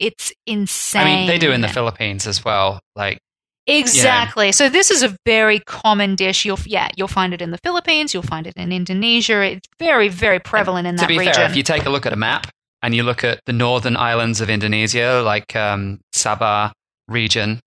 It's 0.00 0.32
insane. 0.46 1.02
I 1.02 1.04
mean, 1.04 1.26
they 1.28 1.38
do 1.38 1.52
in 1.52 1.60
the 1.60 1.68
Philippines 1.68 2.26
as 2.26 2.44
well. 2.44 2.80
Like, 2.96 3.18
Exactly. 3.66 4.52
So 4.52 4.68
this 4.68 4.90
is 4.90 5.02
a 5.02 5.16
very 5.24 5.60
common 5.60 6.16
dish. 6.16 6.44
You'll 6.44 6.58
yeah, 6.66 6.88
you'll 6.96 7.08
find 7.08 7.32
it 7.32 7.40
in 7.40 7.50
the 7.50 7.58
Philippines. 7.64 8.12
You'll 8.12 8.22
find 8.22 8.46
it 8.46 8.54
in 8.56 8.72
Indonesia. 8.72 9.42
It's 9.42 9.68
very 9.78 10.08
very 10.08 10.38
prevalent 10.38 10.86
in 10.86 10.96
to 10.96 11.02
that 11.02 11.08
be 11.08 11.18
region. 11.18 11.34
fair, 11.34 11.46
if 11.46 11.56
you 11.56 11.62
take 11.62 11.86
a 11.86 11.90
look 11.90 12.04
at 12.04 12.12
a 12.12 12.16
map 12.16 12.46
and 12.82 12.94
you 12.94 13.02
look 13.02 13.24
at 13.24 13.40
the 13.46 13.54
northern 13.54 13.96
islands 13.96 14.42
of 14.42 14.50
Indonesia, 14.50 15.22
like 15.24 15.56
um, 15.56 16.00
Sabah 16.14 16.72
region, 17.08 17.60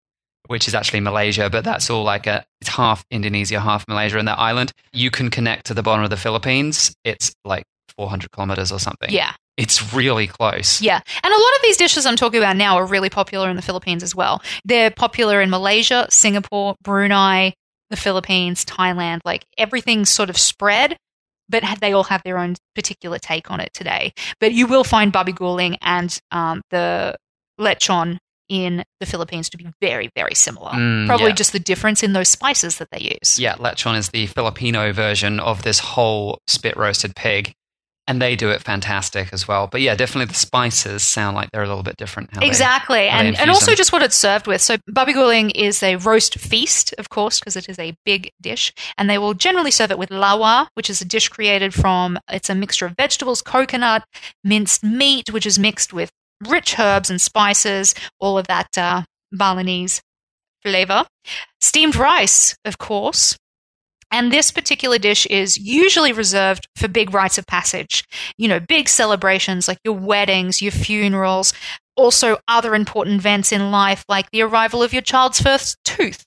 which 0.48 0.68
is 0.68 0.74
actually 0.74 1.00
Malaysia, 1.00 1.48
but 1.50 1.64
that's 1.64 1.90
all 1.90 2.04
like 2.04 2.26
a 2.26 2.44
it's 2.60 2.70
half 2.70 3.04
Indonesia, 3.10 3.60
half 3.60 3.86
Malaysia, 3.88 4.18
and 4.18 4.28
that 4.28 4.38
island, 4.38 4.72
you 4.92 5.10
can 5.10 5.30
connect 5.30 5.66
to 5.66 5.74
the 5.74 5.82
bottom 5.82 6.04
of 6.04 6.10
the 6.10 6.16
Philippines. 6.16 6.94
It's 7.04 7.34
like 7.44 7.64
400 7.96 8.30
kilometers 8.30 8.72
or 8.72 8.78
something. 8.78 9.10
yeah, 9.10 9.32
it's 9.56 9.94
really 9.94 10.26
close. 10.26 10.80
yeah, 10.82 11.00
and 11.22 11.32
a 11.32 11.36
lot 11.36 11.54
of 11.56 11.62
these 11.62 11.76
dishes 11.76 12.06
I'm 12.06 12.16
talking 12.16 12.38
about 12.38 12.56
now 12.56 12.76
are 12.76 12.86
really 12.86 13.10
popular 13.10 13.48
in 13.50 13.56
the 13.56 13.62
Philippines 13.62 14.02
as 14.02 14.14
well. 14.14 14.42
They're 14.64 14.90
popular 14.90 15.40
in 15.40 15.50
Malaysia, 15.50 16.06
Singapore, 16.10 16.76
Brunei, 16.82 17.54
the 17.90 17.96
Philippines, 17.96 18.64
Thailand. 18.64 19.20
Like 19.24 19.44
everything's 19.56 20.10
sort 20.10 20.30
of 20.30 20.36
spread. 20.36 20.96
But 21.48 21.62
they 21.80 21.92
all 21.92 22.02
have 22.02 22.24
their 22.24 22.38
own 22.38 22.56
particular 22.74 23.20
take 23.20 23.52
on 23.52 23.60
it 23.60 23.72
today. 23.72 24.12
But 24.40 24.52
you 24.52 24.66
will 24.66 24.82
find 24.82 25.12
babi 25.12 25.32
guling 25.32 25.76
and 25.80 26.18
um, 26.32 26.60
the 26.70 27.14
lechon 27.60 28.18
in 28.48 28.84
the 29.00 29.06
Philippines 29.06 29.48
to 29.50 29.56
be 29.56 29.68
very, 29.80 30.10
very 30.14 30.34
similar. 30.34 30.70
Mm, 30.72 31.06
Probably 31.06 31.28
yeah. 31.28 31.34
just 31.34 31.52
the 31.52 31.58
difference 31.58 32.02
in 32.02 32.12
those 32.12 32.28
spices 32.28 32.78
that 32.78 32.88
they 32.90 33.16
use. 33.20 33.38
Yeah, 33.38 33.54
lechon 33.56 33.96
is 33.98 34.10
the 34.10 34.26
Filipino 34.26 34.92
version 34.92 35.40
of 35.40 35.62
this 35.62 35.78
whole 35.78 36.40
spit 36.46 36.76
roasted 36.76 37.14
pig. 37.16 37.52
And 38.08 38.22
they 38.22 38.36
do 38.36 38.50
it 38.50 38.62
fantastic 38.62 39.30
as 39.32 39.48
well. 39.48 39.66
But 39.66 39.80
yeah, 39.80 39.96
definitely 39.96 40.26
the 40.26 40.34
spices 40.34 41.02
sound 41.02 41.34
like 41.34 41.50
they're 41.50 41.64
a 41.64 41.66
little 41.66 41.82
bit 41.82 41.96
different. 41.96 42.30
Exactly. 42.40 42.98
they 42.98 43.08
And, 43.08 43.36
and 43.36 43.50
also 43.50 43.72
them. 43.72 43.76
just 43.76 43.92
what 43.92 44.00
it's 44.00 44.14
served 44.14 44.46
with. 44.46 44.60
So, 44.62 44.76
babi 44.86 45.12
guling 45.12 45.50
is 45.56 45.82
a 45.82 45.96
roast 45.96 46.38
feast, 46.38 46.94
of 46.98 47.08
course, 47.08 47.40
because 47.40 47.56
it 47.56 47.68
is 47.68 47.80
a 47.80 47.96
big 48.04 48.30
dish. 48.40 48.72
And 48.96 49.10
they 49.10 49.18
will 49.18 49.34
generally 49.34 49.72
serve 49.72 49.90
it 49.90 49.98
with 49.98 50.10
lawar, 50.10 50.68
which 50.74 50.88
is 50.88 51.00
a 51.00 51.04
dish 51.04 51.28
created 51.28 51.74
from, 51.74 52.16
it's 52.30 52.48
a 52.48 52.54
mixture 52.54 52.86
of 52.86 52.94
vegetables, 52.96 53.42
coconut, 53.42 54.04
minced 54.44 54.84
meat, 54.84 55.32
which 55.32 55.44
is 55.44 55.58
mixed 55.58 55.92
with 55.92 56.12
rich 56.46 56.78
herbs 56.78 57.10
and 57.10 57.20
spices, 57.20 57.94
all 58.18 58.38
of 58.38 58.46
that 58.48 58.76
uh, 58.76 59.02
Balinese 59.32 60.02
flavor. 60.62 61.04
Steamed 61.60 61.96
rice, 61.96 62.56
of 62.64 62.78
course. 62.78 63.36
And 64.10 64.32
this 64.32 64.52
particular 64.52 64.98
dish 64.98 65.26
is 65.26 65.58
usually 65.58 66.12
reserved 66.12 66.68
for 66.76 66.88
big 66.88 67.12
rites 67.12 67.38
of 67.38 67.46
passage. 67.46 68.04
You 68.38 68.48
know, 68.48 68.60
big 68.60 68.88
celebrations 68.88 69.66
like 69.66 69.78
your 69.84 69.94
weddings, 69.94 70.62
your 70.62 70.72
funerals, 70.72 71.52
also 71.96 72.38
other 72.46 72.74
important 72.74 73.16
events 73.16 73.50
in 73.52 73.70
life 73.70 74.04
like 74.08 74.30
the 74.30 74.42
arrival 74.42 74.82
of 74.82 74.92
your 74.92 75.02
child's 75.02 75.40
first 75.40 75.76
tooth. 75.84 76.24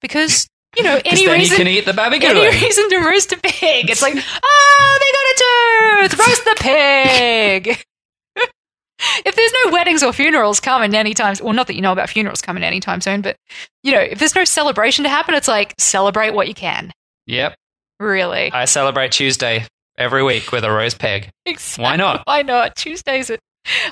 Because, 0.00 0.48
you 0.76 0.84
know, 0.84 1.00
any 1.04 1.26
then 1.26 1.38
reason 1.38 1.58
you 1.58 1.64
can 1.64 1.68
eat 1.68 1.84
the 1.84 2.00
any 2.00 2.60
reason 2.64 2.88
to 2.88 2.98
roast 2.98 3.32
a 3.32 3.36
pig. 3.36 3.90
It's 3.90 4.02
like, 4.02 4.14
oh, 4.16 4.98
they 5.98 6.08
got 6.08 6.08
a 6.08 6.08
tooth. 6.08 6.26
Roast 6.26 6.44
the 6.44 6.56
pig. 6.58 7.84
If 9.24 9.36
there's 9.36 9.52
no 9.64 9.72
weddings 9.72 10.02
or 10.02 10.12
funerals 10.12 10.60
coming 10.60 10.94
anytime, 10.94 11.36
well, 11.42 11.52
not 11.52 11.66
that 11.68 11.74
you 11.76 11.82
know 11.82 11.92
about 11.92 12.08
funerals 12.10 12.40
coming 12.42 12.62
anytime 12.64 13.00
soon, 13.00 13.20
but 13.22 13.36
you 13.82 13.92
know, 13.92 14.00
if 14.00 14.18
there's 14.18 14.34
no 14.34 14.44
celebration 14.44 15.04
to 15.04 15.08
happen, 15.08 15.34
it's 15.34 15.48
like 15.48 15.74
celebrate 15.78 16.34
what 16.34 16.48
you 16.48 16.54
can. 16.54 16.92
Yep. 17.26 17.54
Really. 18.00 18.50
I 18.52 18.64
celebrate 18.64 19.12
Tuesday 19.12 19.66
every 19.96 20.22
week 20.22 20.52
with 20.52 20.64
a 20.64 20.70
rose 20.70 20.94
peg. 20.94 21.30
Exactly. 21.46 21.82
Why 21.84 21.96
not? 21.96 22.22
Why 22.26 22.42
not? 22.42 22.76
Tuesdays. 22.76 23.30
It. 23.30 23.40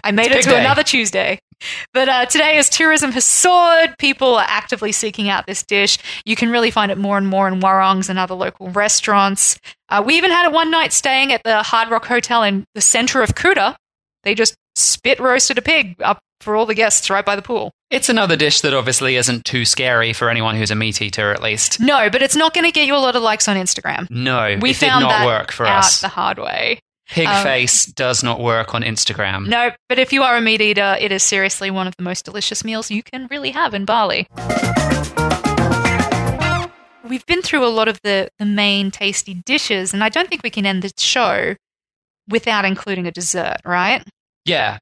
I 0.03 0.11
made 0.13 0.27
It's 0.33 0.47
it 0.47 0.51
to 0.51 0.57
day. 0.57 0.61
another 0.61 0.83
Tuesday. 0.83 1.39
But 1.95 2.09
uh, 2.09 2.27
today, 2.27 2.59
as 2.59 2.69
tourism 2.69 3.13
has 3.13 3.25
soared, 3.25 3.97
people 3.99 4.35
are 4.37 4.45
actively 4.47 4.93
seeking 4.93 5.29
out 5.29 5.47
this 5.47 5.63
dish. 5.63 5.99
You 6.25 6.37
can 6.37 6.51
really 6.51 6.71
find 6.71 6.93
it 6.93 6.99
more 6.99 7.17
and 7.17 7.29
more 7.29 7.49
in 7.49 7.61
warungs 7.61 8.09
and 8.09 8.19
other 8.19 8.35
local 8.35 8.69
restaurants. 8.71 9.59
Uh, 9.89 10.03
we 10.05 10.17
even 10.17 10.31
had 10.31 10.47
it 10.47 10.53
one 10.53 10.71
night 10.71 10.93
staying 10.93 11.33
at 11.33 11.43
the 11.45 11.63
Hard 11.63 11.91
Rock 11.91 12.05
Hotel 12.07 12.43
in 12.43 12.65
the 12.75 12.81
center 12.81 13.23
of 13.23 13.35
Kuta. 13.35 13.77
They 14.23 14.35
just 14.35 14.55
spit 14.77 15.19
roasted 15.19 15.59
a 15.59 15.63
pig 15.63 15.97
up 16.03 16.19
for 16.41 16.55
all 16.55 16.67
the 16.67 16.75
guests 16.75 17.09
right 17.11 17.25
by 17.25 17.35
the 17.35 17.43
pool. 17.43 17.73
It's 17.91 18.09
another 18.09 18.37
dish 18.37 18.61
that 18.61 18.75
obviously 18.75 19.17
isn't 19.17 19.45
too 19.45 19.65
scary 19.65 20.13
for 20.13 20.29
anyone 20.29 20.55
who's 20.57 20.71
a 20.71 20.75
meat 20.75 21.01
eater, 21.01 21.33
at 21.33 21.43
least. 21.43 21.81
No, 21.81 22.11
but 22.11 22.21
it's 22.23 22.37
not 22.37 22.53
going 22.53 22.67
to 22.67 22.73
get 22.73 22.87
you 22.87 22.95
a 22.95 22.99
lot 22.99 23.17
of 23.17 23.23
likes 23.23 23.49
on 23.49 23.57
Instagram. 23.57 24.09
No, 24.11 24.57
We 24.61 24.71
it 24.71 24.79
did 24.79 24.89
found 24.89 25.03
not 25.05 25.09
that 25.11 25.27
work 25.27 25.51
for 25.53 25.67
out 25.67 25.79
us. 25.85 26.01
the 26.01 26.09
hard 26.09 26.39
way. 26.39 26.79
Pig 27.09 27.27
um, 27.29 27.43
face 27.45 27.87
does 27.87 28.23
not 28.25 28.41
work 28.41 28.75
on 28.75 28.83
Instagram. 28.83 29.47
No, 29.47 29.71
but 29.89 29.99
if 30.01 30.13
you 30.13 30.23
are 30.25 30.37
a 30.37 30.41
meat 30.41 30.61
eater, 30.61 30.97
it 31.01 31.13
is 31.13 31.23
seriously 31.23 31.71
one 31.71 31.87
of 31.87 31.97
the 31.97 32.03
most 32.03 32.25
delicious 32.25 32.65
meals 32.65 32.91
you 32.91 33.03
can 33.03 33.29
really 33.31 33.53
have 33.53 33.73
in 33.75 33.85
Bali. 33.85 34.27
We've 37.09 37.25
been 37.27 37.41
through 37.43 37.65
a 37.65 37.71
lot 37.71 37.87
of 37.87 38.01
the, 38.03 38.29
the 38.41 38.45
main 38.45 38.91
tasty 38.91 39.35
dishes, 39.35 39.95
and 39.95 40.03
I 40.03 40.09
don't 40.09 40.29
think 40.29 40.43
we 40.43 40.51
can 40.51 40.67
end 40.67 40.83
the 40.83 40.91
show 40.99 41.55
without 42.29 42.65
including 42.65 43.07
a 43.07 43.13
dessert, 43.13 43.59
right? 43.65 44.03
Yeah. 44.47 44.79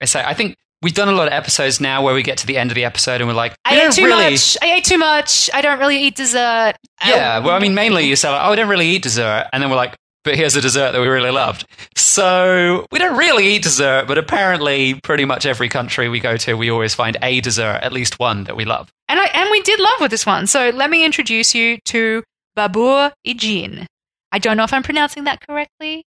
I 0.00 0.06
say 0.06 0.24
I 0.24 0.34
think 0.34 0.56
we've 0.82 0.94
done 0.94 1.08
a 1.08 1.12
lot 1.12 1.26
of 1.26 1.32
episodes 1.32 1.80
now 1.80 2.02
where 2.02 2.14
we 2.14 2.22
get 2.22 2.38
to 2.38 2.46
the 2.46 2.56
end 2.56 2.70
of 2.70 2.74
the 2.74 2.84
episode 2.84 3.20
and 3.20 3.28
we're 3.28 3.34
like, 3.34 3.54
I 3.64 3.78
ate 3.78 3.92
too 3.92 4.06
really. 4.06 4.30
much. 4.30 4.56
I 4.62 4.74
ate 4.74 4.84
too 4.84 4.98
much. 4.98 5.50
I 5.52 5.60
don't 5.60 5.78
really 5.78 5.98
eat 6.02 6.16
dessert. 6.16 6.74
Yeah, 7.04 7.36
Uh, 7.36 7.42
well, 7.42 7.54
I 7.54 7.58
mean, 7.58 7.74
mainly 7.74 8.06
you 8.06 8.16
say 8.16 8.30
like, 8.30 8.40
oh, 8.42 8.52
I 8.52 8.56
don't 8.56 8.68
really 8.68 8.88
eat 8.88 9.02
dessert, 9.02 9.48
and 9.52 9.62
then 9.62 9.70
we're 9.70 9.76
like, 9.76 9.90
but 9.90 10.30
but 10.30 10.36
here's 10.36 10.54
a 10.54 10.60
dessert 10.60 10.92
that 10.92 11.00
we 11.00 11.08
really 11.08 11.30
loved. 11.30 11.66
So 11.96 12.86
we 12.92 12.98
don't 12.98 13.16
really 13.16 13.46
eat 13.46 13.62
dessert, 13.62 14.06
but 14.06 14.18
apparently, 14.18 14.94
pretty 14.94 15.24
much 15.24 15.46
every 15.46 15.68
country 15.68 16.08
we 16.08 16.20
go 16.20 16.36
to, 16.36 16.54
we 16.54 16.70
always 16.70 16.94
find 16.94 17.16
a 17.22 17.40
dessert, 17.40 17.80
at 17.82 17.92
least 17.92 18.18
one 18.18 18.44
that 18.44 18.56
we 18.56 18.64
love. 18.64 18.90
And 19.08 19.18
I 19.18 19.26
and 19.26 19.50
we 19.50 19.62
did 19.62 19.80
love 19.80 20.00
with 20.00 20.10
this 20.10 20.26
one. 20.26 20.46
So 20.46 20.70
let 20.70 20.90
me 20.90 21.04
introduce 21.04 21.54
you 21.54 21.78
to 21.86 22.22
babur 22.56 23.12
ijin. 23.26 23.86
I 24.32 24.38
don't 24.38 24.56
know 24.56 24.64
if 24.64 24.72
I'm 24.72 24.82
pronouncing 24.82 25.24
that 25.24 25.44
correctly, 25.46 26.04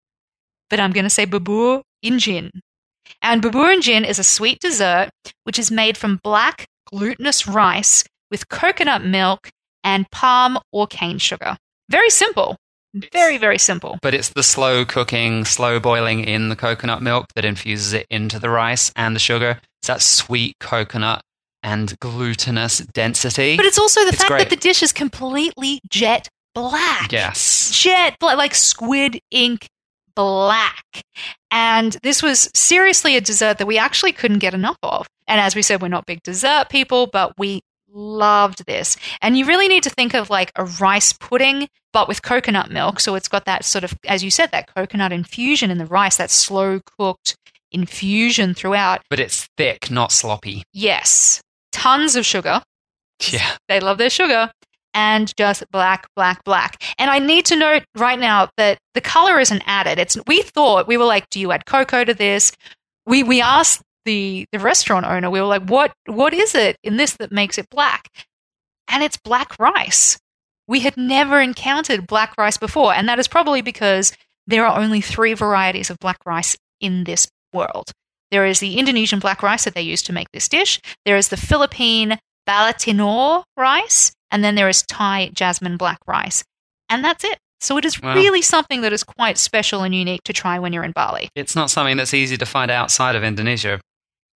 but 0.69 0.79
I'm 0.79 0.91
going 0.91 1.05
to 1.05 1.09
say 1.09 1.25
babur 1.25 1.81
injin. 2.03 2.51
And 3.21 3.41
babur 3.41 3.73
injin 3.75 4.05
is 4.07 4.19
a 4.19 4.23
sweet 4.23 4.59
dessert 4.59 5.09
which 5.43 5.59
is 5.59 5.69
made 5.71 5.97
from 5.97 6.19
black 6.23 6.65
glutinous 6.91 7.47
rice 7.47 8.03
with 8.29 8.49
coconut 8.49 9.03
milk 9.03 9.49
and 9.83 10.09
palm 10.11 10.57
or 10.71 10.87
cane 10.87 11.17
sugar. 11.17 11.57
Very 11.89 12.09
simple. 12.09 12.55
Very, 13.13 13.37
very 13.37 13.57
simple. 13.57 13.97
But 14.01 14.13
it's 14.13 14.29
the 14.29 14.43
slow 14.43 14.83
cooking, 14.85 15.45
slow 15.45 15.79
boiling 15.79 16.25
in 16.25 16.49
the 16.49 16.55
coconut 16.55 17.01
milk 17.01 17.27
that 17.35 17.45
infuses 17.45 17.93
it 17.93 18.05
into 18.09 18.37
the 18.39 18.49
rice 18.49 18.91
and 18.95 19.15
the 19.15 19.19
sugar. 19.19 19.59
It's 19.81 19.87
that 19.87 20.01
sweet 20.01 20.55
coconut 20.59 21.21
and 21.63 21.97
glutinous 21.99 22.79
density. 22.79 23.55
But 23.55 23.65
it's 23.65 23.77
also 23.79 24.01
the 24.01 24.09
It's 24.09 24.17
fact 24.17 24.29
great. 24.29 24.39
that 24.39 24.49
the 24.49 24.55
dish 24.57 24.83
is 24.83 24.91
completely 24.91 25.79
jet 25.89 26.27
black. 26.53 27.11
yes. 27.11 27.71
jet 27.71 28.17
black, 28.19 28.35
like 28.37 28.55
squid 28.55 29.19
ink 29.31 29.67
black. 30.15 31.03
And 31.49 31.97
this 32.03 32.23
was 32.23 32.49
seriously 32.53 33.15
a 33.17 33.21
dessert 33.21 33.57
that 33.57 33.67
we 33.67 33.77
actually 33.77 34.13
couldn't 34.13 34.39
get 34.39 34.53
enough 34.53 34.77
of. 34.83 35.07
And 35.27 35.39
as 35.39 35.55
we 35.55 35.61
said, 35.61 35.81
we're 35.81 35.87
not 35.89 36.05
big 36.05 36.23
dessert 36.23 36.69
people, 36.69 37.07
but 37.07 37.37
we 37.37 37.61
loved 37.93 38.65
this. 38.65 38.97
And 39.21 39.37
you 39.37 39.45
really 39.45 39.67
need 39.67 39.83
to 39.83 39.89
think 39.89 40.13
of 40.13 40.29
like 40.29 40.51
a 40.55 40.65
rice 40.65 41.13
pudding, 41.13 41.67
but 41.93 42.07
with 42.07 42.21
coconut 42.21 42.71
milk. 42.71 42.99
So 42.99 43.15
it's 43.15 43.27
got 43.27 43.45
that 43.45 43.65
sort 43.65 43.83
of, 43.83 43.93
as 44.07 44.23
you 44.23 44.31
said, 44.31 44.51
that 44.51 44.73
coconut 44.73 45.11
infusion 45.11 45.71
in 45.71 45.77
the 45.77 45.85
rice, 45.85 46.17
that 46.17 46.31
slow 46.31 46.79
cooked 46.97 47.35
infusion 47.71 48.53
throughout. 48.53 49.01
But 49.09 49.19
it's 49.19 49.47
thick, 49.57 49.91
not 49.91 50.11
sloppy. 50.11 50.63
Yes, 50.73 51.41
tons 51.71 52.15
of 52.15 52.25
sugar. 52.25 52.61
Yeah. 53.29 53.55
They 53.67 53.79
love 53.79 53.97
their 53.97 54.09
sugar. 54.09 54.51
And 54.93 55.33
just 55.37 55.63
black, 55.71 56.07
black, 56.15 56.43
black. 56.43 56.83
And 56.97 57.09
I 57.09 57.19
need 57.19 57.45
to 57.45 57.55
note 57.55 57.83
right 57.95 58.19
now 58.19 58.49
that 58.57 58.77
the 58.93 59.01
color 59.01 59.39
isn't 59.39 59.63
added. 59.65 59.99
It's 59.99 60.17
we 60.27 60.41
thought 60.41 60.87
we 60.87 60.97
were 60.97 61.05
like, 61.05 61.29
do 61.29 61.39
you 61.39 61.51
add 61.51 61.65
cocoa 61.65 62.03
to 62.03 62.13
this? 62.13 62.51
We 63.05 63.23
we 63.23 63.41
asked 63.41 63.81
the 64.05 64.45
the 64.51 64.59
restaurant 64.59 65.05
owner. 65.05 65.29
We 65.29 65.39
were 65.39 65.47
like, 65.47 65.69
what 65.69 65.93
what 66.07 66.33
is 66.33 66.55
it 66.55 66.75
in 66.83 66.97
this 66.97 67.15
that 67.17 67.31
makes 67.31 67.57
it 67.57 67.69
black? 67.69 68.09
And 68.89 69.01
it's 69.03 69.17
black 69.17 69.57
rice. 69.59 70.19
We 70.67 70.81
had 70.81 70.97
never 70.97 71.39
encountered 71.39 72.07
black 72.07 72.33
rice 72.37 72.57
before, 72.57 72.93
and 72.93 73.07
that 73.07 73.19
is 73.19 73.27
probably 73.27 73.61
because 73.61 74.11
there 74.47 74.65
are 74.65 74.79
only 74.79 75.01
three 75.01 75.33
varieties 75.33 75.89
of 75.89 75.99
black 75.99 76.17
rice 76.25 76.57
in 76.79 77.05
this 77.05 77.27
world. 77.53 77.91
There 78.31 78.45
is 78.45 78.59
the 78.59 78.77
Indonesian 78.77 79.19
black 79.19 79.43
rice 79.43 79.65
that 79.65 79.73
they 79.75 79.81
use 79.81 80.01
to 80.03 80.13
make 80.13 80.31
this 80.31 80.47
dish. 80.47 80.79
There 81.05 81.17
is 81.17 81.29
the 81.29 81.37
Philippine 81.37 82.17
Balatinaw 82.47 83.43
rice, 83.57 84.11
and 84.31 84.43
then 84.43 84.55
there 84.55 84.69
is 84.69 84.81
Thai 84.83 85.31
jasmine 85.33 85.77
black 85.77 85.99
rice. 86.07 86.43
And 86.89 87.03
that's 87.03 87.23
it. 87.23 87.37
So 87.59 87.77
it 87.77 87.85
is 87.85 88.01
Wow. 88.01 88.15
really 88.15 88.41
something 88.41 88.81
that 88.81 88.91
is 88.91 89.03
quite 89.03 89.37
special 89.37 89.83
and 89.83 89.93
unique 89.93 90.23
to 90.23 90.33
try 90.33 90.57
when 90.57 90.73
you're 90.73 90.83
in 90.83 90.91
Bali. 90.93 91.29
It's 91.35 91.55
not 91.55 91.69
something 91.69 91.95
that's 91.97 92.13
easy 92.13 92.35
to 92.37 92.45
find 92.45 92.71
outside 92.71 93.15
of 93.15 93.23
Indonesia 93.23 93.79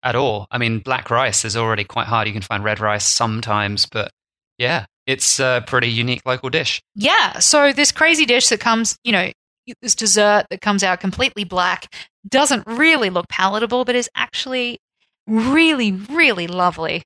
at 0.03 0.15
all. 0.15 0.45
I 0.51 0.59
mean, 0.59 0.79
black 0.79 1.09
rice 1.09 1.43
is 1.43 1.57
already 1.57 1.83
quite 1.83 2.05
hard. 2.05 2.27
You 2.27 2.33
can 2.33 2.43
find 2.43 2.63
red 2.63 2.79
rice 2.79 3.05
sometimes, 3.05 3.87
but 3.87 4.11
yeah, 4.59 4.85
it's 5.07 5.39
a 5.39 5.63
pretty 5.65 5.89
unique 5.89 6.21
local 6.25 6.49
dish. 6.51 6.79
Yeah, 6.93 7.39
so 7.39 7.73
this 7.73 7.91
crazy 7.91 8.25
dish 8.25 8.47
that 8.49 8.59
comes, 8.59 8.95
you 9.03 9.11
know, 9.11 9.31
this 9.81 9.95
dessert 9.95 10.45
that 10.51 10.61
comes 10.61 10.83
out 10.83 10.99
completely 10.99 11.43
black 11.43 11.91
doesn't 12.29 12.65
really 12.67 13.09
look 13.09 13.27
palatable, 13.27 13.85
but 13.85 13.95
is 13.95 14.09
actually 14.15 14.77
really, 15.25 15.91
really 15.91 16.45
lovely. 16.45 17.01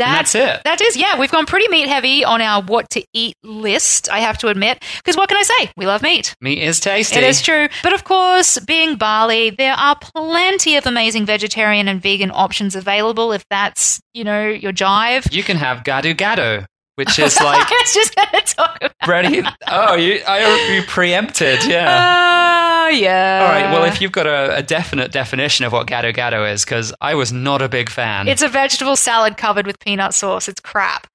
And 0.00 0.14
that's 0.14 0.34
it. 0.34 0.60
That 0.64 0.80
is, 0.80 0.96
yeah, 0.96 1.18
we've 1.18 1.30
gone 1.30 1.46
pretty 1.46 1.68
meat 1.68 1.88
heavy 1.88 2.24
on 2.24 2.40
our 2.40 2.62
what 2.62 2.90
to 2.90 3.04
eat 3.12 3.36
list, 3.42 4.10
I 4.10 4.20
have 4.20 4.38
to 4.38 4.48
admit. 4.48 4.82
Because 4.98 5.16
what 5.16 5.28
can 5.28 5.38
I 5.38 5.42
say? 5.42 5.70
We 5.76 5.86
love 5.86 6.02
meat. 6.02 6.34
Meat 6.40 6.62
is 6.62 6.80
tasty. 6.80 7.16
It 7.16 7.24
is 7.24 7.42
true. 7.42 7.68
But 7.82 7.92
of 7.92 8.04
course, 8.04 8.58
being 8.60 8.96
Bali, 8.96 9.50
there 9.50 9.74
are 9.74 9.96
plenty 10.00 10.76
of 10.76 10.86
amazing 10.86 11.26
vegetarian 11.26 11.88
and 11.88 12.00
vegan 12.00 12.30
options 12.32 12.74
available 12.76 13.32
if 13.32 13.44
that's, 13.50 14.00
you 14.14 14.24
know, 14.24 14.46
your 14.48 14.72
jive. 14.72 15.32
You 15.32 15.42
can 15.42 15.56
have 15.56 15.82
gado 15.82 16.14
gado, 16.14 16.66
which 16.96 17.18
is 17.18 17.36
like 17.40 17.66
I 17.70 17.82
was 17.82 17.94
just 17.94 18.14
going 18.14 18.28
to 18.44 18.54
talk 18.54 18.78
about 18.80 19.08
ready. 19.08 19.42
Oh, 19.68 19.94
you, 19.94 20.20
I, 20.26 20.74
you 20.74 20.82
preempted. 20.82 21.64
Yeah. 21.64 22.62
Uh, 22.62 22.65
Oh, 22.86 22.88
yeah. 22.88 23.40
All 23.42 23.48
right. 23.48 23.72
Well, 23.72 23.84
if 23.84 24.00
you've 24.00 24.12
got 24.12 24.28
a, 24.28 24.58
a 24.58 24.62
definite 24.62 25.10
definition 25.10 25.64
of 25.64 25.72
what 25.72 25.88
gado 25.88 26.14
gado 26.14 26.50
is, 26.50 26.64
because 26.64 26.94
I 27.00 27.16
was 27.16 27.32
not 27.32 27.60
a 27.60 27.68
big 27.68 27.90
fan. 27.90 28.28
It's 28.28 28.42
a 28.42 28.48
vegetable 28.48 28.94
salad 28.94 29.36
covered 29.36 29.66
with 29.66 29.80
peanut 29.80 30.14
sauce. 30.14 30.48
It's 30.48 30.60
crap. 30.60 31.08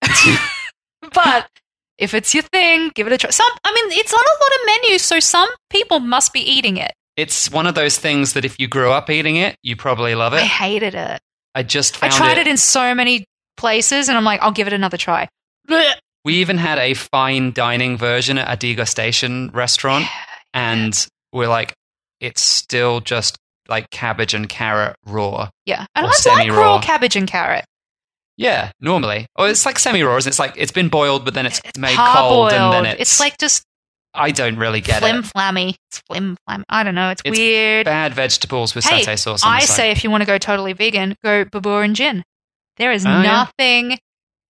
but 1.14 1.48
if 1.96 2.12
it's 2.12 2.34
your 2.34 2.42
thing, 2.42 2.90
give 2.96 3.06
it 3.06 3.12
a 3.12 3.18
try. 3.18 3.30
Some, 3.30 3.46
I 3.64 3.72
mean, 3.72 3.98
it's 3.98 4.12
on 4.12 4.20
a 4.20 4.44
lot 4.44 4.52
of 4.52 4.82
menus, 4.82 5.02
so 5.02 5.20
some 5.20 5.48
people 5.70 6.00
must 6.00 6.32
be 6.32 6.40
eating 6.40 6.76
it. 6.76 6.92
It's 7.16 7.50
one 7.52 7.68
of 7.68 7.76
those 7.76 7.98
things 7.98 8.32
that 8.32 8.44
if 8.44 8.58
you 8.58 8.66
grew 8.66 8.90
up 8.90 9.08
eating 9.08 9.36
it, 9.36 9.56
you 9.62 9.76
probably 9.76 10.16
love 10.16 10.32
it. 10.32 10.38
I 10.38 10.46
hated 10.46 10.96
it. 10.96 11.20
I 11.54 11.62
just 11.62 12.02
I 12.02 12.08
tried 12.08 12.38
it. 12.38 12.48
in 12.48 12.56
so 12.56 12.96
many 12.96 13.26
places, 13.56 14.08
and 14.08 14.18
I'm 14.18 14.24
like, 14.24 14.40
I'll 14.40 14.50
give 14.50 14.66
it 14.66 14.72
another 14.72 14.96
try. 14.96 15.28
Blech. 15.68 15.94
We 16.24 16.34
even 16.34 16.56
had 16.56 16.78
a 16.78 16.94
fine 16.94 17.52
dining 17.52 17.96
version 17.96 18.38
at 18.38 18.48
a 18.48 18.56
degustation 18.56 19.52
restaurant, 19.54 20.06
and 20.54 21.06
we're 21.32 21.48
like, 21.48 21.74
it's 22.20 22.40
still 22.42 23.00
just 23.00 23.36
like 23.68 23.88
cabbage 23.90 24.34
and 24.34 24.48
carrot 24.48 24.96
raw. 25.06 25.48
Yeah, 25.66 25.86
and 25.94 26.04
I 26.06 26.08
like 26.08 26.14
semi-raw. 26.16 26.80
cabbage 26.80 27.16
and 27.16 27.26
carrot. 27.28 27.64
Yeah, 28.36 28.70
normally. 28.80 29.26
Or 29.36 29.48
it's 29.48 29.66
like 29.66 29.78
semi 29.78 30.02
raw. 30.02 30.16
It's 30.16 30.38
like 30.38 30.54
it's 30.56 30.72
been 30.72 30.88
boiled, 30.88 31.24
but 31.24 31.34
then 31.34 31.46
it's, 31.46 31.60
made 31.78 31.96
Parboiled. 31.96 32.16
cold, 32.28 32.52
and 32.52 32.72
then 32.72 32.86
it's, 32.86 33.00
it's 33.02 33.20
like 33.20 33.38
just 33.38 33.62
I 34.14 34.30
don't 34.30 34.56
really 34.56 34.80
get 34.80 35.00
flim 35.00 35.18
it. 35.20 35.24
flammy. 35.26 35.74
It's 35.88 36.00
flim 36.08 36.36
flam. 36.46 36.64
I 36.68 36.82
don't 36.82 36.94
know. 36.94 37.10
It's, 37.10 37.22
It's 37.24 37.38
weird. 37.38 37.84
Bad 37.84 38.14
vegetables 38.14 38.74
with 38.74 38.84
Hey, 38.84 39.02
satay 39.04 39.18
sauce. 39.18 39.42
I 39.44 39.60
say 39.60 39.90
if 39.90 40.02
you 40.04 40.10
want 40.10 40.22
to 40.22 40.26
go 40.26 40.38
totally 40.38 40.72
vegan, 40.72 41.14
go 41.22 41.44
babur 41.44 41.84
injin. 41.84 42.22
There 42.78 42.92
is 42.92 43.04
Oh, 43.06 43.10
yeah. 43.10 43.22
nothing. 43.22 43.98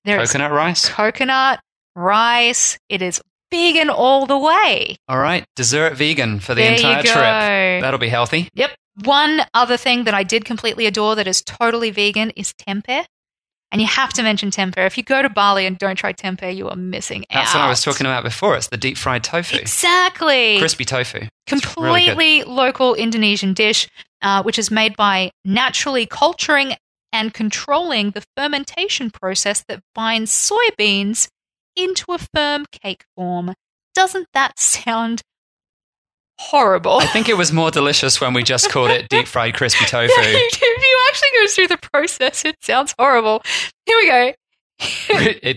There 0.05 0.21
is 0.21 0.31
coconut 0.33 0.53
rice. 0.53 0.89
coconut, 0.89 1.61
rice. 1.95 2.79
It 2.89 3.03
is 3.03 3.21
vegan 3.53 3.91
all 3.91 4.27
the 4.27 4.39
way. 4.39 4.97
All 5.09 5.19
right, 5.19 5.45
dessert 5.55 5.95
vegan 5.95 6.41
for 6.41 6.55
the 6.55 6.63
there 6.63 6.73
entire 6.75 7.03
trip. 7.03 7.83
That'll 7.83 7.99
be 8.01 8.09
healthy. 8.09 8.49
Yep. 8.55 8.71
One 9.05 9.43
other 9.55 9.77
thing 9.77 10.05
that 10.05 10.15
I 10.15 10.23
did 10.23 10.45
completely 10.45 10.87
adore 10.87 11.15
that 11.17 11.29
is 11.29 11.43
totally 11.43 11.91
vegan 11.91 12.31
is 12.31 12.53
tempeh. 12.55 13.05
And 13.71 13.81
you 13.81 13.87
have 13.87 14.13
to 14.15 14.23
mention 14.23 14.51
tempeh. 14.51 14.85
If 14.87 14.99
you 14.99 15.03
go 15.03 15.23
to 15.23 15.31
Bali 15.31 15.65
and 15.65 15.79
don't 15.79 15.97
try 15.97 16.13
tempeh, 16.13 16.55
you 16.55 16.69
are 16.69 16.77
missing 16.77 17.25
That's 17.31 17.37
out. 17.37 17.41
That's 17.41 17.55
what 17.55 17.63
I 17.63 17.69
was 17.69 17.83
talking 17.83 18.07
about 18.07 18.23
before. 18.23 18.55
It's 18.57 18.69
the 18.69 18.77
deep 18.77 18.99
fried 18.99 19.25
tofu, 19.25 19.57
Exactly. 19.57 20.59
crispy 20.59 20.85
tofu. 20.85 21.27
It's 21.47 21.77
really 21.77 22.07
completely 22.07 22.43
local 22.45 22.95
Indonesian 22.95 23.55
dish, 23.55 23.89
uh, 24.21 24.43
which 24.43 24.59
is 24.59 24.71
made 24.71 24.95
by 24.97 25.31
naturally 25.45 26.05
culturing 26.05 26.75
and 27.15 27.33
controlling 27.33 28.11
the 28.11 28.23
fermentation 28.37 29.11
process 29.11 29.65
that 29.69 29.81
binds 29.95 30.31
soybeans 30.31 31.29
into 31.77 32.13
a 32.13 32.19
firm 32.19 32.67
cake 32.71 33.05
form. 33.17 33.55
Doesn't 33.95 34.29
that 34.35 34.59
sound 34.59 35.23
horrible? 36.39 36.99
I 36.99 37.07
think 37.07 37.29
it 37.29 37.37
was 37.37 37.53
more 37.53 37.71
delicious 37.71 38.21
when 38.21 38.33
we 38.35 38.43
just 38.43 38.71
called 38.71 38.91
it 38.91 39.09
deep 39.09 39.27
fried 39.27 39.55
crispy 39.55 39.85
tofu. 39.87 40.13
Yeah, 40.21 40.33
if 40.35 40.61
you 40.61 40.99
actually 41.09 41.29
go 41.39 41.47
through 41.49 41.69
the 41.69 41.89
process, 41.93 42.45
it 42.45 42.57
sounds 42.63 42.95
horrible. 42.99 43.43
Here 43.87 43.97
we 43.97 44.07
go. 44.07 44.33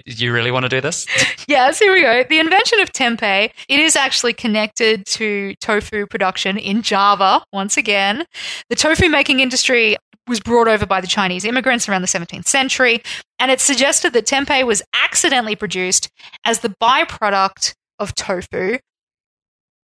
You 0.05 0.31
really 0.33 0.51
want 0.51 0.63
to 0.63 0.69
do 0.69 0.81
this? 0.81 1.05
Yes, 1.47 1.77
here 1.77 1.93
we 1.93 2.01
go. 2.01 2.23
The 2.27 2.39
invention 2.39 2.79
of 2.79 2.91
tempeh, 2.91 3.51
it 3.69 3.79
is 3.79 3.95
actually 3.95 4.33
connected 4.33 5.05
to 5.05 5.53
tofu 5.61 6.07
production 6.07 6.57
in 6.57 6.81
Java 6.81 7.43
once 7.53 7.77
again. 7.77 8.25
The 8.69 8.75
tofu 8.75 9.09
making 9.09 9.41
industry 9.41 9.95
was 10.27 10.39
brought 10.39 10.67
over 10.67 10.85
by 10.85 11.01
the 11.01 11.07
Chinese 11.07 11.45
immigrants 11.45 11.87
around 11.87 12.01
the 12.01 12.07
17th 12.07 12.47
century, 12.47 13.01
and 13.39 13.51
it's 13.51 13.63
suggested 13.63 14.13
that 14.13 14.25
tempeh 14.25 14.65
was 14.65 14.81
accidentally 14.93 15.55
produced 15.55 16.09
as 16.45 16.59
the 16.59 16.73
byproduct 16.81 17.73
of 17.99 18.13
tofu 18.15 18.77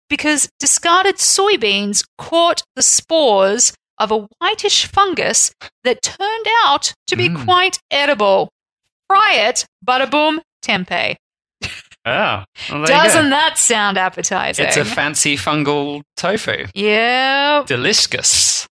because 0.08 0.48
discarded 0.58 1.16
soybeans 1.16 2.04
caught 2.18 2.62
the 2.74 2.82
spores 2.82 3.72
of 3.98 4.10
a 4.10 4.26
whitish 4.40 4.86
fungus 4.86 5.52
that 5.84 6.02
turned 6.02 6.46
out 6.64 6.92
to 7.06 7.16
be 7.16 7.28
Mm. 7.28 7.44
quite 7.44 7.78
edible. 7.90 8.48
Fry 9.08 9.34
it, 9.34 9.66
bada 9.86 10.10
boom, 10.10 10.40
tempeh. 10.64 11.16
Oh, 12.06 12.06
well, 12.06 12.44
there 12.70 12.78
you 12.80 12.86
go. 12.86 12.86
Doesn't 12.86 13.28
that 13.30 13.58
sound 13.58 13.98
appetizing? 13.98 14.64
It's 14.64 14.78
a 14.78 14.84
fancy 14.86 15.36
fungal 15.36 16.00
tofu. 16.16 16.66
yeah. 16.74 17.62
Delicious. 17.66 18.66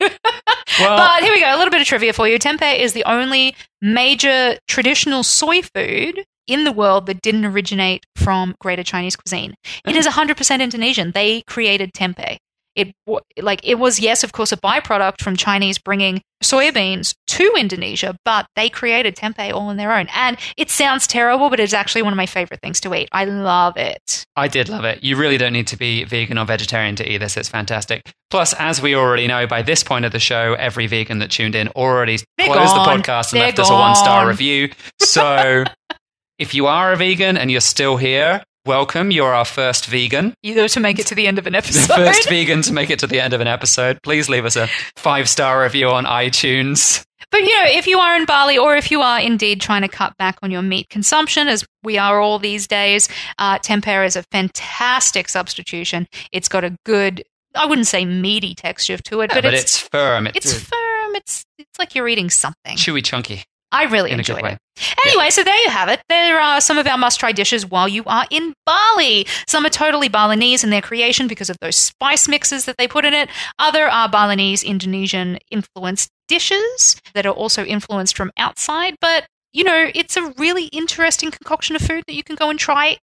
Well, 0.00 0.96
But 0.96 1.22
here 1.22 1.32
we 1.32 1.40
go. 1.40 1.54
A 1.54 1.56
little 1.56 1.70
bit 1.70 1.80
of 1.80 1.86
trivia 1.86 2.12
for 2.12 2.28
you. 2.28 2.38
Tempeh 2.38 2.78
is 2.78 2.92
the 2.92 3.04
only 3.04 3.54
major 3.80 4.58
traditional 4.68 5.22
soy 5.22 5.62
food 5.62 6.24
in 6.46 6.64
the 6.64 6.72
world 6.72 7.06
that 7.06 7.22
didn't 7.22 7.44
originate 7.44 8.04
from 8.16 8.54
Greater 8.60 8.82
Chinese 8.82 9.16
cuisine. 9.16 9.54
It 9.86 9.94
mm. 9.94 9.96
is 9.96 10.06
100% 10.06 10.60
Indonesian. 10.60 11.12
They 11.12 11.42
created 11.42 11.92
tempeh. 11.92 12.38
It 12.76 12.94
like 13.40 13.60
it 13.64 13.76
was 13.78 13.98
yes, 13.98 14.22
of 14.22 14.32
course, 14.32 14.52
a 14.52 14.56
byproduct 14.56 15.22
from 15.22 15.36
Chinese 15.36 15.78
bringing 15.78 16.22
soybeans 16.42 17.14
to 17.26 17.52
Indonesia, 17.58 18.16
but 18.24 18.46
they 18.56 18.68
created 18.68 19.16
tempeh 19.16 19.52
all 19.52 19.68
on 19.68 19.76
their 19.76 19.92
own. 19.92 20.06
And 20.14 20.36
it 20.56 20.70
sounds 20.70 21.06
terrible, 21.06 21.50
but 21.50 21.60
it's 21.60 21.74
actually 21.74 22.02
one 22.02 22.12
of 22.12 22.16
my 22.16 22.26
favorite 22.26 22.60
things 22.62 22.80
to 22.80 22.94
eat. 22.94 23.08
I 23.12 23.24
love 23.24 23.76
it. 23.76 24.24
I 24.36 24.48
did 24.48 24.68
love 24.68 24.84
it. 24.84 25.02
You 25.02 25.16
really 25.16 25.36
don't 25.36 25.52
need 25.52 25.66
to 25.68 25.76
be 25.76 26.04
vegan 26.04 26.38
or 26.38 26.46
vegetarian 26.46 26.96
to 26.96 27.12
eat 27.12 27.18
this. 27.18 27.36
It's 27.36 27.48
fantastic. 27.48 28.02
Plus, 28.30 28.54
as 28.54 28.80
we 28.80 28.94
already 28.94 29.26
know 29.26 29.46
by 29.46 29.62
this 29.62 29.82
point 29.82 30.04
of 30.04 30.12
the 30.12 30.20
show, 30.20 30.54
every 30.54 30.86
vegan 30.86 31.18
that 31.18 31.30
tuned 31.30 31.54
in 31.54 31.68
already 31.68 32.18
They're 32.38 32.46
closed 32.46 32.74
gone. 32.74 32.98
the 32.98 33.02
podcast 33.02 33.32
and 33.32 33.40
They're 33.40 33.48
left 33.48 33.58
us 33.58 33.70
a 33.70 33.74
one 33.74 33.96
star 33.96 34.26
review. 34.28 34.70
So 35.00 35.64
if 36.38 36.54
you 36.54 36.66
are 36.66 36.92
a 36.92 36.96
vegan 36.96 37.36
and 37.36 37.50
you're 37.50 37.60
still 37.60 37.96
here, 37.96 38.42
welcome. 38.70 39.10
You're 39.10 39.34
our 39.34 39.44
first 39.44 39.86
vegan. 39.86 40.32
Either 40.44 40.68
to 40.68 40.78
make 40.78 41.00
it 41.00 41.06
to 41.08 41.16
the 41.16 41.26
end 41.26 41.40
of 41.40 41.46
an 41.48 41.52
The 41.54 41.58
episode. 41.58 41.92
first 41.92 42.28
vegan 42.28 42.62
to 42.62 42.72
make 42.72 42.88
it 42.88 43.00
to 43.00 43.08
the 43.08 43.20
end 43.20 43.34
of 43.34 43.40
an 43.40 43.48
episode. 43.48 43.98
Please 44.04 44.28
leave 44.28 44.44
us 44.44 44.54
a 44.54 44.68
five 44.94 45.28
star 45.28 45.60
review 45.64 45.88
on 45.88 46.04
iTunes. 46.04 47.04
But 47.32 47.40
you 47.40 47.48
know, 47.58 47.64
if 47.66 47.88
you 47.88 47.98
are 47.98 48.16
in 48.16 48.26
Bali 48.26 48.56
or 48.56 48.76
if 48.76 48.92
you 48.92 49.00
are 49.02 49.18
indeed 49.18 49.60
trying 49.60 49.82
to 49.82 49.88
cut 49.88 50.16
back 50.18 50.38
on 50.42 50.52
your 50.52 50.62
meat 50.62 50.88
consumption, 50.88 51.48
as 51.48 51.64
we 51.82 51.98
are 51.98 52.20
all 52.20 52.38
these 52.38 52.68
days, 52.68 53.08
uh, 53.40 53.58
tempeh 53.58 54.06
is 54.06 54.14
a 54.14 54.22
fantastic 54.30 55.28
substitution. 55.28 56.06
It's 56.30 56.48
got 56.48 56.62
a 56.62 56.76
good, 56.86 57.24
I 57.56 57.66
wouldn't 57.66 57.88
say 57.88 58.04
meaty 58.04 58.54
texture 58.54 58.98
to 58.98 59.20
it, 59.22 59.30
Yeah, 59.30 59.36
but, 59.38 59.44
but, 59.44 59.54
it's 59.54 59.62
it's, 59.64 59.78
firm. 59.78 60.28
It's, 60.28 60.36
it's 60.36 60.54
firm. 60.62 61.16
It's 61.16 61.44
it's 61.58 61.78
like 61.78 61.96
you're 61.96 62.06
eating 62.08 62.30
something. 62.30 62.76
chewy, 62.76 63.04
chunky. 63.04 63.42
I 63.72 63.84
really 63.84 64.10
in 64.10 64.18
enjoyed 64.18 64.44
it. 64.44 64.58
Anyway, 65.06 65.30
so 65.30 65.44
there 65.44 65.56
you 65.62 65.70
have 65.70 65.88
it. 65.88 66.00
There 66.08 66.40
are 66.40 66.60
some 66.60 66.78
of 66.78 66.86
our 66.86 66.98
must 66.98 67.20
try 67.20 67.32
dishes 67.32 67.66
while 67.66 67.88
you 67.88 68.02
are 68.06 68.26
in 68.30 68.54
Bali. 68.66 69.26
Some 69.46 69.64
are 69.66 69.70
totally 69.70 70.08
Balinese 70.08 70.64
in 70.64 70.70
their 70.70 70.82
creation 70.82 71.28
because 71.28 71.50
of 71.50 71.56
those 71.60 71.76
spice 71.76 72.28
mixes 72.28 72.64
that 72.64 72.76
they 72.78 72.88
put 72.88 73.04
in 73.04 73.14
it. 73.14 73.28
Other 73.58 73.88
are 73.88 74.08
Balinese 74.08 74.62
Indonesian 74.62 75.38
influenced 75.50 76.10
dishes 76.28 77.00
that 77.14 77.26
are 77.26 77.32
also 77.32 77.64
influenced 77.64 78.16
from 78.16 78.30
outside. 78.36 78.96
But, 79.00 79.26
you 79.52 79.64
know, 79.64 79.90
it's 79.94 80.16
a 80.16 80.32
really 80.38 80.64
interesting 80.66 81.30
concoction 81.30 81.76
of 81.76 81.82
food 81.82 82.04
that 82.06 82.14
you 82.14 82.24
can 82.24 82.36
go 82.36 82.50
and 82.50 82.58
try 82.58 82.98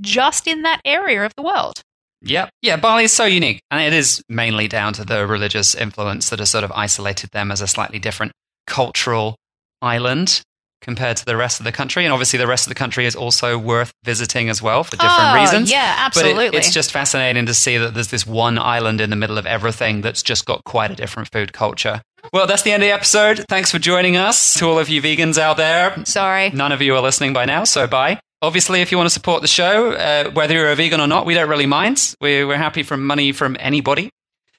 just 0.00 0.46
in 0.46 0.62
that 0.62 0.80
area 0.84 1.24
of 1.24 1.32
the 1.36 1.42
world. 1.42 1.82
Yep. 2.22 2.50
Yeah, 2.62 2.76
Bali 2.76 3.04
is 3.04 3.12
so 3.12 3.24
unique. 3.24 3.60
And 3.70 3.80
it 3.80 3.92
is 3.92 4.22
mainly 4.28 4.68
down 4.68 4.92
to 4.94 5.04
the 5.04 5.26
religious 5.26 5.74
influence 5.74 6.30
that 6.30 6.38
has 6.38 6.50
sort 6.50 6.64
of 6.64 6.72
isolated 6.72 7.30
them 7.32 7.50
as 7.50 7.60
a 7.60 7.66
slightly 7.66 7.98
different 7.98 8.32
cultural 8.66 9.36
island 9.82 10.40
compared 10.80 11.16
to 11.16 11.24
the 11.24 11.36
rest 11.36 11.60
of 11.60 11.64
the 11.64 11.70
country. 11.72 12.04
And 12.04 12.12
obviously, 12.12 12.38
the 12.38 12.46
rest 12.46 12.66
of 12.66 12.68
the 12.70 12.74
country 12.74 13.06
is 13.06 13.14
also 13.14 13.56
worth 13.56 13.92
visiting 14.04 14.48
as 14.48 14.60
well 14.60 14.82
for 14.82 14.96
different 14.96 15.12
Oh, 15.16 15.34
reasons. 15.40 15.70
Yeah, 15.70 16.08
But 16.12 16.24
it- 16.24 16.30
absolutely. 16.30 16.58
it's 16.58 16.72
just 16.72 16.90
fascinating 16.90 17.46
to 17.46 17.54
see 17.54 17.76
that 17.78 17.94
there's 17.94 18.08
this 18.08 18.26
one 18.26 18.58
island 18.58 19.00
in 19.00 19.10
the 19.10 19.16
middle 19.16 19.38
of 19.38 19.46
everything 19.46 20.00
that's 20.00 20.22
just 20.22 20.44
got 20.44 20.64
quite 20.64 20.90
a 20.90 20.94
different 20.96 21.30
food 21.32 21.52
culture. 21.52 22.02
Well, 22.32 22.46
that's 22.48 22.62
the 22.62 22.72
end 22.72 22.82
of 22.82 22.88
the 22.88 22.92
episode. 22.92 23.44
Thanks 23.48 23.70
for 23.70 23.78
joining 23.78 24.16
us. 24.16 24.54
To 24.54 24.66
all 24.68 24.78
of 24.78 24.88
you 24.88 25.00
vegans 25.02 25.38
out 25.38 25.56
there, 25.56 25.94
Sorry. 26.04 26.50
None 26.50 26.72
of 26.72 26.80
you 26.82 26.94
are 26.96 27.00
listening 27.02 27.32
by 27.32 27.44
now, 27.44 27.62
so 27.64 27.86
bye. 27.86 28.18
Obviously, 28.42 28.80
if 28.80 28.90
you 28.90 28.98
want 28.98 29.06
to 29.06 29.14
support 29.14 29.40
the 29.42 29.46
show, 29.48 29.92
uh, 29.92 30.30
whether 30.32 30.54
you're 30.54 30.70
a 30.72 30.74
vegan 30.74 31.00
or 31.00 31.06
not, 31.06 31.26
we 31.26 31.34
don't 31.34 31.48
really 31.48 31.66
mind. 31.66 32.14
We're, 32.20 32.44
we're 32.46 32.56
happy 32.56 32.82
for 32.82 32.96
money 32.96 33.30
from 33.30 33.56
anybody. 33.60 34.10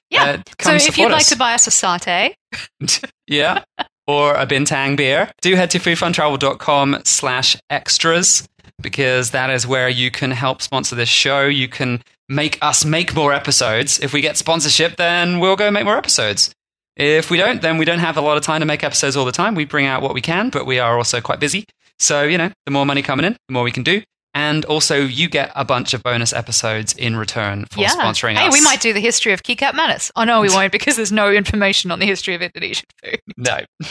Yeah. 0.08 0.24
Uh, 0.24 0.36
so 0.60 0.72
if 0.74 0.84
you'd 0.86 0.92
support 0.94 1.12
like 1.12 1.26
to 1.26 1.36
buy 1.36 1.52
us 1.52 1.66
a 1.66 1.70
satay, 1.70 2.34
Yeah. 3.26 3.62
Or 4.06 4.34
a 4.34 4.46
Bintang 4.46 4.96
beer, 4.96 5.30
do 5.42 5.54
head 5.54 5.70
to 5.70 5.78
foodfuntravel.com 5.78 7.02
slash 7.04 7.56
extras 7.70 8.48
because 8.80 9.30
that 9.30 9.50
is 9.50 9.66
where 9.66 9.88
you 9.88 10.10
can 10.10 10.30
help 10.30 10.60
sponsor 10.62 10.94
this 10.94 11.08
show. 11.08 11.46
You 11.46 11.68
can 11.68 12.02
make 12.28 12.58
us 12.62 12.84
make 12.84 13.14
more 13.14 13.32
episodes. 13.32 14.00
If 14.00 14.12
we 14.12 14.20
get 14.20 14.36
sponsorship, 14.36 14.96
then 14.96 15.40
we'll 15.40 15.56
go 15.56 15.70
make 15.70 15.84
more 15.84 15.96
episodes. 15.96 16.54
If 16.96 17.30
we 17.30 17.38
don't, 17.38 17.60
then 17.60 17.78
we 17.78 17.84
don't 17.84 17.98
have 17.98 18.16
a 18.16 18.20
lot 18.20 18.36
of 18.36 18.42
time 18.44 18.60
to 18.60 18.66
make 18.66 18.84
episodes 18.84 19.16
all 19.16 19.24
the 19.24 19.32
time. 19.32 19.54
We 19.54 19.64
bring 19.64 19.86
out 19.86 20.02
what 20.02 20.14
we 20.14 20.20
can, 20.20 20.50
but 20.50 20.66
we 20.66 20.78
are 20.78 20.96
also 20.96 21.20
quite 21.20 21.40
busy. 21.40 21.66
So, 21.98 22.22
you 22.22 22.38
know, 22.38 22.50
the 22.66 22.70
more 22.70 22.86
money 22.86 23.02
coming 23.02 23.26
in, 23.26 23.36
the 23.48 23.52
more 23.52 23.64
we 23.64 23.72
can 23.72 23.82
do. 23.82 24.02
And 24.34 24.64
also, 24.64 25.00
you 25.00 25.28
get 25.28 25.52
a 25.54 25.64
bunch 25.64 25.94
of 25.94 26.02
bonus 26.02 26.32
episodes 26.32 26.92
in 26.92 27.16
return 27.16 27.66
for 27.70 27.80
yeah. 27.80 27.90
sponsoring 27.90 28.34
hey, 28.34 28.48
us. 28.48 28.52
we 28.52 28.60
might 28.60 28.80
do 28.80 28.92
the 28.92 29.00
history 29.00 29.32
of 29.32 29.44
Kikap 29.44 29.74
Manis. 29.74 30.10
Oh 30.16 30.24
no, 30.24 30.40
we 30.40 30.48
won't 30.48 30.72
because 30.72 30.96
there's 30.96 31.12
no 31.12 31.32
information 31.32 31.92
on 31.92 32.00
the 32.00 32.06
history 32.06 32.34
of 32.34 32.42
Indonesian 32.42 32.86
food. 33.02 33.20
No. 33.36 33.58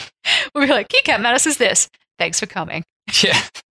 We'll 0.54 0.66
be 0.66 0.72
like, 0.72 0.88
Kikap 0.88 1.20
Manis 1.20 1.46
is 1.46 1.58
this. 1.58 1.88
Thanks 2.18 2.40
for 2.40 2.46
coming. 2.46 2.84
Yeah. 3.22 3.38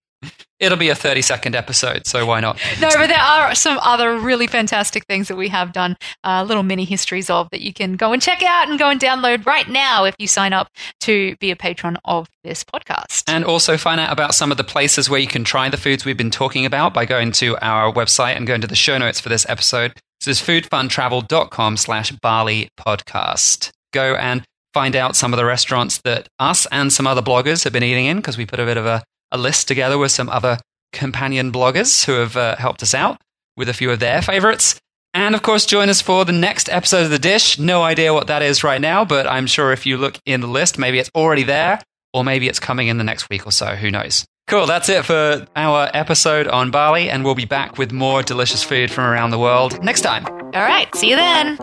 It'll 0.59 0.77
be 0.77 0.89
a 0.89 0.95
30 0.95 1.21
second 1.21 1.55
episode, 1.55 2.07
so 2.07 2.25
why 2.25 2.39
not? 2.39 2.57
No, 2.79 2.89
but 2.93 3.07
there 3.07 3.17
are 3.17 3.53
some 3.53 3.77
other 3.81 4.17
really 4.17 4.47
fantastic 4.47 5.05
things 5.07 5.27
that 5.27 5.35
we 5.35 5.49
have 5.49 5.73
done, 5.73 5.97
uh, 6.23 6.43
little 6.47 6.63
mini 6.63 6.85
histories 6.85 7.29
of 7.29 7.49
that 7.49 7.61
you 7.61 7.73
can 7.73 7.95
go 7.97 8.13
and 8.13 8.21
check 8.21 8.41
out 8.43 8.69
and 8.69 8.79
go 8.79 8.89
and 8.89 8.99
download 8.99 9.45
right 9.45 9.67
now 9.67 10.05
if 10.05 10.15
you 10.19 10.27
sign 10.27 10.53
up 10.53 10.69
to 11.01 11.35
be 11.37 11.51
a 11.51 11.55
patron 11.55 11.97
of 12.05 12.29
this 12.43 12.63
podcast. 12.63 13.23
And 13.27 13.43
also 13.43 13.77
find 13.77 13.99
out 13.99 14.11
about 14.11 14.35
some 14.35 14.51
of 14.51 14.57
the 14.57 14.63
places 14.63 15.09
where 15.09 15.19
you 15.19 15.27
can 15.27 15.43
try 15.43 15.67
the 15.69 15.77
foods 15.77 16.05
we've 16.05 16.15
been 16.15 16.31
talking 16.31 16.65
about 16.65 16.93
by 16.93 17.05
going 17.05 17.33
to 17.33 17.57
our 17.61 17.91
website 17.91 18.37
and 18.37 18.47
going 18.47 18.61
to 18.61 18.67
the 18.67 18.75
show 18.75 18.97
notes 18.97 19.19
for 19.19 19.29
this 19.29 19.45
episode. 19.49 19.93
This 20.21 20.39
is 20.39 20.47
foodfuntravel.com 20.47 21.77
slash 21.77 22.11
Bali 22.11 22.69
podcast. 22.79 23.71
Go 23.91 24.15
and 24.15 24.43
find 24.73 24.95
out 24.95 25.15
some 25.15 25.33
of 25.33 25.37
the 25.37 25.45
restaurants 25.45 25.99
that 26.03 26.27
us 26.39 26.65
and 26.71 26.91
some 26.91 27.05
other 27.05 27.21
bloggers 27.21 27.63
have 27.63 27.73
been 27.73 27.83
eating 27.83 28.05
in 28.05 28.17
because 28.17 28.37
we 28.37 28.45
put 28.45 28.59
a 28.59 28.65
bit 28.65 28.77
of 28.77 28.85
a, 28.85 29.03
a 29.33 29.37
list 29.37 29.67
together 29.67 29.97
with 29.97 30.11
some 30.11 30.29
other 30.29 30.57
companion 30.93 31.51
bloggers 31.51 32.05
who 32.05 32.13
have 32.13 32.37
uh, 32.37 32.55
helped 32.55 32.81
us 32.81 32.93
out 32.93 33.19
with 33.57 33.67
a 33.67 33.73
few 33.73 33.91
of 33.91 33.99
their 33.99 34.21
favorites. 34.21 34.79
And 35.13 35.35
of 35.35 35.43
course, 35.43 35.65
join 35.65 35.89
us 35.89 36.01
for 36.01 36.23
the 36.25 36.31
next 36.31 36.69
episode 36.69 37.03
of 37.03 37.09
The 37.11 37.19
Dish. 37.19 37.59
No 37.59 37.83
idea 37.83 38.13
what 38.13 38.27
that 38.27 38.41
is 38.41 38.63
right 38.63 38.81
now, 38.81 39.05
but 39.05 39.27
I'm 39.27 39.45
sure 39.45 39.71
if 39.71 39.85
you 39.85 39.97
look 39.97 40.17
in 40.25 40.41
the 40.41 40.47
list, 40.47 40.77
maybe 40.79 40.97
it's 40.97 41.11
already 41.13 41.43
there 41.43 41.79
or 42.13 42.23
maybe 42.23 42.47
it's 42.47 42.59
coming 42.59 42.87
in 42.87 42.97
the 42.97 43.03
next 43.03 43.29
week 43.29 43.45
or 43.45 43.51
so. 43.51 43.75
Who 43.75 43.91
knows? 43.91 44.25
Cool. 44.47 44.65
That's 44.65 44.89
it 44.89 45.05
for 45.05 45.47
our 45.55 45.89
episode 45.93 46.47
on 46.47 46.69
Bali, 46.69 47.09
and 47.09 47.23
we'll 47.23 47.35
be 47.35 47.45
back 47.45 47.77
with 47.77 47.91
more 47.91 48.21
delicious 48.21 48.61
food 48.61 48.91
from 48.91 49.05
around 49.05 49.29
the 49.29 49.39
world 49.39 49.81
next 49.83 50.01
time. 50.01 50.25
All 50.27 50.63
right, 50.63 50.93
see 50.95 51.09
you 51.11 51.15
then. 51.15 51.57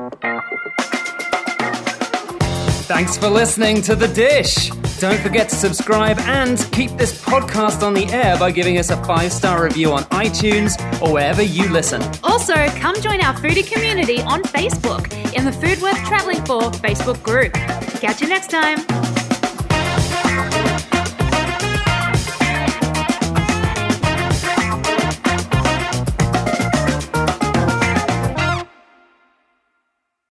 Thanks 2.90 3.16
for 3.16 3.28
listening 3.28 3.82
to 3.82 3.94
The 3.94 4.08
Dish. 4.08 4.68
Don't 4.98 5.20
forget 5.20 5.48
to 5.50 5.54
subscribe 5.54 6.18
and 6.18 6.58
keep 6.72 6.90
this 6.96 7.22
podcast 7.22 7.86
on 7.86 7.94
the 7.94 8.06
air 8.06 8.36
by 8.36 8.50
giving 8.50 8.78
us 8.78 8.90
a 8.90 8.96
five 9.04 9.32
star 9.32 9.62
review 9.62 9.92
on 9.92 10.02
iTunes 10.06 10.76
or 11.00 11.12
wherever 11.12 11.40
you 11.40 11.68
listen. 11.68 12.02
Also, 12.24 12.54
come 12.80 13.00
join 13.00 13.20
our 13.20 13.34
foodie 13.34 13.64
community 13.72 14.20
on 14.22 14.42
Facebook 14.42 15.12
in 15.36 15.44
the 15.44 15.52
Food 15.52 15.80
Worth 15.80 16.04
Traveling 16.04 16.44
For 16.44 16.62
Facebook 16.62 17.22
group. 17.22 17.52
Catch 18.00 18.22
you 18.22 18.28
next 18.28 18.50
time. 18.50 19.19